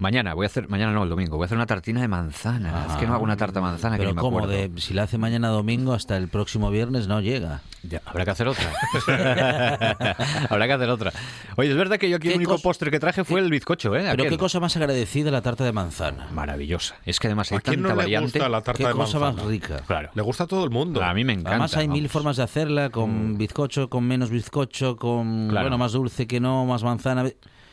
mañana 0.00 0.34
voy 0.34 0.44
a 0.44 0.48
hacer, 0.48 0.68
mañana 0.68 0.92
no, 0.92 1.04
el 1.04 1.08
domingo, 1.08 1.36
voy 1.36 1.44
a 1.44 1.46
hacer 1.46 1.56
una 1.56 1.66
tartina 1.66 2.00
de 2.00 2.08
manzana. 2.08 2.86
es 2.90 2.96
que 2.96 3.06
no 3.06 3.14
hago 3.14 3.22
una 3.22 3.36
tarta 3.36 3.60
de 3.60 3.66
manzana 3.66 3.96
que 3.96 4.02
Pero 4.02 4.14
me 4.14 4.20
como 4.20 4.38
acuerdo. 4.38 4.56
de 4.56 4.70
si 4.80 4.92
la 4.94 5.04
hace 5.04 5.16
mañana 5.18 5.48
domingo 5.48 5.92
hasta 5.92 6.16
el 6.16 6.26
próximo 6.28 6.70
viernes 6.70 7.06
no 7.06 7.20
llega. 7.20 7.60
Ya, 7.82 8.02
habrá 8.04 8.24
que 8.26 8.30
hacer 8.32 8.46
otra. 8.48 8.70
habrá 10.50 10.66
que 10.66 10.72
hacer 10.72 10.88
otra. 10.90 11.12
Oye, 11.56 11.70
es 11.70 11.76
verdad 11.76 11.98
que 11.98 12.08
yo 12.10 12.16
aquí 12.16 12.28
el 12.28 12.32
¿Qué 12.32 12.36
único 12.38 12.58
postre 12.58 12.90
que 12.90 13.00
traje 13.00 13.24
fue 13.24 13.40
el 13.40 13.50
bizcocho, 13.50 13.94
¿eh? 13.96 14.00
Pero 14.02 14.12
Aquel. 14.12 14.28
qué 14.30 14.38
cosa 14.38 14.60
más 14.60 14.76
agradecida 14.76 15.30
la 15.30 15.42
tarta 15.42 15.64
de 15.64 15.72
manzana. 15.72 16.28
Maravillosa. 16.32 16.96
Es 17.04 17.18
que 17.18 17.28
además 17.28 17.50
hay 17.52 17.58
¿A 17.58 17.60
quién 17.60 17.76
tanta 17.76 17.88
no 17.88 17.94
le 17.94 18.02
variante. 18.02 18.38
gusta 18.38 18.48
la 18.48 18.60
tarta 18.62 18.78
Qué 18.82 18.86
de 18.88 18.92
cosa 18.94 19.18
manzana? 19.18 19.42
más 19.42 19.50
rica. 19.50 19.82
Claro. 19.86 20.10
Le 20.14 20.22
gusta 20.22 20.44
a 20.44 20.46
todo 20.46 20.64
el 20.64 20.70
mundo. 20.70 21.02
A 21.02 21.14
mí 21.14 21.24
me 21.24 21.32
encanta. 21.32 21.50
Además 21.50 21.76
hay 21.76 21.88
mil 21.88 22.08
formas 22.08 22.36
de 22.36 22.42
hacerla, 22.42 22.90
con 22.90 23.38
bizcocho, 23.38 23.88
con 23.88 24.04
menos 24.06 24.30
bizcocho, 24.30 24.96
con 24.96 25.48
Claro. 25.48 25.64
bueno 25.64 25.78
más 25.78 25.92
dulce 25.92 26.26
que 26.26 26.40
no, 26.40 26.64
más 26.66 26.82
manzana. 26.84 27.24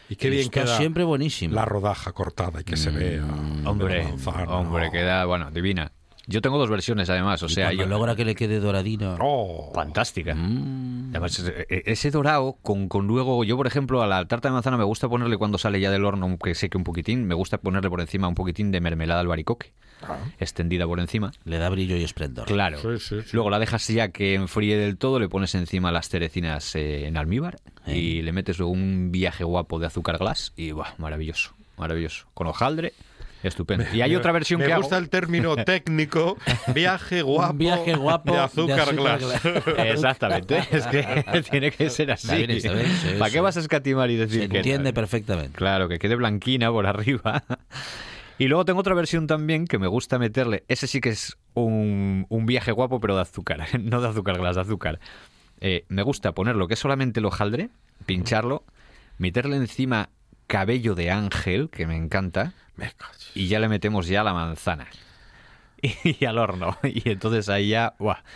Y 0.10 0.16
qué 0.16 0.30
bien 0.30 0.43
Está 0.43 0.64
queda 0.64 0.78
siempre 0.78 1.03
buenísimo. 1.03 1.53
la 1.55 1.66
rodaja 1.66 2.12
cortada 2.14 2.62
y 2.62 2.64
que 2.64 2.78
se 2.78 2.89
vea. 2.91 3.24
Mm, 3.24 3.68
Hombre, 3.68 4.03
la 4.03 4.10
manzana. 4.10 4.43
hombre, 4.58 4.89
queda, 4.91 5.26
bueno, 5.26 5.51
divina. 5.51 5.91
Yo 6.30 6.41
tengo 6.41 6.58
dos 6.58 6.70
versiones 6.70 7.10
además, 7.10 7.41
o 7.43 7.45
Y 7.45 7.49
sea, 7.49 7.72
yo... 7.72 7.86
logra 7.86 8.14
que 8.18 8.26
le 8.26 8.36
quede 8.36 8.60
doradino. 8.60 9.16
Oh, 9.22 9.72
Fantástica. 9.74 10.36
Mm. 10.36 11.12
Además, 11.12 11.39
e- 11.39 11.66
e- 11.70 11.84
ese 11.86 12.12
dorado 12.12 12.58
con, 12.62 12.89
con 12.89 13.08
luego, 13.08 13.45
yo 13.45 13.55
por 13.55 13.66
ejemplo 13.66 14.01
a 14.01 14.08
la 14.08 14.26
tarta 14.26 14.49
de 14.49 14.53
manzana 14.53 14.76
me 14.76 14.84
gusta 14.84 15.08
ponerle 15.08 15.38
cuando 15.38 15.58
sale 15.58 15.80
ya 15.80 15.89
del 15.89 16.03
horno, 16.03 16.26
aunque 16.26 16.53
seque 16.53 16.78
un 16.78 16.84
poquitín, 16.84 17.26
me 17.28 17.34
gusta 17.34 17.60
ponerle 17.60 17.89
por 17.89 18.01
encima 18.01 18.28
un 18.28 18.36
poquitín 18.36 18.72
de 18.72 18.82
mermelada 18.82 19.22
albaricoque, 19.22 19.72
extendida 20.39 20.86
por 20.86 20.99
encima. 20.99 21.32
Le 21.45 21.60
da 21.60 21.70
brillo 21.70 21.95
y 21.95 22.03
esplendor. 22.03 22.45
Claro. 22.45 22.78
Sí, 22.78 22.99
sí, 22.99 23.22
sí. 23.22 23.30
Luego 23.32 23.49
la 23.49 23.60
dejas 23.60 23.88
ya 23.88 24.10
que 24.10 24.34
enfríe 24.36 24.78
del 24.78 24.97
todo, 24.97 25.20
le 25.20 25.30
pones 25.30 25.55
encima 25.55 25.93
las 25.93 26.10
cerecinas 26.10 26.76
eh, 26.76 27.08
en 27.08 27.16
almíbar 27.16 27.58
y 27.88 28.21
le 28.21 28.31
metes 28.31 28.57
luego 28.59 28.71
un 28.73 29.11
viaje 29.11 29.43
guapo 29.43 29.79
de 29.79 29.88
azúcar 29.88 30.17
glass 30.17 30.53
y 30.55 30.71
¡buah! 30.71 30.93
maravilloso, 30.97 31.53
maravilloso. 31.77 32.27
Con 32.33 32.47
hojaldre, 32.47 32.93
estupendo. 33.43 33.85
Y 33.93 34.01
hay 34.01 34.15
otra 34.15 34.31
versión 34.31 34.59
Me 34.59 34.67
que 34.67 34.75
gusta 34.75 34.95
hago. 34.97 35.03
el 35.03 35.09
término 35.09 35.55
técnico, 35.65 36.38
viaje 36.73 37.21
guapo, 37.21 37.51
Un 37.53 37.57
viaje 37.57 37.95
guapo 37.95 38.33
de 38.33 38.39
azúcar, 38.39 38.95
glass. 38.95 39.23
Exactamente, 39.77 40.57
es 40.71 40.85
que 40.88 41.43
tiene 41.49 41.71
que 41.71 41.89
ser 41.89 42.11
así. 42.11 42.27
Está 42.27 42.38
bien, 42.38 42.51
está 42.51 42.73
bien, 42.73 42.88
sí, 42.88 43.07
¿Para 43.17 43.31
qué 43.31 43.38
sí. 43.38 43.41
vas 43.41 43.57
a 43.57 43.59
escatimar 43.61 44.09
y 44.11 44.15
decir 44.17 44.41
Se 44.43 44.49
que 44.49 44.57
entiende 44.57 44.91
no? 44.91 44.93
perfectamente. 44.95 45.57
Claro, 45.57 45.88
que 45.88 45.99
quede 45.99 46.15
blanquina 46.15 46.71
por 46.71 46.85
arriba. 46.88 47.43
Y 48.39 48.47
luego 48.47 48.65
tengo 48.65 48.81
otra 48.81 48.93
versión 48.93 49.25
también 49.25 49.65
que 49.65 49.79
me 49.79 49.88
gusta 49.88 50.19
meterle. 50.19 50.63
Ese 50.67 50.85
sí 50.85 51.01
que 51.01 51.09
es 51.09 51.38
un, 51.55 52.27
un 52.29 52.45
viaje 52.45 52.71
guapo, 52.71 52.99
pero 52.99 53.15
de 53.15 53.21
azúcar. 53.23 53.65
No 53.79 53.99
de 54.01 54.09
azúcar 54.09 54.38
glass, 54.38 54.55
de 54.55 54.61
azúcar. 54.61 54.99
Eh, 55.62 55.86
me 55.89 56.03
gusta 56.03 56.34
ponerlo 56.34 56.68
que 56.68 56.76
es 56.76 56.80
solamente 56.80 57.20
el 57.20 57.26
hojaldre, 57.26 57.70
pincharlo, 58.05 58.64
meterle 59.18 59.58
encima 59.58 60.10
cabello 60.47 60.95
de 60.95 61.12
ángel, 61.12 61.70
que 61.70 61.88
me 61.88 61.95
encanta, 61.95 62.53
Me 62.76 62.91
y 63.34 63.47
ya 63.47 63.60
le 63.60 63.68
metemos 63.68 64.08
ya 64.08 64.24
la 64.24 64.34
manzana. 64.34 64.88
Y, 66.03 66.26
al 66.26 66.39
horno. 66.39 66.76
Y 66.84 67.10
entonces 67.10 67.49
ahí 67.49 67.70
ya. 67.70 67.93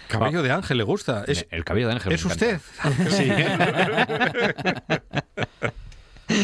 Cabello 0.08 0.44
de 0.44 0.52
ángel 0.52 0.78
le 0.78 0.84
gusta. 0.84 1.24
Es, 1.28 1.48
el 1.50 1.64
cabello 1.64 1.88
de 1.88 1.94
ángel. 1.94 2.14
¿es 2.14 2.24
usted. 2.24 2.62
Sí. 3.10 3.32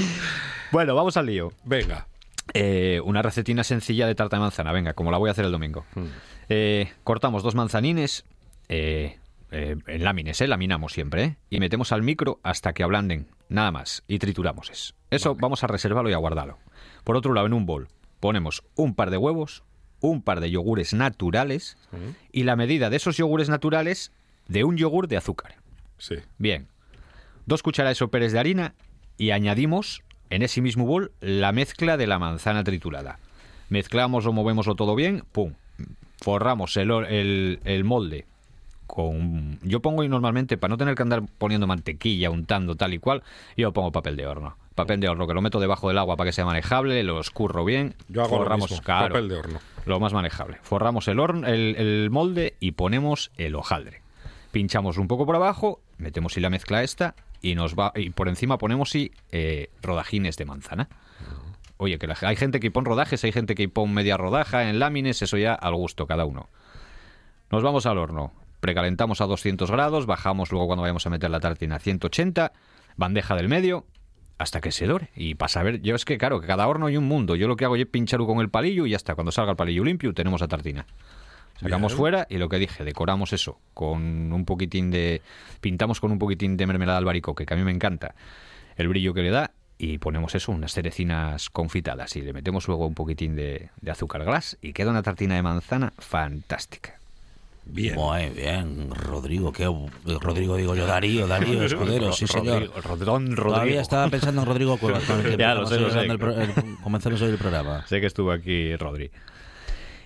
bueno, 0.71 0.95
vamos 0.95 1.17
al 1.17 1.27
lío. 1.27 1.53
Venga. 1.63 2.07
Eh, 2.53 3.01
una 3.03 3.21
recetina 3.21 3.63
sencilla 3.63 4.07
de 4.07 4.15
tarta 4.15 4.37
de 4.37 4.41
manzana, 4.41 4.71
venga, 4.71 4.93
como 4.93 5.11
la 5.11 5.17
voy 5.17 5.29
a 5.29 5.31
hacer 5.31 5.45
el 5.45 5.51
domingo. 5.51 5.85
Eh, 6.49 6.91
cortamos 7.03 7.43
dos 7.43 7.55
manzanines 7.55 8.23
eh, 8.69 9.17
eh, 9.51 9.75
en 9.87 10.03
lámines, 10.03 10.39
eh, 10.41 10.47
laminamos 10.47 10.93
siempre, 10.93 11.23
eh, 11.23 11.35
y 11.49 11.59
metemos 11.59 11.91
al 11.91 12.01
micro 12.03 12.39
hasta 12.43 12.73
que 12.73 12.83
ablanden, 12.83 13.27
nada 13.49 13.71
más, 13.71 14.03
y 14.07 14.19
trituramos 14.19 14.69
eso. 14.69 14.93
Eso 15.09 15.35
vamos 15.35 15.63
a 15.63 15.67
reservarlo 15.67 16.09
y 16.09 16.13
a 16.13 16.17
guardarlo. 16.17 16.57
Por 17.03 17.15
otro 17.15 17.33
lado, 17.33 17.47
en 17.47 17.53
un 17.53 17.65
bol 17.65 17.87
ponemos 18.19 18.63
un 18.75 18.93
par 18.95 19.09
de 19.11 19.17
huevos, 19.17 19.63
un 20.01 20.21
par 20.21 20.39
de 20.41 20.51
yogures 20.51 20.93
naturales 20.93 21.77
y 22.31 22.43
la 22.43 22.55
medida 22.55 22.89
de 22.89 22.97
esos 22.97 23.17
yogures 23.17 23.49
naturales 23.49 24.11
de 24.47 24.63
un 24.63 24.75
yogur 24.77 25.07
de 25.07 25.17
azúcar. 25.17 25.55
Sí. 25.97 26.15
Bien. 26.37 26.67
Dos 27.45 27.63
cucharadas 27.63 27.97
soperes 27.97 28.33
de 28.33 28.39
harina 28.39 28.73
y 29.17 29.31
añadimos 29.31 30.03
en 30.29 30.41
ese 30.41 30.61
mismo 30.61 30.85
bol 30.85 31.11
la 31.21 31.51
mezcla 31.51 31.95
de 31.97 32.05
la 32.07 32.19
manzana 32.19 32.63
triturada. 32.63 33.19
Mezclamos 33.69 34.25
o 34.25 34.33
movemoslo 34.33 34.75
todo 34.75 34.95
bien, 34.95 35.23
pum. 35.31 35.53
Forramos 36.21 36.75
el, 36.77 36.91
el- 36.91 37.59
el 37.63 37.83
molde 37.83 38.25
con... 38.87 39.59
Yo 39.61 39.81
pongo 39.81 40.03
y 40.03 40.09
normalmente, 40.09 40.57
para 40.57 40.69
no 40.71 40.77
tener 40.77 40.95
que 40.95 41.03
andar 41.03 41.21
poniendo 41.37 41.67
mantequilla, 41.67 42.29
untando 42.31 42.75
tal 42.75 42.93
y 42.93 42.99
cual, 42.99 43.21
yo 43.55 43.71
pongo 43.73 43.91
papel 43.91 44.15
de 44.15 44.25
horno. 44.25 44.57
Papel 44.73 44.99
de 44.99 45.09
horno 45.09 45.27
que 45.27 45.33
lo 45.33 45.41
meto 45.41 45.59
debajo 45.59 45.87
del 45.89 45.97
agua 45.97 46.15
para 46.17 46.29
que 46.29 46.31
sea 46.33 46.45
manejable, 46.45 47.03
lo 47.03 47.19
escurro 47.19 47.65
bien. 47.65 47.95
Yo 48.09 48.21
hago 48.23 48.29
lo 48.37 48.41
mismo, 48.69 48.77
papel 49.09 49.27
de 49.29 49.35
horno. 49.35 49.59
lo 49.85 49.99
más 49.99 50.13
manejable. 50.13 50.57
Forramos 50.61 51.07
el, 51.07 51.19
horno, 51.19 51.47
el, 51.47 51.75
el 51.77 52.09
molde 52.11 52.55
y 52.59 52.71
ponemos 52.73 53.31
el 53.37 53.55
hojaldre. 53.55 54.01
Pinchamos 54.51 54.97
un 54.97 55.07
poco 55.07 55.25
por 55.25 55.35
abajo, 55.35 55.81
metemos 55.97 56.37
y 56.37 56.41
la 56.41 56.49
mezcla 56.49 56.83
esta 56.83 57.15
y 57.41 57.55
nos 57.55 57.75
va 57.75 57.91
y 57.95 58.09
por 58.11 58.27
encima 58.29 58.57
ponemos 58.57 58.95
y 58.95 59.11
eh, 59.31 59.69
rodajines 59.81 60.37
de 60.37 60.45
manzana. 60.45 60.89
Oye, 61.77 61.97
que 61.99 62.07
la- 62.07 62.17
hay 62.21 62.35
gente 62.35 62.59
que 62.59 62.71
pone 62.71 62.87
rodajes, 62.89 63.23
hay 63.23 63.31
gente 63.31 63.53
que 63.55 63.69
pone 63.69 63.93
media 63.93 64.15
rodaja 64.17 64.69
en 64.69 64.79
lámines, 64.79 65.21
eso 65.21 65.37
ya 65.37 65.53
al 65.53 65.75
gusto 65.75 66.07
cada 66.07 66.25
uno. 66.25 66.49
Nos 67.51 67.63
vamos 67.63 67.85
al 67.85 67.97
horno. 67.97 68.31
Precalentamos 68.59 69.21
a 69.21 69.25
200 69.25 69.69
grados, 69.69 70.05
bajamos 70.05 70.51
luego 70.51 70.67
cuando 70.67 70.81
vayamos 70.81 71.05
a 71.05 71.09
meter 71.09 71.29
la 71.29 71.39
tartina 71.39 71.75
a 71.75 71.79
180, 71.79 72.51
bandeja 72.95 73.35
del 73.35 73.49
medio, 73.49 73.85
hasta 74.37 74.61
que 74.61 74.71
se 74.71 74.85
dore. 74.87 75.09
Y 75.15 75.35
para 75.35 75.49
saber, 75.49 75.81
yo 75.81 75.95
es 75.95 76.05
que 76.05 76.17
claro, 76.17 76.41
que 76.41 76.47
cada 76.47 76.67
horno 76.67 76.87
hay 76.87 76.97
un 76.97 77.05
mundo. 77.05 77.35
Yo 77.35 77.47
lo 77.47 77.55
que 77.55 77.65
hago 77.65 77.75
es 77.75 77.85
pincharlo 77.85 78.25
con 78.27 78.39
el 78.39 78.49
palillo 78.49 78.85
y 78.85 78.91
ya 78.91 78.97
está. 78.97 79.15
Cuando 79.15 79.31
salga 79.31 79.51
el 79.51 79.57
palillo 79.57 79.83
limpio, 79.83 80.13
tenemos 80.13 80.41
la 80.41 80.47
tartina. 80.47 80.85
Sacamos 81.59 81.93
Bien. 81.93 81.97
fuera 81.97 82.27
y 82.29 82.37
lo 82.37 82.49
que 82.49 82.59
dije, 82.59 82.83
decoramos 82.83 83.33
eso 83.33 83.59
con 83.73 84.31
un 84.31 84.45
poquitín 84.45 84.91
de. 84.91 85.21
Pintamos 85.59 85.99
con 85.99 86.11
un 86.11 86.19
poquitín 86.19 86.55
de 86.55 86.67
mermelada 86.67 86.99
albaricoque, 86.99 87.45
que 87.45 87.53
a 87.53 87.57
mí 87.57 87.63
me 87.63 87.71
encanta 87.71 88.13
el 88.75 88.87
brillo 88.87 89.13
que 89.13 89.23
le 89.23 89.31
da. 89.31 89.51
Y 89.79 89.99
ponemos 89.99 90.33
eso, 90.33 90.51
unas 90.51 90.73
cerecinas 90.73 91.49
confitadas. 91.51 92.15
Y 92.15 92.21
le 92.21 92.33
metemos 92.33 92.67
luego 92.67 92.87
un 92.87 92.95
poquitín 92.95 93.35
de, 93.35 93.69
de 93.79 93.91
azúcar 93.91 94.23
glass. 94.23 94.57
Y 94.61 94.73
queda 94.73 94.89
una 94.89 95.03
tartina 95.03 95.35
de 95.35 95.43
manzana 95.43 95.93
fantástica. 95.97 96.96
Bien. 97.69 97.95
Muy 97.95 98.29
bien, 98.29 98.89
Rodrigo, 98.91 99.51
qué 99.51 99.65
Rodrigo 100.19 100.55
digo 100.55 100.75
yo, 100.75 100.85
Darío, 100.87 101.27
Darío 101.27 101.63
Escudero, 101.65 102.11
sí 102.11 102.25
señor. 102.27 102.63
Rodrigo, 102.63 102.81
Rodrón 102.81 103.35
Todavía 103.35 103.81
estaba 103.81 104.07
pensando 104.09 104.41
en 104.41 104.47
Rodrigo 104.47 104.77
Cuevas 104.77 105.03
Ya, 105.37 105.53
lo 105.53 105.63
empezamos 105.63 105.69
sé, 105.69 105.75
hoy 105.75 105.81
lo 105.81 105.89
sé. 105.91 105.99
hablando 105.99 106.13
el 106.13 106.41
el- 106.41 106.77
comenzamos 106.83 107.21
hoy 107.21 107.29
el 107.29 107.37
programa. 107.37 107.85
Sé 107.87 107.99
que 108.01 108.07
estuvo 108.07 108.31
aquí 108.31 108.75
Rodri. 108.77 109.11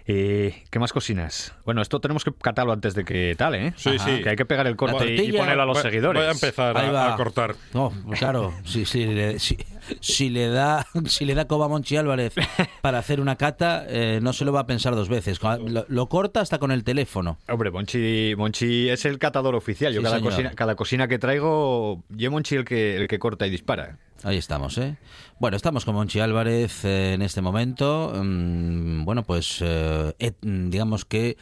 Eh, 0.07 0.64
¿Qué 0.72 0.80
más 0.80 0.91
cocinas? 0.91 1.53
Bueno, 1.64 1.82
esto 1.82 1.99
tenemos 2.01 2.24
que 2.26 2.34
catarlo 2.34 2.74
antes 2.74 2.95
de 2.95 3.05
que 3.05 3.36
tal, 3.38 3.53
¿eh? 3.55 3.74
Sí, 3.78 3.97
sí. 3.99 4.22
Que 4.24 4.30
hay 4.32 4.36
que 4.36 4.45
pegar 4.45 4.66
el 4.66 4.76
corte 4.76 5.14
y- 5.14 5.30
y 5.30 5.32
ponerlo 5.32 5.62
a 5.62 5.66
los 5.66 5.78
Voy- 5.78 5.84
seguidores. 5.84 6.20
Voy 6.22 6.28
a 6.28 6.32
empezar 6.32 6.76
a, 6.78 7.16
cortar. 7.16 7.55
No, 7.74 7.93
claro, 8.18 8.51
si, 8.66 8.86
le, 9.05 9.39
si, 9.99 10.29
le 10.29 10.47
da 10.47 10.85
si 11.05 11.25
le 11.25 11.33
da 11.33 11.45
coba 11.45 11.65
a 11.65 11.69
Monchi 11.69 11.97
Álvarez 11.97 12.33
para 12.81 12.99
hacer 12.99 13.19
una 13.19 13.35
cata, 13.35 13.85
eh, 13.87 14.19
no 14.21 14.33
se 14.33 14.45
lo 14.45 14.53
va 14.53 14.61
a 14.61 14.65
pensar 14.67 14.95
dos 14.95 15.09
veces. 15.09 15.39
Lo, 15.41 15.85
lo 15.87 16.09
corta 16.09 16.41
hasta 16.41 16.59
con 16.59 16.71
el 16.71 16.83
teléfono. 16.83 17.37
Hombre, 17.47 17.71
Monchi, 17.71 18.33
Monchi 18.37 18.89
es 18.89 19.05
el 19.05 19.19
catador 19.19 19.55
oficial. 19.55 19.93
Yo 19.93 20.01
Sí, 20.01 20.05
cada, 20.05 20.21
cocina, 20.21 20.51
cada 20.51 20.75
cocina 20.75 21.07
que 21.07 21.19
traigo, 21.19 22.03
yo 22.09 22.31
Monchi 22.31 22.55
el 22.55 22.65
que, 22.65 22.97
el 22.97 23.07
que 23.07 23.19
corta 23.19 23.47
y 23.47 23.49
dispara. 23.49 23.97
Ahí 24.24 24.38
estamos, 24.38 24.78
¿eh? 24.78 24.97
Bueno, 25.39 25.57
estamos 25.57 25.84
con 25.84 25.95
Monchi 25.95 26.19
Álvarez 26.19 26.86
eh, 26.86 27.13
en 27.15 27.24
este 27.24 27.41
momento. 27.41 28.13
Mm, 28.24 29.03
bueno, 29.03 29.24
pues 29.24 29.57
eh, 29.61 30.13
et- 30.19 30.38
digamos 30.41 31.05
que 31.05 31.38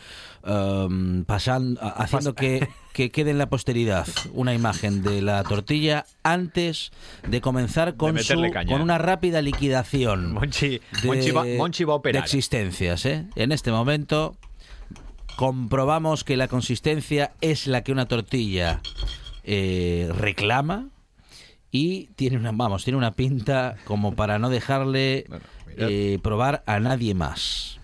em, 0.46 1.26
pasan, 1.26 1.78
haciendo 1.82 2.36
que 2.36 2.70
que 2.94 3.12
quede 3.12 3.32
en 3.32 3.38
la 3.38 3.50
posteridad 3.50 4.08
una 4.34 4.54
imagen 4.54 5.04
de 5.04 5.22
la 5.22 5.44
tortilla 5.44 6.06
antes 6.24 6.92
de 7.28 7.42
comenzar 7.42 7.96
con, 7.98 8.18
su- 8.20 8.36
con 8.68 8.82
una 8.82 8.98
rápida 8.98 9.42
liquidación 9.42 10.34
Monchi, 10.34 10.80
de, 11.02 11.08
Monchi 11.08 11.32
va, 11.32 11.44
Monchi 11.58 11.84
va 11.84 11.94
a 11.94 11.96
de 11.96 12.00
operar. 12.00 12.24
existencias. 12.24 13.06
¿eh? 13.06 13.26
En 13.36 13.52
este 13.52 13.72
momento 13.72 14.38
comprobamos 15.36 16.24
que 16.24 16.38
la 16.38 16.48
consistencia 16.48 17.32
es 17.42 17.68
la 17.68 17.84
que 17.84 17.92
una 17.92 18.08
tortilla 18.08 18.82
eh, 19.44 20.10
reclama 20.16 20.88
y 21.72 22.08
tiene 22.16 22.38
una 22.38 22.52
vamos 22.52 22.84
tiene 22.84 22.98
una 22.98 23.12
pinta 23.12 23.76
como 23.86 24.16
para 24.16 24.40
no 24.40 24.50
dejarle 24.50 25.26
eh, 25.78 26.20
probar 26.22 26.64
a 26.66 26.80
nadie 26.80 27.14
más. 27.14 27.79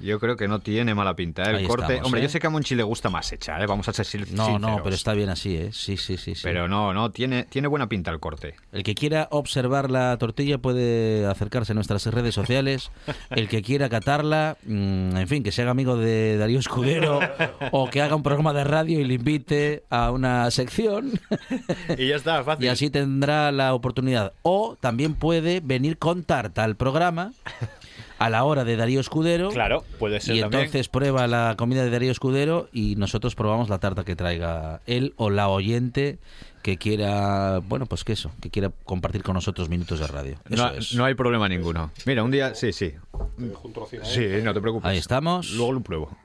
Yo 0.00 0.18
creo 0.20 0.36
que 0.36 0.46
no 0.48 0.60
tiene 0.60 0.94
mala 0.94 1.14
pinta. 1.16 1.44
¿eh? 1.44 1.50
El 1.50 1.56
Ahí 1.56 1.64
corte. 1.66 1.84
estamos, 1.84 2.06
Hombre, 2.06 2.20
¿eh? 2.20 2.24
yo 2.24 2.28
sé 2.28 2.38
que 2.40 2.46
a 2.46 2.50
Monchi 2.50 2.74
le 2.74 2.82
gusta 2.82 3.08
más 3.10 3.32
hecha, 3.32 3.60
¿eh? 3.62 3.66
vamos 3.66 3.88
a 3.88 3.92
ser 3.92 4.04
sin- 4.04 4.20
No, 4.34 4.46
sinceros. 4.46 4.60
no, 4.60 4.82
pero 4.82 4.94
está 4.94 5.12
bien 5.14 5.28
así, 5.30 5.56
¿eh? 5.56 5.70
Sí, 5.72 5.96
sí, 5.96 6.16
sí, 6.16 6.34
sí. 6.34 6.40
Pero 6.42 6.68
no, 6.68 6.92
no, 6.92 7.10
tiene, 7.10 7.44
tiene 7.44 7.68
buena 7.68 7.88
pinta 7.88 8.10
el 8.10 8.20
corte. 8.20 8.54
El 8.72 8.82
que 8.82 8.94
quiera 8.94 9.28
observar 9.30 9.90
la 9.90 10.16
tortilla 10.18 10.58
puede 10.58 11.24
acercarse 11.26 11.72
a 11.72 11.74
nuestras 11.74 12.04
redes 12.06 12.34
sociales. 12.34 12.90
El 13.30 13.48
que 13.48 13.62
quiera 13.62 13.88
catarla, 13.88 14.56
mm, 14.66 15.16
en 15.16 15.28
fin, 15.28 15.42
que 15.42 15.52
se 15.52 15.62
haga 15.62 15.70
amigo 15.70 15.96
de 15.96 16.36
Darío 16.36 16.58
Escudero 16.58 17.20
o 17.72 17.88
que 17.90 18.02
haga 18.02 18.16
un 18.16 18.22
programa 18.22 18.52
de 18.52 18.64
radio 18.64 19.00
y 19.00 19.04
le 19.04 19.14
invite 19.14 19.84
a 19.90 20.10
una 20.10 20.50
sección 20.50 21.12
Y 21.96 22.08
ya 22.08 22.16
está, 22.16 22.44
fácil. 22.44 22.64
y 22.64 22.68
así 22.68 22.90
tendrá 22.90 23.50
la 23.52 23.72
oportunidad. 23.74 24.32
O 24.42 24.76
también 24.80 25.14
puede 25.14 25.60
venir 25.60 25.98
con 25.98 26.22
tarta 26.24 26.64
al 26.64 26.76
programa 26.76 27.32
a 28.18 28.30
la 28.30 28.44
hora 28.44 28.64
de 28.64 28.76
Darío 28.76 29.00
Escudero. 29.00 29.50
Claro, 29.50 29.84
puede 29.98 30.20
ser 30.20 30.36
Y 30.36 30.40
también. 30.40 30.62
entonces 30.64 30.88
prueba 30.88 31.26
la 31.26 31.54
comida 31.58 31.84
de 31.84 31.90
Darío 31.90 32.10
Escudero 32.12 32.68
y 32.72 32.96
nosotros 32.96 33.34
probamos 33.34 33.68
la 33.68 33.78
tarta 33.78 34.04
que 34.04 34.16
traiga 34.16 34.80
él 34.86 35.12
o 35.16 35.30
la 35.30 35.48
oyente 35.48 36.18
que 36.62 36.78
quiera, 36.78 37.58
bueno, 37.58 37.86
pues 37.86 38.02
que 38.02 38.12
eso, 38.14 38.32
que 38.40 38.50
quiera 38.50 38.70
compartir 38.84 39.22
con 39.22 39.34
nosotros 39.34 39.68
minutos 39.68 40.00
de 40.00 40.06
radio. 40.08 40.36
Eso 40.50 40.64
No, 40.66 40.72
es. 40.74 40.94
no 40.94 41.04
hay 41.04 41.14
problema 41.14 41.48
ninguno. 41.48 41.92
Mira, 42.06 42.24
un 42.24 42.30
día, 42.30 42.54
sí, 42.54 42.72
sí. 42.72 42.94
Sí, 44.02 44.26
no 44.42 44.52
te 44.54 44.60
preocupes. 44.60 44.88
Ahí 44.90 44.98
estamos. 44.98 45.50
Luego 45.52 45.72
lo 45.74 45.80
pruebo. 45.80 46.16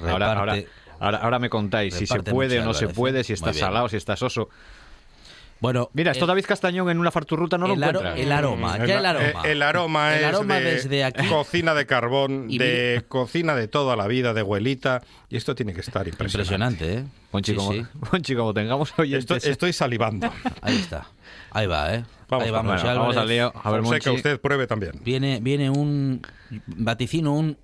Ahora, 0.00 0.32
ahora, 0.38 0.62
ahora, 1.00 1.18
ahora 1.18 1.38
me 1.38 1.50
contáis 1.50 1.94
si 1.94 2.06
se 2.06 2.22
puede 2.22 2.60
o 2.60 2.64
no 2.64 2.74
se 2.74 2.88
puede, 2.88 3.24
si 3.24 3.32
está 3.32 3.52
salado, 3.52 3.88
si 3.88 3.96
está 3.96 4.16
soso. 4.16 4.48
Bueno, 5.60 5.90
Mira, 5.92 6.12
esto 6.12 6.24
el- 6.24 6.28
David 6.28 6.44
Castañón 6.46 6.88
en 6.90 6.98
una 6.98 7.10
farturruta 7.10 7.58
no 7.58 7.66
lo 7.66 7.74
el, 7.74 7.80
aro- 7.82 7.98
encuentra. 7.98 8.16
el 8.16 8.32
aroma, 8.32 8.86
ya 8.86 8.98
el 8.98 9.06
aroma. 9.06 9.26
Eh, 9.44 9.50
El 9.52 9.62
aroma 9.62 10.14
El 10.16 10.20
es 10.20 10.26
aroma 10.28 10.54
de 10.56 10.60
desde 10.74 11.04
aquí. 11.04 11.26
cocina 11.26 11.74
de 11.74 11.86
carbón, 11.86 12.46
Y 12.48 12.58
de 12.58 12.92
mira- 12.98 13.08
cocina 13.08 13.54
de 13.56 13.66
toda 13.68 13.96
la 13.96 14.06
vida, 14.06 14.34
de 14.34 14.40
abuelita. 14.40 15.02
Y 15.28 15.36
esto 15.36 15.54
tiene 15.54 15.74
que 15.74 15.80
estar 15.80 16.06
impresionante. 16.06 16.84
Impresionante, 16.84 16.94
¿eh? 17.00 17.04
Monchi, 17.32 17.52
Sí, 17.52 17.56
como, 17.56 17.72
sí. 17.72 17.82
Monchi, 18.12 18.34
como 18.36 18.54
tengamos 18.54 18.96
oyentes... 18.98 19.36
Estoy, 19.38 19.50
estoy 19.52 19.72
salivando. 19.72 20.32
Ahí 20.62 20.76
está. 20.76 21.06
Ahí 21.50 21.66
va, 21.66 21.94
¿eh? 21.94 22.04
Vamos, 22.30 22.44
Ahí 22.44 22.50
vamos, 22.52 22.82
bueno, 22.82 23.00
vamos 23.00 23.16
al 23.16 23.28
lío. 23.28 23.52
A 23.64 23.70
ver, 23.70 23.80
sé 23.86 23.98
que 24.00 24.10
Monchi. 24.10 24.10
usted 24.10 24.40
pruebe 24.40 24.66
también. 24.66 24.92
Viene, 25.02 25.40
viene 25.40 25.70
un 25.70 26.20
vaticino, 26.66 27.32
un... 27.32 27.56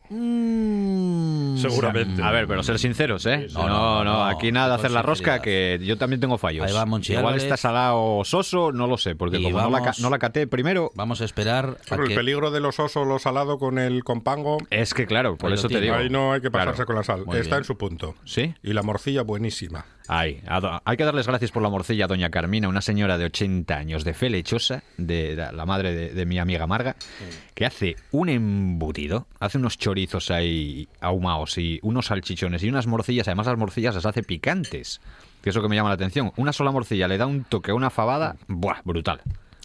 Seguramente. 1.71 2.23
A 2.23 2.31
ver, 2.31 2.47
pero 2.47 2.63
ser 2.63 2.79
sinceros, 2.79 3.27
¿eh? 3.27 3.47
No, 3.53 3.63
No, 3.63 3.69
no, 3.69 4.05
no, 4.05 4.13
no, 4.15 4.25
aquí 4.25 4.53
nada 4.53 4.69
de 4.69 4.75
hacer 4.75 4.91
la 4.91 5.03
rosca, 5.03 5.41
que 5.43 5.79
yo 5.83 5.97
también 5.99 6.21
tengo 6.21 6.39
fallos. 6.39 6.67
Ahí 6.67 6.73
va 6.73 6.85
Monchi 6.87 7.15
Igual 7.15 7.37
está 7.37 7.57
salado 7.57 8.23
soso, 8.25 8.73
no 8.73 8.87
lo 8.87 8.97
sé, 8.99 9.15
porque 9.15 9.39
Y 9.39 9.45
como 9.45 9.61
no 9.61 9.71
la, 9.71 9.93
no 10.01 10.11
la 10.11 10.19
caté 10.19 10.47
primero, 10.47 10.91
Vamos 10.95 11.21
a 11.21 11.25
esperar 11.25 11.77
a 11.91 11.95
el 11.95 12.09
que... 12.09 12.15
peligro 12.15 12.51
de 12.51 12.61
los 12.61 12.79
osos, 12.81 13.07
lo 13.07 13.19
salado 13.19 13.59
con 13.59 13.79
el 13.79 14.05
compango, 14.05 14.59
es 14.71 14.95
que 14.95 15.07
claro, 15.07 15.37
por 15.37 15.51
Ahí 15.51 15.55
eso 15.59 15.69
te 15.69 15.81
digo. 15.81 15.95
ahí 15.95 16.09
no 16.11 16.33
hay 16.33 16.41
que 16.41 16.51
pasarse 16.51 16.75
Claro. 16.85 16.87
con 16.87 16.97
la 16.97 17.03
sal. 17.05 17.25
Muy 17.27 17.37
Está 17.39 17.57
bien. 17.57 17.59
en 17.59 17.65
su 17.65 17.77
punto. 17.79 18.15
¿Sí? 18.25 18.55
Y 18.63 18.73
la 18.73 18.83
morcilla 18.83 19.23
buenísima. 19.23 19.85
Ay, 20.07 20.43
hay 20.85 20.97
que 20.99 21.05
darles 21.05 21.27
gracias 21.27 21.51
por 21.51 21.63
la 21.63 21.71
morcilla 21.71 22.05
a 22.05 22.09
doña 22.09 22.29
Carmina, 22.31 22.69
una 22.69 22.83
señora 22.83 23.17
de 23.17 23.25
80 23.25 23.75
años, 23.75 24.05
de 24.05 24.13
fe 24.13 24.29
lechosa, 24.29 24.83
de 24.99 25.35
la, 25.35 25.51
la 25.51 25.65
madre 25.65 25.95
de, 25.95 26.11
de 26.13 26.27
mi 26.27 26.39
amiga 26.39 26.67
Marga, 26.67 26.95
que 27.55 27.65
hace 27.65 27.97
un 28.11 28.29
embutido, 28.29 29.27
hace 29.41 29.57
unos 29.57 29.79
chorizos 29.79 30.31
ahí 30.31 30.89
ahumados 31.01 31.57
y 31.57 31.81
unos 31.83 32.07
salchichones 32.07 32.63
y 32.63 32.69
unas 32.69 32.87
morcillas, 32.87 33.29
además 33.29 33.47
las 33.47 33.57
morcillas 33.57 33.95
las 33.95 34.05
hace 34.05 34.23
picantes, 34.23 35.01
que 35.41 35.49
es 35.51 35.57
lo 35.57 35.63
que 35.63 35.69
me 35.69 35.77
llama 35.77 35.89
la 35.89 35.95
atención. 35.95 36.33
Una 36.37 36.53
sola 36.53 36.71
morcilla 36.71 37.09
le 37.09 37.17
da 37.17 37.27
un 37.27 37.45
toque 37.45 37.71
a 37.71 37.75
una 37.75 37.89
fabada, 37.89 38.37
¡buah! 38.47 38.83
Brutal. 38.85 39.23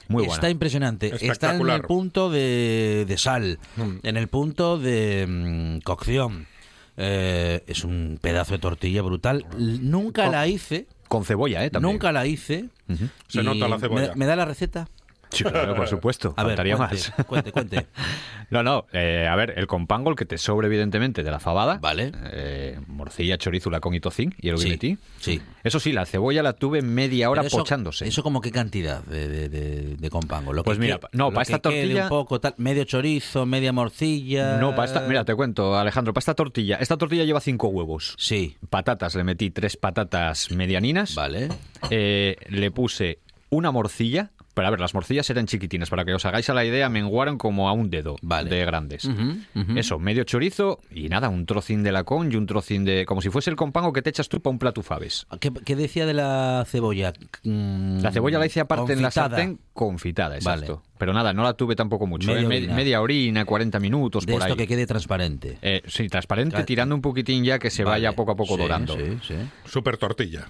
Muy 0.08 0.22
buena. 0.24 0.34
Está 0.34 0.50
impresionante. 0.50 1.14
Está 1.22 1.54
en 1.54 1.70
el 1.70 1.82
punto 1.82 2.32
de, 2.32 3.06
de 3.08 3.18
sal, 3.18 3.60
Mm. 3.76 3.98
en 4.02 4.18
el 4.18 4.28
punto 4.28 4.78
de 4.80 5.28
mm, 5.28 5.80
cocción. 5.84 6.48
Eh, 7.02 7.64
es 7.66 7.86
un 7.86 8.20
pedazo 8.22 8.52
de 8.54 8.60
tortilla 8.60 9.02
brutal. 9.02 9.46
Nunca 9.58 10.24
Con- 10.24 10.34
la 10.34 10.48
hice. 10.48 10.86
Con 11.08 11.24
cebolla, 11.24 11.64
¿eh? 11.64 11.70
También. 11.70 11.94
Nunca 11.94 12.12
la 12.12 12.28
hice. 12.28 12.66
Se 13.28 13.42
nota 13.42 13.68
la 13.70 13.76
me- 13.78 13.80
cebolla. 13.82 14.14
¿Me, 14.16 14.26
da 14.26 14.36
la 14.36 14.44
receta? 14.46 14.90
Sí, 15.32 15.44
claro, 15.44 15.76
por 15.76 15.88
supuesto. 15.88 16.34
A 16.38 16.44
ver, 16.44 16.56
cuente, 16.58 16.76
más. 16.78 17.14
cuente, 17.28 17.52
cuente. 17.52 17.86
No, 18.52 18.64
no, 18.64 18.88
eh, 18.94 19.28
a 19.30 19.36
ver, 19.36 19.54
el 19.58 19.68
compango, 19.68 20.10
el 20.10 20.16
que 20.16 20.26
te 20.26 20.40
sobre 20.40 20.66
evidentemente 20.66 21.22
de 21.22 21.30
la 21.30 21.38
fabada. 21.40 21.78
Vale. 21.78 22.12
Eh, 22.32 22.80
morcilla, 22.88 23.38
chorizula 23.38 23.80
con 23.80 23.94
itocín 23.94 24.34
y 24.42 24.50
el 24.50 24.58
Sí, 24.58 24.76
sí. 25.20 25.40
Eso 25.64 25.80
sí, 25.80 25.92
la 25.92 26.08
cebolla 26.08 26.42
la 26.42 26.54
tuve 26.54 26.82
media 26.82 27.30
hora 27.30 27.44
eso- 27.44 27.60
pochándose. 27.60 28.08
¿Eso 28.08 28.24
como 28.24 28.42
qué 28.42 28.52
cantidad 28.52 29.04
de, 29.04 29.28
de, 29.28 29.50
de- 29.50 29.96
de 29.98 30.10
compango? 30.10 30.52
Lo 30.52 30.64
Pues 30.64 30.80
que 30.80 30.82
mira, 30.86 31.00
no, 31.12 31.26
lo 31.26 31.32
para 31.34 31.44
esta 31.44 31.58
que 31.58 31.62
tortilla- 31.62 32.04
un 32.06 32.10
poco 32.10 32.40
tal, 32.42 32.56
medio 32.58 32.86
chorizo, 32.86 33.46
media 33.46 33.72
morcilla. 33.72 34.58
No, 34.58 34.72
para 34.72 34.86
esta, 34.86 35.02
mira, 35.02 35.24
te 35.26 35.36
cuento, 35.36 35.78
Alejandro, 35.78 36.12
para 36.12 36.22
esta 36.22 36.34
tortilla, 36.34 36.78
esta 36.78 36.98
tortilla 36.98 37.26
lleva 37.26 37.42
cinco 37.42 37.68
huevos. 37.68 38.16
Sí, 38.18 38.58
Patatas, 38.72 39.14
le 39.14 39.24
metí 39.24 39.52
tres 39.52 39.78
patatas 39.78 40.50
medianinas. 40.50 41.14
vale. 41.14 41.50
Eh, 41.92 42.36
le 42.50 42.72
puse 42.72 43.20
una 43.52 43.70
morcilla. 43.72 44.32
Pero 44.60 44.68
a 44.68 44.72
ver, 44.72 44.82
las 44.82 44.94
morcillas 44.94 45.30
eran 45.30 45.46
chiquitinas. 45.46 45.90
Para 45.90 46.04
que 46.04 46.14
os 46.14 46.26
hagáis 46.26 46.50
a 46.50 46.54
la 46.54 46.66
idea, 46.66 46.90
menguaron 46.90 47.38
como 47.38 47.70
a 47.70 47.72
un 47.72 47.90
dedo 47.90 48.18
Vale. 48.22 48.50
de 48.50 48.66
grandes. 48.66 49.10
Eso, 49.78 50.00
medio 50.00 50.26
chorizo 50.26 50.80
y 50.94 51.08
nada, 51.08 51.30
un 51.30 51.46
trocín 51.46 51.82
de 51.82 51.94
lacón 51.94 52.30
y 52.30 52.36
un 52.36 52.46
trocín 52.46 52.84
de. 52.84 53.06
como 53.06 53.22
si 53.22 53.30
fuese 53.30 53.50
el 53.50 53.56
compango 53.56 53.94
que 53.94 54.02
te 54.02 54.10
echas 54.10 54.28
tú 54.28 54.42
para 54.42 54.52
un 54.52 54.60
plato 54.60 54.84
faves. 54.84 55.26
¿Qué, 55.40 55.54
qué 55.66 55.78
decía 55.78 56.06
de 56.06 56.14
la 56.14 56.66
cebolla? 56.68 57.14
Mm, 57.44 58.02
La 58.02 58.12
cebolla 58.12 58.38
la 58.38 58.48
hice 58.48 58.60
aparte 58.60 58.92
en 58.92 59.02
la 59.02 59.12
sartén 59.12 59.60
confitada, 59.74 60.36
exacto. 60.36 60.76
Vale. 60.76 60.90
Pero 60.98 61.14
nada, 61.14 61.32
no 61.32 61.44
la 61.44 61.54
tuve 61.54 61.78
tampoco 61.78 62.06
mucho. 62.06 62.28
Media 62.28 62.42
¿eh? 62.42 62.46
Orina. 62.46 62.76
media 62.76 63.02
orina, 63.02 63.46
40 63.46 63.80
minutos 63.80 64.26
De 64.26 64.34
por 64.34 64.42
esto 64.42 64.54
ahí. 64.56 64.58
que 64.58 64.68
quede 64.68 64.86
transparente. 64.86 65.58
Eh, 65.62 65.82
sí, 65.88 66.10
transparente, 66.10 66.62
tirando 66.66 66.94
un 66.96 67.02
poquitín 67.02 67.46
ya 67.46 67.60
que 67.60 67.70
se 67.70 67.86
Vale. 67.86 68.02
vaya 68.06 68.16
poco 68.18 68.34
a 68.34 68.36
poco 68.36 68.56
Sí, 68.58 68.62
dorando. 68.62 68.98
Sí, 68.98 69.18
sí. 69.26 69.36
Super 69.64 69.96
tortilla. 69.96 70.50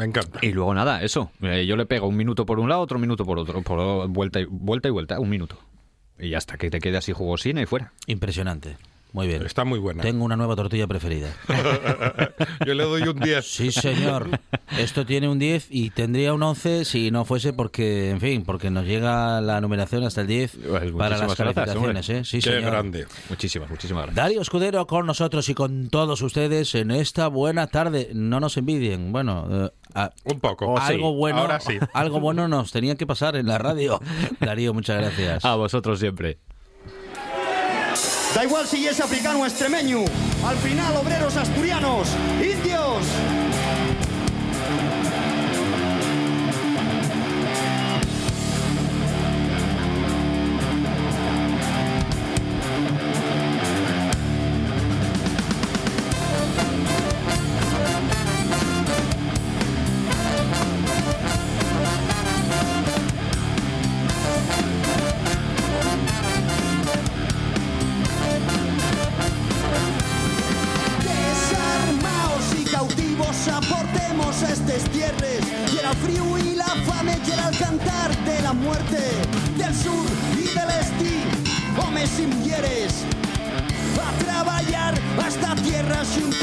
Me 0.00 0.06
encanta. 0.06 0.38
Y 0.40 0.52
luego 0.52 0.72
nada, 0.72 1.02
eso. 1.02 1.30
Eh, 1.42 1.66
yo 1.66 1.76
le 1.76 1.84
pego 1.84 2.08
un 2.08 2.16
minuto 2.16 2.46
por 2.46 2.58
un 2.58 2.70
lado, 2.70 2.80
otro 2.80 2.98
minuto 2.98 3.26
por 3.26 3.38
otro, 3.38 3.60
por 3.60 4.08
vuelta 4.08 4.40
y 4.40 4.46
vuelta 4.46 4.88
y 4.88 4.90
vuelta, 4.90 5.20
un 5.20 5.28
minuto. 5.28 5.58
Y 6.18 6.32
hasta 6.32 6.56
que 6.56 6.70
te 6.70 6.78
quede 6.78 6.96
así 6.96 7.12
jugosina 7.12 7.60
y 7.60 7.66
fuera. 7.66 7.92
Impresionante. 8.06 8.78
Muy 9.12 9.26
bien. 9.26 9.44
Está 9.44 9.64
muy 9.64 9.78
buena. 9.78 10.02
Tengo 10.02 10.24
una 10.24 10.36
nueva 10.36 10.54
tortilla 10.56 10.86
preferida. 10.86 11.28
Yo 12.66 12.74
le 12.74 12.84
doy 12.84 13.02
un 13.02 13.18
10. 13.18 13.44
Sí, 13.44 13.72
señor. 13.72 14.28
Esto 14.78 15.04
tiene 15.04 15.28
un 15.28 15.38
10 15.38 15.66
y 15.70 15.90
tendría 15.90 16.32
un 16.32 16.42
11 16.42 16.84
si 16.84 17.10
no 17.10 17.24
fuese 17.24 17.52
porque, 17.52 18.10
en 18.10 18.20
fin, 18.20 18.44
porque 18.44 18.70
nos 18.70 18.84
llega 18.86 19.40
la 19.40 19.60
numeración 19.60 20.04
hasta 20.04 20.20
el 20.20 20.26
10 20.28 20.52
Pues 20.68 20.92
para 20.92 21.10
las 21.18 21.20
gracias, 21.20 21.36
calificaciones. 21.36 22.08
¿eh? 22.08 22.24
Sí, 22.24 22.38
Qué 22.38 22.50
señor. 22.52 22.70
grande. 22.70 23.06
Muchísimas, 23.28 23.68
muchísimas 23.68 24.04
gracias. 24.04 24.16
Darío 24.24 24.40
Escudero 24.42 24.86
con 24.86 25.06
nosotros 25.06 25.48
y 25.48 25.54
con 25.54 25.88
todos 25.90 26.22
ustedes 26.22 26.74
en 26.76 26.90
esta 26.92 27.26
buena 27.28 27.66
tarde. 27.66 28.10
No 28.14 28.38
nos 28.40 28.56
envidien. 28.56 29.10
Bueno, 29.12 29.46
eh, 29.50 29.70
a- 29.94 30.12
Un 30.24 30.38
poco. 30.40 30.66
Oh, 30.72 30.76
sí. 30.78 30.92
algo 30.94 31.14
bueno, 31.14 31.38
Ahora 31.38 31.58
sí. 31.60 31.78
algo 31.94 32.20
bueno 32.20 32.46
nos 32.46 32.70
tenía 32.70 32.94
que 32.94 33.06
pasar 33.06 33.34
en 33.36 33.46
la 33.46 33.58
radio. 33.58 34.00
Darío, 34.40 34.72
muchas 34.72 34.98
gracias. 35.00 35.44
A 35.44 35.56
vosotros 35.56 35.98
siempre. 35.98 36.38
Da 38.40 38.46
igual 38.46 38.66
si 38.66 38.86
es 38.88 38.98
africano 39.00 39.40
o 39.40 39.44
extremeño. 39.44 40.02
Al 40.42 40.56
final, 40.56 40.96
obreros 40.96 41.36
asturianos, 41.36 42.08
indios. 42.40 43.04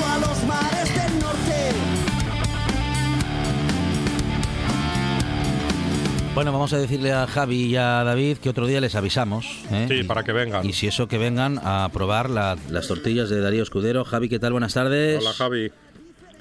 a 0.06 0.18
los 0.20 0.44
mares 0.46 0.96
del 0.96 1.20
norte. 1.20 1.72
Bueno, 6.36 6.52
vamos 6.52 6.72
a 6.74 6.78
decirle 6.78 7.14
a 7.14 7.26
Javi 7.26 7.64
y 7.64 7.76
a 7.78 8.04
David 8.04 8.38
que 8.38 8.50
otro 8.50 8.68
día 8.68 8.80
les 8.80 8.96
avisamos. 8.96 9.66
¿eh? 9.72 9.88
Sí, 9.90 10.04
para 10.04 10.24
que 10.24 10.34
vengan. 10.34 10.66
Y 10.66 10.74
si 10.74 10.88
eso, 10.88 11.08
que 11.08 11.18
vengan 11.18 11.60
a 11.64 11.90
probar 11.92 12.30
las 12.30 12.88
tortillas 12.88 13.30
de 13.30 13.42
Darío 13.42 13.64
Escudero. 13.64 14.06
Javi, 14.06 14.30
¿qué 14.30 14.38
tal? 14.38 14.52
Buenas 14.52 14.74
tardes. 14.74 15.20
Hola, 15.20 15.34
Javi. 15.34 15.72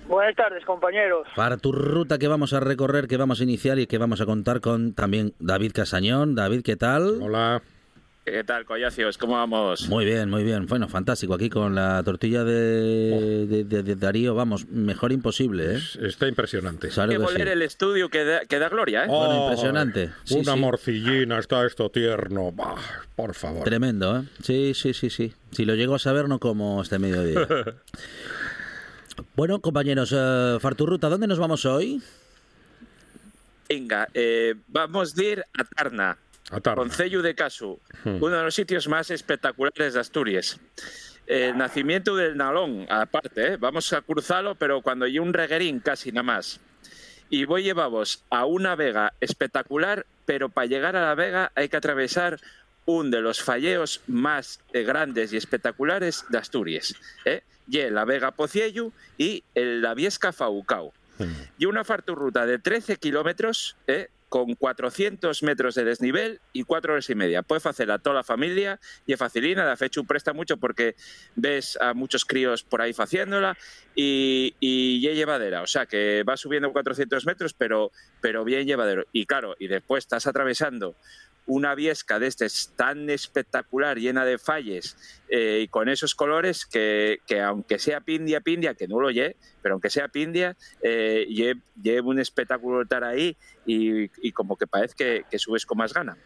Buenas 0.06 0.36
tardes, 0.36 0.64
compañeros. 0.64 1.26
Para 1.34 1.56
tu 1.56 1.72
ruta 1.72 2.18
que 2.18 2.28
vamos 2.28 2.52
a 2.52 2.60
recorrer, 2.60 3.08
que 3.08 3.16
vamos 3.16 3.40
a 3.40 3.42
iniciar 3.42 3.78
y 3.78 3.86
que 3.86 3.98
vamos 3.98 4.20
a 4.20 4.26
contar 4.26 4.60
con 4.60 4.92
también 4.92 5.32
David 5.40 5.72
Casañón. 5.74 6.34
David, 6.34 6.62
¿qué 6.62 6.76
tal? 6.76 7.20
Hola. 7.22 7.62
¿Qué 8.26 8.42
tal, 8.42 8.64
collacios? 8.64 9.18
¿Cómo 9.18 9.34
vamos? 9.34 9.88
Muy 9.88 10.04
bien, 10.04 10.28
muy 10.28 10.42
bien. 10.42 10.66
Bueno, 10.66 10.88
fantástico. 10.88 11.32
Aquí 11.34 11.48
con 11.48 11.76
la 11.76 12.02
tortilla 12.02 12.42
de, 12.42 13.46
de- 13.46 13.62
de- 13.62 13.82
de 13.84 13.94
Darío, 13.94 14.34
vamos, 14.34 14.66
mejor 14.66 15.12
imposible, 15.12 15.76
¿eh? 15.76 15.80
Está 16.02 16.26
impresionante. 16.26 16.88
Claro 16.88 17.12
Hay 17.12 17.18
que 17.18 17.22
que 17.22 17.28
sí. 17.28 17.32
volver 17.34 17.48
el 17.48 17.62
estudio 17.62 18.08
que 18.08 18.24
da, 18.24 18.40
que 18.40 18.58
da 18.58 18.68
gloria, 18.68 19.04
¿eh? 19.04 19.06
Bueno, 19.06 19.44
impresionante. 19.44 20.10
Sí, 20.24 20.34
Una 20.40 20.54
sí. 20.54 20.58
morcillina, 20.58 21.38
está 21.38 21.64
esto 21.64 21.88
tierno. 21.88 22.50
Bah, 22.50 22.74
por 23.14 23.32
favor. 23.34 23.62
Tremendo, 23.62 24.18
¿eh? 24.18 24.22
Sí, 24.42 24.72
sí, 24.74 24.92
sí, 24.92 25.08
sí. 25.08 25.32
Si 25.52 25.64
lo 25.64 25.76
llego 25.76 25.94
a 25.94 26.00
saber, 26.00 26.28
no 26.28 26.40
como 26.40 26.82
este 26.82 26.98
mediodía. 26.98 27.46
bueno, 29.36 29.60
compañeros, 29.60 30.12
eh, 30.12 30.58
Farturruta, 30.60 31.08
¿dónde 31.08 31.28
nos 31.28 31.38
vamos 31.38 31.64
hoy? 31.64 32.02
Venga, 33.68 34.08
eh, 34.14 34.54
vamos 34.66 35.16
a 35.16 35.22
ir 35.22 35.44
A 35.56 35.62
Tarna. 35.64 36.18
Concello 36.76 37.22
de 37.22 37.34
Casu, 37.34 37.80
Hmm. 38.04 38.22
uno 38.22 38.36
de 38.36 38.44
los 38.44 38.54
sitios 38.54 38.88
más 38.88 39.10
espectaculares 39.10 39.94
de 39.94 40.00
Asturias. 40.00 40.58
El 41.26 41.56
nacimiento 41.58 42.14
del 42.14 42.36
Nalón, 42.36 42.86
aparte, 42.88 43.54
¿eh? 43.54 43.56
vamos 43.56 43.92
a 43.92 44.00
cruzarlo, 44.02 44.54
pero 44.54 44.80
cuando 44.80 45.04
hay 45.06 45.18
un 45.18 45.32
reguerín 45.32 45.80
casi 45.80 46.12
nada 46.12 46.22
más. 46.22 46.60
Y 47.30 47.44
voy 47.44 47.62
a 47.62 47.64
llevaros 47.64 48.22
a 48.30 48.44
una 48.44 48.76
vega 48.76 49.12
espectacular, 49.20 50.06
pero 50.24 50.48
para 50.48 50.66
llegar 50.68 50.94
a 50.94 51.02
la 51.04 51.14
vega 51.16 51.50
hay 51.56 51.68
que 51.68 51.76
atravesar 51.76 52.38
un 52.84 53.10
de 53.10 53.20
los 53.20 53.42
falleos 53.42 54.00
más 54.06 54.60
eh, 54.72 54.84
grandes 54.84 55.32
y 55.32 55.36
espectaculares 55.36 56.24
de 56.28 56.38
Asturias. 56.38 56.94
¿eh? 57.24 57.42
Y 57.68 57.78
la 57.90 58.04
Vega 58.04 58.30
Pociello 58.30 58.92
y 59.18 59.42
el- 59.56 59.82
la 59.82 59.94
Viesca 59.94 60.32
Faucao. 60.32 60.92
Y 61.58 61.64
una 61.64 61.82
farturruta 61.82 62.46
de 62.46 62.60
13 62.60 62.96
kilómetros, 62.98 63.76
¿eh? 63.88 64.08
Con 64.28 64.54
400 64.54 65.42
metros 65.42 65.74
de 65.74 65.84
desnivel 65.84 66.40
y 66.52 66.64
4 66.64 66.92
horas 66.92 67.10
y 67.10 67.14
media. 67.14 67.42
Puedes 67.42 67.66
hacer 67.66 67.90
a 67.90 67.98
toda 67.98 68.16
la 68.16 68.24
familia 68.24 68.80
y 69.06 69.12
es 69.12 69.18
facilina. 69.18 69.74
De 69.74 69.86
hecho, 69.86 70.04
presta 70.04 70.32
mucho 70.32 70.56
porque 70.56 70.96
ves 71.34 71.78
a 71.80 71.94
muchos 71.94 72.24
críos 72.24 72.62
por 72.62 72.82
ahí 72.82 72.92
haciéndola 72.96 73.56
y, 73.94 74.54
y 74.60 75.06
es 75.06 75.16
llevadera. 75.16 75.62
O 75.62 75.66
sea, 75.66 75.86
que 75.86 76.24
va 76.24 76.36
subiendo 76.36 76.72
400 76.72 77.26
metros, 77.26 77.54
pero, 77.54 77.92
pero 78.20 78.44
bien 78.44 78.66
llevadero. 78.66 79.04
Y 79.12 79.26
claro, 79.26 79.54
y 79.58 79.68
después 79.68 80.04
estás 80.04 80.26
atravesando 80.26 80.96
una 81.46 81.74
viesca 81.74 82.18
de 82.18 82.26
este 82.26 82.46
tan 82.74 83.08
espectacular, 83.08 83.98
llena 83.98 84.24
de 84.24 84.38
falles 84.38 84.96
eh, 85.28 85.60
y 85.62 85.68
con 85.68 85.88
esos 85.88 86.14
colores 86.14 86.66
que, 86.66 87.20
que 87.26 87.40
aunque 87.40 87.78
sea 87.78 88.00
pindia, 88.00 88.40
pindia, 88.40 88.74
que 88.74 88.88
no 88.88 89.00
lo 89.00 89.10
lle, 89.10 89.36
pero 89.62 89.74
aunque 89.74 89.90
sea 89.90 90.08
pindia, 90.08 90.56
eh, 90.82 91.26
lle- 91.28 91.60
lleva 91.80 92.08
un 92.08 92.18
espectáculo 92.18 92.82
estar 92.82 93.04
ahí 93.04 93.36
y, 93.64 94.10
y 94.26 94.32
como 94.32 94.56
que 94.56 94.66
parece 94.66 94.94
que, 94.96 95.24
que 95.30 95.38
subes 95.38 95.64
con 95.66 95.78
más 95.78 95.92
gana. 95.94 96.16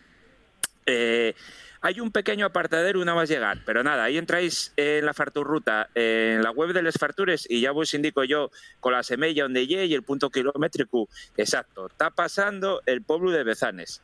Eh, 0.86 1.34
hay 1.82 2.00
un 2.00 2.10
pequeño 2.10 2.44
apartadero 2.44 3.00
una 3.00 3.14
más 3.14 3.28
llegar, 3.28 3.62
pero 3.64 3.82
nada, 3.82 4.04
ahí 4.04 4.18
entráis 4.18 4.72
en 4.76 5.06
la 5.06 5.14
Farturruta, 5.14 5.88
en 5.94 6.42
la 6.42 6.50
web 6.50 6.74
de 6.74 6.82
Les 6.82 6.98
Fartures 6.98 7.46
y 7.48 7.62
ya 7.62 7.72
os 7.72 7.94
indico 7.94 8.22
yo 8.24 8.50
con 8.80 8.92
la 8.92 9.02
semilla 9.02 9.44
donde 9.44 9.66
lle 9.66 9.86
y 9.86 9.94
el 9.94 10.02
punto 10.02 10.28
kilométrico 10.30 11.08
exacto. 11.38 11.86
Está 11.86 12.10
pasando 12.10 12.82
el 12.84 13.02
pueblo 13.02 13.30
de 13.30 13.44
Bezanes. 13.44 14.02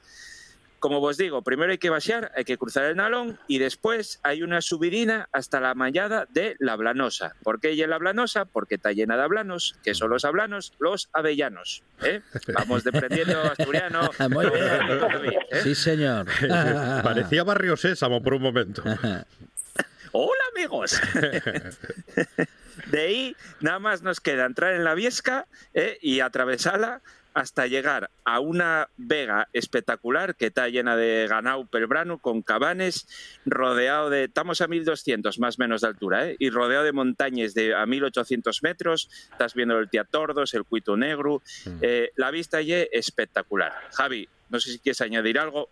Como 0.79 1.01
vos 1.01 1.17
digo, 1.17 1.43
primero 1.43 1.73
hay 1.73 1.79
que 1.79 1.91
vaciar, 1.91 2.33
hay 2.37 2.45
que 2.45 2.59
cruzar 2.59 2.85
el 2.85 2.97
Nalón 2.97 3.39
y 3.49 3.59
después 3.59 4.21
hay 4.23 4.43
una 4.43 4.61
subidina 4.61 5.29
hasta 5.33 5.61
la 5.61 5.75
mallada 5.75 6.27
de 6.31 6.57
la 6.59 6.77
Blanosa. 6.77 7.35
¿Por 7.43 7.61
qué 7.61 7.71
ella 7.71 7.87
la 7.87 7.99
Blanosa? 7.99 8.45
Porque 8.45 8.77
está 8.77 8.93
llena 8.93 9.17
de 9.17 9.23
ablanos, 9.23 9.77
que 9.83 9.95
son 9.95 10.11
los 10.11 10.25
ablanos, 10.25 10.75
los 10.79 11.09
avellanos. 11.13 11.83
¿eh? 12.03 12.21
Vamos 12.55 12.85
deprendiendo 12.85 13.41
asturiano. 13.43 14.11
Muy 14.31 14.51
bien. 14.51 15.01
David, 15.01 15.39
¿eh? 15.51 15.61
Sí, 15.63 15.75
señor. 15.75 16.27
Parecía 17.03 17.43
Barrio 17.43 17.77
Sésamo 17.77 18.23
por 18.23 18.35
un 18.35 18.43
momento. 18.43 18.83
Hola 20.13 20.43
amigos. 20.55 21.01
De 22.87 23.01
ahí 23.01 23.37
nada 23.61 23.79
más 23.79 24.03
nos 24.03 24.21
queda 24.21 24.45
entrar 24.45 24.75
en 24.75 24.85
la 24.85 24.95
Viesca 24.95 25.47
eh, 25.75 25.99
y 26.01 26.21
atravesarla 26.21 27.03
hasta 27.37 27.67
llegar 27.67 28.11
a 28.25 28.41
una 28.41 28.89
vega 28.97 29.49
espectacular 29.53 30.37
que 30.37 30.47
está 30.47 30.71
llena 30.71 30.97
de 30.97 31.27
ganado 31.29 31.67
pelbrano 31.67 32.17
con 32.17 32.41
cabanes, 32.41 33.07
rodeado 33.45 34.09
de, 34.09 34.25
estamos 34.25 34.63
a 34.63 34.69
1200 34.69 35.39
más 35.39 35.59
o 35.59 35.63
menos 35.63 35.83
de 35.83 35.89
altura, 35.89 36.31
eh, 36.31 36.37
y 36.39 36.49
rodeado 36.49 36.85
de 36.85 36.93
montañas 36.93 37.53
de 37.53 37.75
a 37.75 37.85
1800 37.85 38.63
metros, 38.63 39.11
estás 39.31 39.53
viendo 39.53 39.79
el 39.79 39.91
Tiatordos, 39.91 40.55
el 40.55 40.65
Cuito 40.65 40.97
Negro, 40.97 41.43
eh, 41.83 42.11
la 42.17 42.31
vista 42.31 42.57
allí 42.57 42.73
espectacular. 42.91 43.73
Javi, 43.93 44.27
no 44.49 44.59
sé 44.59 44.73
si 44.73 44.79
quieres 44.79 45.03
añadir 45.03 45.39
algo. 45.39 45.69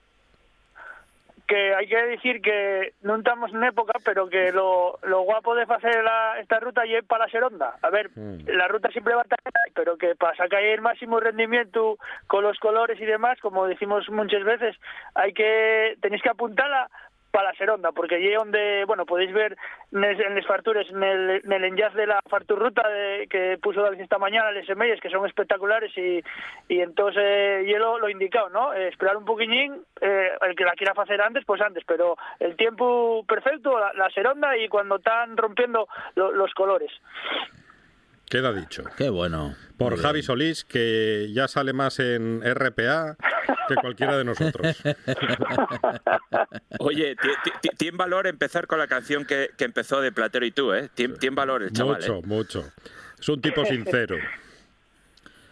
Que 1.47 1.75
hay 1.75 1.87
que 1.87 2.03
decir 2.07 2.41
que 2.41 2.95
no 3.03 3.17
estamos 3.17 3.53
en 3.53 3.63
época, 3.65 3.93
pero 4.05 4.29
que 4.29 4.51
lo, 4.53 4.99
lo 5.03 5.21
guapo 5.23 5.55
de 5.55 5.65
hacer 5.65 6.03
la- 6.03 6.39
esta 6.41 6.59
ruta 6.59 6.87
y 6.87 6.95
es 6.95 7.05
para 7.05 7.27
la 7.27 7.31
Seronda. 7.31 7.77
A 7.83 7.91
ver, 7.91 8.11
la 8.47 8.67
ruta 8.69 8.91
siempre 8.91 9.15
va 9.15 9.21
a 9.21 9.25
estar, 9.25 9.39
pero 9.75 9.99
que 9.99 10.15
para 10.15 10.35
sacar 10.37 10.63
el 10.63 10.81
máximo 10.81 11.21
rendimiento 11.21 11.99
con 12.29 12.45
los 12.45 12.59
colores 12.59 12.99
y 12.99 13.05
demás, 13.05 13.39
como 13.41 13.67
decimos 13.67 14.09
muchas 14.09 14.43
veces, 14.43 14.75
hay 15.15 15.35
que 15.35 15.97
tenéis 16.01 16.23
que 16.23 16.31
apuntarla 16.31 16.89
para 17.35 17.51
la 17.51 17.57
Seronda, 17.59 17.91
porque 17.91 18.15
allí 18.15 18.33
donde, 18.33 18.85
bueno, 18.87 19.05
podéis 19.05 19.33
ver 19.33 19.57
en 19.91 20.35
les 20.35 20.47
fartures, 20.47 20.89
en 20.89 21.03
el, 21.03 21.43
en 21.45 21.53
de 21.95 22.07
la 22.07 22.21
farturruta 22.31 22.89
de, 22.89 23.27
que 23.29 23.59
puso 23.61 23.83
David 23.83 24.01
esta 24.03 24.19
mañana, 24.19 24.53
les 24.53 24.65
semillas, 24.67 25.01
que 25.01 25.11
son 25.11 25.27
espectaculares 25.27 25.91
y, 25.99 26.23
y 26.69 26.81
entonces 26.81 27.21
eh, 27.27 27.65
yo 27.67 27.79
lo, 27.81 27.99
indicado, 28.09 28.51
¿no? 28.51 28.73
Eh, 28.73 28.87
esperar 28.87 29.17
un 29.17 29.25
poquillín, 29.25 29.83
eh, 30.01 30.31
el 30.43 30.55
que 30.55 30.65
la 30.65 30.75
quiera 30.75 30.93
hacer 30.97 31.21
antes, 31.21 31.45
pues 31.45 31.61
antes, 31.61 31.83
pero 31.85 32.17
el 32.39 32.55
tiempo 32.55 33.25
perfecto, 33.27 33.81
la, 33.81 33.93
Seronda 34.11 34.57
y 34.57 34.69
cuando 34.69 34.97
están 34.97 35.37
rompiendo 35.37 35.89
lo- 36.15 36.31
los 36.31 36.55
colores. 36.55 36.93
Queda 38.29 38.53
dicho. 38.53 38.85
Qué 38.97 39.09
bueno. 39.11 39.55
Por 39.77 39.99
Javi 40.01 40.23
Solís, 40.23 40.65
que 40.65 41.31
ya 41.33 41.47
sale 41.49 41.73
más 41.73 41.99
en 41.99 42.43
RPA 42.43 43.17
que 43.69 43.75
cualquiera 43.77 44.17
de 44.17 44.25
nosotros. 44.25 44.77
Oye, 46.79 47.17
ti- 47.17 47.29
ti- 47.45 47.51
ti- 47.61 47.69
tiene 47.77 47.97
valor 47.97 48.27
empezar 48.27 48.67
con 48.67 48.79
la 48.79 48.87
canción 48.87 49.25
que, 49.25 49.51
que 49.57 49.65
empezó 49.65 50.01
de 50.01 50.13
Platero 50.13 50.45
y 50.47 50.51
tú, 50.51 50.73
¿eh? 50.73 50.89
Tiene, 50.95 51.15
tiene 51.17 51.37
valor 51.37 51.63
el 51.63 51.73
chaval, 51.73 51.97
mucho, 52.01 52.17
¿eh? 52.19 52.23
mucho. 52.25 52.73
Es 53.19 53.29
un 53.29 53.41
tipo 53.41 53.65
sincero. 53.65 54.17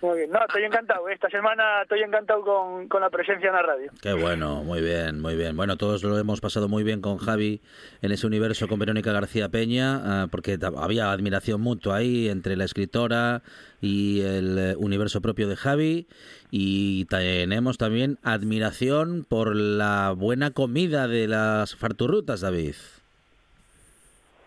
Muy 0.03 0.19
bien, 0.19 0.31
no, 0.33 0.41
estoy 0.41 0.65
encantado. 0.65 1.09
Esta 1.09 1.31
semana 1.31 1.83
estoy 1.83 2.01
encantado 2.01 2.43
con, 2.43 2.89
con 2.89 3.01
la 3.01 3.09
presencia 3.09 3.49
en 3.51 3.55
la 3.55 3.63
radio. 3.63 3.93
Qué 4.03 4.13
bueno, 4.13 4.65
muy 4.65 4.81
bien, 4.81 5.21
muy 5.21 5.37
bien. 5.37 5.57
Bueno, 5.57 5.77
todos 5.77 6.03
lo 6.03 6.19
hemos 6.19 6.41
pasado 6.41 6.69
muy 6.69 6.83
bien 6.83 7.01
con 7.01 7.19
Javi 7.19 7.61
en 8.03 8.11
ese 8.11 8.27
universo 8.27 8.67
con 8.67 8.81
Verónica 8.81 9.13
García 9.13 9.49
Peña, 9.49 10.01
ah, 10.05 10.27
porque 10.29 10.59
había 10.77 11.13
admiración 11.13 11.61
mutua 11.61 11.99
ahí 11.99 12.29
entre 12.29 12.57
la 12.57 12.65
escritora 12.65 13.43
y 13.81 14.23
el 14.23 14.59
eh, 14.59 14.75
universo 14.77 15.21
propio 15.21 15.49
de 15.49 15.55
Javi. 15.55 16.09
Y 16.51 17.05
tenemos 17.05 17.79
también 17.79 18.19
admiración 18.25 19.25
por 19.29 19.55
la 19.55 20.13
buena 20.17 20.51
comida 20.51 21.07
de 21.07 21.29
las 21.29 21.77
farturrutas, 21.77 22.41
David. 22.41 22.75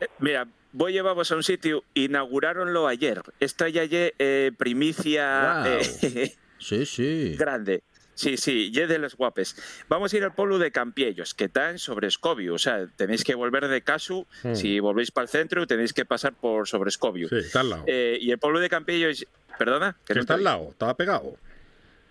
Eh, 0.02 0.08
Mira, 0.20 0.48
voy 0.76 0.92
a 0.92 0.96
llevaros 0.96 1.32
a 1.32 1.36
un 1.36 1.44
sitio, 1.44 1.84
inauguraronlo 1.94 2.88
ayer. 2.88 3.22
Esta 3.40 3.70
ya 3.70 3.84
es 3.84 3.90
eh, 4.20 4.52
primicia 4.58 5.62
Guau. 5.64 5.80
eh, 5.80 6.36
Sí, 6.60 6.86
sí. 6.86 7.36
grande. 7.40 7.84
Sí, 8.14 8.38
sí, 8.38 8.72
y 8.74 8.80
de 8.80 8.98
los 8.98 9.18
guapes. 9.18 9.58
Vamos 9.90 10.14
a 10.14 10.18
ir 10.18 10.24
al 10.24 10.34
pueblo 10.34 10.58
de 10.58 10.72
Campiellos, 10.72 11.34
que 11.34 11.46
está 11.46 11.70
en 11.70 11.80
Sobrescobio. 11.80 12.54
O 12.54 12.58
sea, 12.58 12.88
tenéis 12.96 13.26
que 13.26 13.36
volver 13.36 13.68
de 13.68 13.82
Casu. 13.82 14.26
Hmm. 14.42 14.56
Si 14.56 14.80
volvéis 14.80 15.12
para 15.12 15.24
el 15.24 15.30
centro, 15.30 15.68
tenéis 15.68 15.92
que 15.92 16.06
pasar 16.06 16.34
por 16.34 16.66
Sobrescobio. 16.66 17.28
Sí, 17.28 17.36
está 17.40 17.60
al 17.60 17.70
lado. 17.72 17.84
Eh, 17.88 18.18
y 18.22 18.32
el 18.32 18.38
pueblo 18.40 18.62
de 18.62 18.70
Campillos, 18.70 19.28
perdona, 19.60 19.98
Que 20.08 20.14
no 20.14 20.22
está 20.22 20.36
al 20.36 20.46
lado, 20.46 20.70
estaba 20.72 20.96
pegado. 20.96 21.36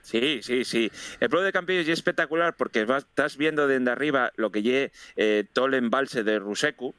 Sí, 0.03 0.41
sí, 0.43 0.67
sí. 0.67 0.93
El 1.21 1.31
pueblo 1.31 1.47
de 1.47 1.53
Campillos 1.53 1.85
es 1.85 1.95
espectacular 1.95 2.55
porque 2.55 2.85
vas- 2.85 3.05
estás 3.09 3.39
viendo 3.39 3.67
desde 3.67 3.91
arriba 3.91 4.31
lo 4.37 4.53
que 4.53 4.61
lle 4.63 4.93
eh, 5.17 5.45
todo 5.55 5.65
el 5.65 5.73
embalse 5.75 6.23
de 6.23 6.39
Rusecu 6.39 6.95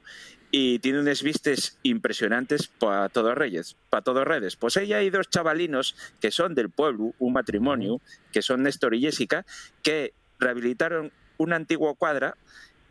y 0.57 0.79
tiene 0.79 1.01
unas 1.01 1.21
vistas 1.21 1.77
impresionantes 1.83 2.67
para 2.67 3.09
todos 3.09 3.35
reyes, 3.35 3.75
para 3.89 4.03
todos 4.05 4.23
redes. 4.23 4.55
Pues 4.55 4.77
ahí 4.77 4.93
hay 4.93 5.09
dos 5.09 5.29
chavalinos 5.29 5.97
que 6.21 6.31
son 6.31 6.55
del 6.55 6.69
pueblo, 6.69 7.13
un 7.19 7.33
matrimonio, 7.33 7.99
que 8.31 8.41
son 8.41 8.63
Néstor 8.63 8.95
y 8.95 9.01
Jessica, 9.01 9.45
que 9.83 10.13
rehabilitaron 10.39 11.11
una 11.37 11.57
antigua 11.57 11.93
cuadra 11.95 12.37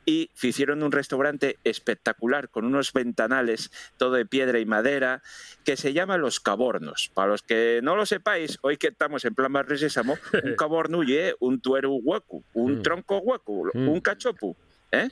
y 0.04 0.28
hicieron 0.42 0.82
un 0.82 0.92
restaurante 0.92 1.56
espectacular 1.64 2.50
con 2.50 2.66
unos 2.66 2.92
ventanales, 2.92 3.70
todo 3.96 4.12
de 4.12 4.26
piedra 4.26 4.58
y 4.58 4.66
madera, 4.66 5.22
que 5.64 5.78
se 5.78 5.94
llama 5.94 6.18
Los 6.18 6.40
Cabornos. 6.40 7.10
Para 7.14 7.28
los 7.28 7.40
que 7.40 7.80
no 7.82 7.96
lo 7.96 8.04
sepáis, 8.04 8.58
hoy 8.60 8.76
que 8.76 8.88
estamos 8.88 9.24
en 9.24 9.34
plan 9.34 9.50
más 9.50 9.64
sésamo, 9.80 10.18
un 10.44 10.54
caborno 10.58 11.02
es 11.02 11.34
un 11.40 11.58
tuero 11.62 11.94
hueco, 11.94 12.42
un 12.52 12.80
Mm. 12.80 12.82
tronco 12.82 13.18
hueco, 13.20 13.70
Mm. 13.72 13.88
un 13.88 14.00
cachopu. 14.02 14.54
¿Eh? 14.94 15.10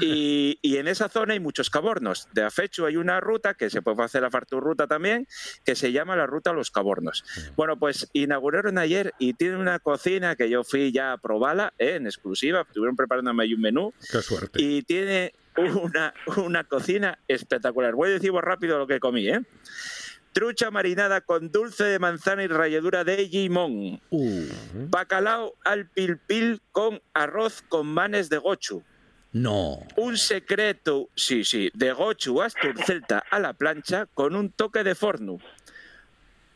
y, 0.00 0.58
y 0.62 0.76
en 0.76 0.88
esa 0.88 1.08
zona 1.08 1.34
hay 1.34 1.40
muchos 1.40 1.70
cabornos. 1.70 2.28
De 2.32 2.42
Afechu 2.42 2.86
hay 2.86 2.96
una 2.96 3.20
ruta 3.20 3.54
que 3.54 3.68
se 3.70 3.82
puede 3.82 4.02
hacer 4.02 4.22
la 4.22 4.30
farturruta 4.30 4.86
también, 4.86 5.26
que 5.64 5.74
se 5.74 5.92
llama 5.92 6.16
la 6.16 6.26
ruta 6.26 6.52
Los 6.52 6.70
Cabornos. 6.70 7.24
Bueno, 7.56 7.78
pues 7.78 8.08
inauguraron 8.12 8.78
ayer 8.78 9.12
y 9.18 9.34
tiene 9.34 9.56
una 9.56 9.78
cocina 9.78 10.36
que 10.36 10.48
yo 10.48 10.64
fui 10.64 10.92
ya 10.92 11.12
a 11.12 11.18
probarla 11.18 11.72
¿eh? 11.78 11.96
en 11.96 12.06
exclusiva. 12.06 12.62
Estuvieron 12.62 12.96
preparándome 12.96 13.42
ahí 13.44 13.54
un 13.54 13.60
menú 13.60 13.92
Qué 14.10 14.22
suerte. 14.22 14.60
y 14.62 14.82
tiene 14.82 15.34
una, 15.82 16.14
una 16.36 16.64
cocina 16.64 17.18
espectacular. 17.28 17.94
Voy 17.94 18.10
a 18.10 18.12
deciros 18.12 18.42
rápido 18.42 18.78
lo 18.78 18.86
que 18.86 19.00
comí, 19.00 19.28
¿eh? 19.28 19.40
Trucha 20.32 20.70
marinada 20.70 21.20
con 21.22 21.50
dulce 21.50 21.84
de 21.84 21.98
manzana 21.98 22.44
y 22.44 22.46
ralladura 22.46 23.02
de 23.02 23.26
limón. 23.26 24.00
Bacalao 24.88 25.54
al 25.64 25.86
pilpil 25.88 26.60
con 26.70 27.00
arroz 27.14 27.62
con 27.68 27.86
manes 27.88 28.28
de 28.28 28.38
gochu. 28.38 28.84
No. 29.32 29.78
Un 29.96 30.16
secreto, 30.16 31.08
sí, 31.14 31.44
sí, 31.44 31.70
de 31.74 31.92
gochu 31.92 32.40
asturcelta 32.42 33.22
a 33.30 33.38
la 33.38 33.52
plancha 33.52 34.06
con 34.14 34.34
un 34.34 34.50
toque 34.50 34.82
de 34.84 34.94
forno. 34.94 35.38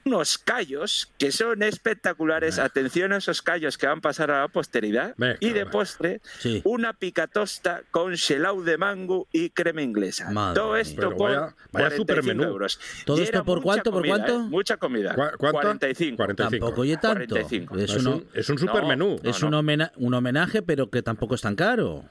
Unos 0.05 0.37
callos 0.37 1.13
que 1.17 1.31
son 1.31 1.63
espectaculares. 1.63 2.59
Atención 2.59 3.13
a 3.13 3.19
esos 3.19 3.41
callos 3.41 3.79
que 3.79 3.87
van 3.87 3.99
a 3.99 4.01
pasar 4.01 4.33
a 4.33 4.41
la 4.41 4.49
posteridad. 4.49 5.15
Y 5.39 5.51
de 5.51 5.65
postre, 5.65 6.21
una 6.65 6.93
picatosta 6.93 7.83
con 7.93 8.15
shelau 8.15 8.65
de 8.65 8.79
mango 8.79 9.29
y 9.31 9.51
crema 9.51 9.81
inglesa. 9.81 10.29
Madre 10.33 10.61
Todo 10.61 10.77
esto 10.77 11.11
por 11.15 11.29
vaya- 11.29 11.41
vaya 11.71 11.91
45 11.91 11.97
supermenú. 11.99 12.43
euros. 12.43 12.81
¿Todo 13.07 13.21
Y 13.21 13.23
esto 13.23 13.45
por 13.45 13.63
cuánto, 13.63 13.93
por 13.93 14.05
cuánto? 14.05 14.35
¿eh? 14.41 14.49
Mucha 14.49 14.77
comida. 14.77 15.15
¿Cu- 15.15 15.37
cuánto? 15.39 15.61
45. 15.61 16.17
45. 16.17 16.51
Tampoco 16.67 16.81
oye 16.81 16.97
tanto. 16.97 17.35
45. 17.37 17.77
Es, 17.79 17.91
es 17.95 18.05
un, 18.05 18.27
es 18.35 18.51
No, 18.51 18.59
supermenú. 18.59 19.21
no, 19.23 19.31
es 19.31 19.41
un, 19.45 19.55
homena- 19.55 19.93
un 19.95 20.15
homenaje, 20.15 20.63
pero 20.63 20.91
que 20.91 21.03
tampoco 21.03 21.37
es 21.37 21.43
tan 21.43 21.55
caro. 21.55 22.05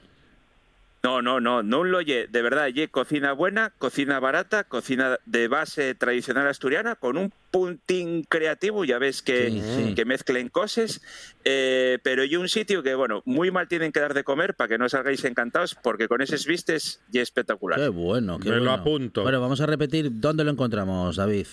No, 1.04 1.20
no, 1.20 1.40
no, 1.40 1.64
no 1.64 1.82
lo 1.82 1.98
oye. 1.98 2.28
De 2.28 2.42
verdad, 2.42 2.66
oye, 2.66 2.86
cocina 2.88 3.32
buena, 3.32 3.72
cocina 3.78 4.20
barata, 4.20 4.62
cocina 4.64 5.18
de 5.26 5.48
base 5.48 5.96
tradicional 5.96 6.46
asturiana, 6.46 6.94
con 6.94 7.16
un 7.16 7.32
puntín 7.50 8.22
creativo, 8.28 8.84
ya 8.84 8.98
ves 8.98 9.20
que, 9.20 9.50
Sí, 9.50 9.60
sí. 9.88 9.94
que 9.96 10.04
mezclen 10.04 10.48
cosas, 10.48 11.00
eh, 11.44 11.98
pero 12.04 12.22
y 12.24 12.36
un 12.36 12.48
sitio 12.48 12.84
que, 12.84 12.94
bueno, 12.94 13.20
muy 13.24 13.50
mal 13.50 13.66
tienen 13.66 13.90
que 13.90 13.98
dar 13.98 14.14
de 14.14 14.22
comer 14.22 14.54
para 14.54 14.68
que 14.68 14.78
no 14.78 14.88
salgáis 14.88 15.24
encantados, 15.24 15.74
porque 15.74 16.06
con 16.06 16.22
esos 16.22 16.46
vistes 16.46 17.00
y 17.12 17.18
espectacular. 17.18 17.80
Qué 17.80 17.88
bueno, 17.88 18.38
qué 18.38 18.50
Me 18.50 18.56
lo 18.56 18.62
bueno. 18.62 18.72
apunto. 18.74 19.22
Bueno, 19.22 19.40
vamos 19.40 19.60
a 19.60 19.66
repetir 19.66 20.08
dónde 20.20 20.44
lo 20.44 20.52
encontramos, 20.52 21.16
David. 21.16 21.46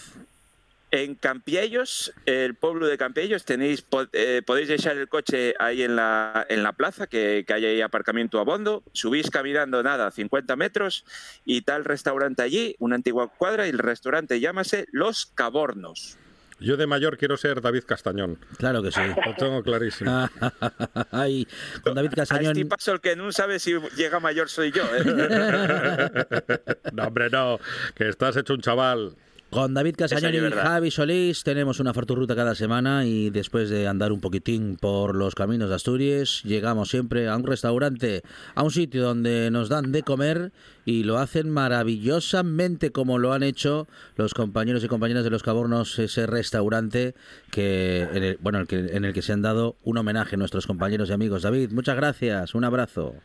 En 0.92 1.14
Campiellos, 1.16 2.14
el 2.26 2.56
pueblo 2.56 2.88
de 2.88 2.98
Campiellos, 2.98 3.46
tenéis, 3.46 3.86
eh, 4.14 4.42
podéis 4.46 4.68
dejar 4.70 4.98
el 4.98 5.08
coche 5.08 5.54
ahí 5.60 5.84
en 5.84 5.96
la, 5.96 6.48
en 6.50 6.64
la 6.64 6.74
plaza, 6.74 7.06
que, 7.06 7.44
que 7.46 7.54
hay 7.54 7.66
ahí 7.66 7.82
aparcamiento 7.82 8.40
a 8.40 8.44
bondo, 8.44 8.84
subís 8.92 9.30
caminando 9.30 9.84
nada, 9.84 10.10
50 10.10 10.56
metros, 10.56 11.06
y 11.46 11.62
tal 11.62 11.86
restaurante 11.86 12.42
allí, 12.42 12.76
una 12.80 12.96
antigua 12.96 13.28
cuadra, 13.28 13.68
y 13.68 13.70
el 13.70 13.78
restaurante 13.78 14.40
llámase 14.40 14.88
Los 14.92 15.28
Cabornos. 15.28 16.18
Yo 16.62 16.76
de 16.76 16.88
mayor 16.88 17.18
quiero 17.18 17.38
ser 17.38 17.62
David 17.62 17.84
Castañón. 17.86 18.38
Claro 18.58 18.84
que 18.84 18.92
sí. 18.92 19.00
Lo 19.26 19.34
tengo 19.36 19.64
clarísimo. 19.64 20.30
Ay, 21.12 21.48
con 21.84 21.96
David 21.96 22.10
A 22.14 22.16
Castañón. 22.16 22.58
este 22.58 22.66
paso, 22.66 22.92
el 22.94 23.02
que 23.02 23.16
no 23.16 23.32
sabe 23.32 23.60
si 23.60 23.76
llega 23.96 24.20
mayor 24.20 24.50
soy 24.50 24.72
yo. 24.72 24.84
¿eh? 24.96 25.06
no, 26.94 27.04
hombre, 27.04 27.30
no. 27.30 27.60
Que 27.96 28.10
estás 28.10 28.36
hecho 28.36 28.54
un 28.54 28.62
chaval. 28.62 29.16
Con 29.50 29.74
David 29.74 29.96
Casañón 29.98 30.36
y. 30.36 30.52
Javi 30.52 30.92
Solís 30.92 31.44
tenemos 31.44 31.80
una 31.80 31.94
farturruta 31.94 32.36
cada 32.36 32.54
semana 32.54 33.06
y 33.06 33.32
después 33.32 33.70
de 33.72 33.88
andar 33.88 34.12
un 34.12 34.22
poquitín 34.22 34.78
por 34.80 35.16
los 35.16 35.34
caminos 35.34 35.70
de 35.70 35.76
Asturias, 35.76 36.42
llegamos 36.44 36.90
siempre 36.90 37.28
a 37.28 37.36
un 37.36 37.44
restaurante, 37.44 38.22
a 38.54 38.62
un 38.62 38.70
sitio 38.70 39.04
donde 39.04 39.50
nos 39.50 39.68
dan 39.68 39.92
de 39.92 40.04
comer 40.04 40.52
y 40.86 41.04
lo 41.04 41.18
hacen 41.18 41.50
maravillosamente 41.50 42.92
como 42.92 43.18
lo 43.18 43.34
han 43.34 43.42
hecho 43.42 43.88
los 44.18 44.36
compañeros 44.36 44.84
y 44.84 44.88
compañeras 44.88 45.24
de 45.24 45.32
los 45.32 45.42
Cabornos, 45.42 45.98
ese 45.98 46.28
restaurante 46.28 47.16
que, 47.50 48.08
en 48.14 48.24
el, 48.24 48.38
bueno, 48.42 48.60
el 48.60 48.68
que, 48.68 48.78
en 48.78 49.04
el 49.04 49.14
que 49.14 49.24
se 49.24 49.34
han 49.34 49.42
dado 49.42 49.78
un 49.84 49.98
homenaje 49.98 50.36
a 50.36 50.38
nuestros 50.38 50.68
compañeros 50.68 51.10
y 51.10 51.14
amigos. 51.14 51.42
David, 51.42 51.72
muchas 51.72 51.96
gracias, 51.96 52.54
un 52.54 52.66
abrazo. 52.66 53.16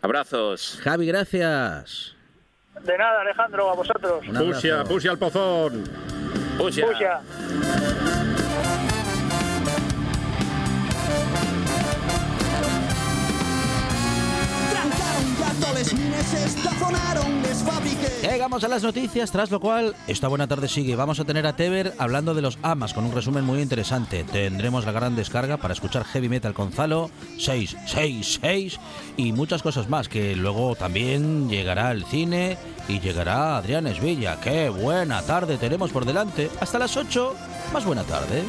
Abrazos. 0.00 0.78
Javi, 0.82 1.06
gracias. 1.06 2.15
De 2.82 2.98
nada, 2.98 3.20
Alejandro, 3.22 3.70
a 3.70 3.74
vosotros. 3.74 4.24
Pusia, 4.26 4.84
pusia 4.84 5.10
al 5.10 5.18
pozón. 5.18 5.84
Pusia. 6.58 6.86
Puxa. 6.86 7.20
Llegamos 18.22 18.64
a 18.64 18.68
las 18.68 18.82
noticias, 18.82 19.30
tras 19.30 19.50
lo 19.50 19.60
cual 19.60 19.94
esta 20.06 20.28
buena 20.28 20.46
tarde 20.46 20.68
sigue. 20.68 20.96
Vamos 20.96 21.20
a 21.20 21.24
tener 21.24 21.46
a 21.46 21.56
Teber 21.56 21.94
hablando 21.98 22.34
de 22.34 22.42
los 22.42 22.58
AMAS 22.62 22.92
con 22.92 23.04
un 23.04 23.12
resumen 23.12 23.44
muy 23.44 23.60
interesante. 23.60 24.24
Tendremos 24.24 24.84
la 24.84 24.92
gran 24.92 25.16
descarga 25.16 25.56
para 25.56 25.74
escuchar 25.74 26.04
heavy 26.04 26.28
metal 26.28 26.52
con 26.52 26.72
Zalo 26.72 27.10
666 27.38 28.78
y 29.16 29.32
muchas 29.32 29.62
cosas 29.62 29.88
más 29.88 30.08
que 30.08 30.36
luego 30.36 30.74
también 30.76 31.48
llegará 31.48 31.90
el 31.92 32.04
cine 32.04 32.58
y 32.88 33.00
llegará 33.00 33.56
Adrián 33.56 33.86
Esvilla. 33.86 34.40
Qué 34.40 34.68
buena 34.68 35.22
tarde 35.22 35.56
tenemos 35.56 35.90
por 35.90 36.04
delante. 36.04 36.50
Hasta 36.60 36.78
las 36.78 36.96
8, 36.96 37.34
más 37.72 37.84
buena 37.84 38.02
tarde. 38.04 38.44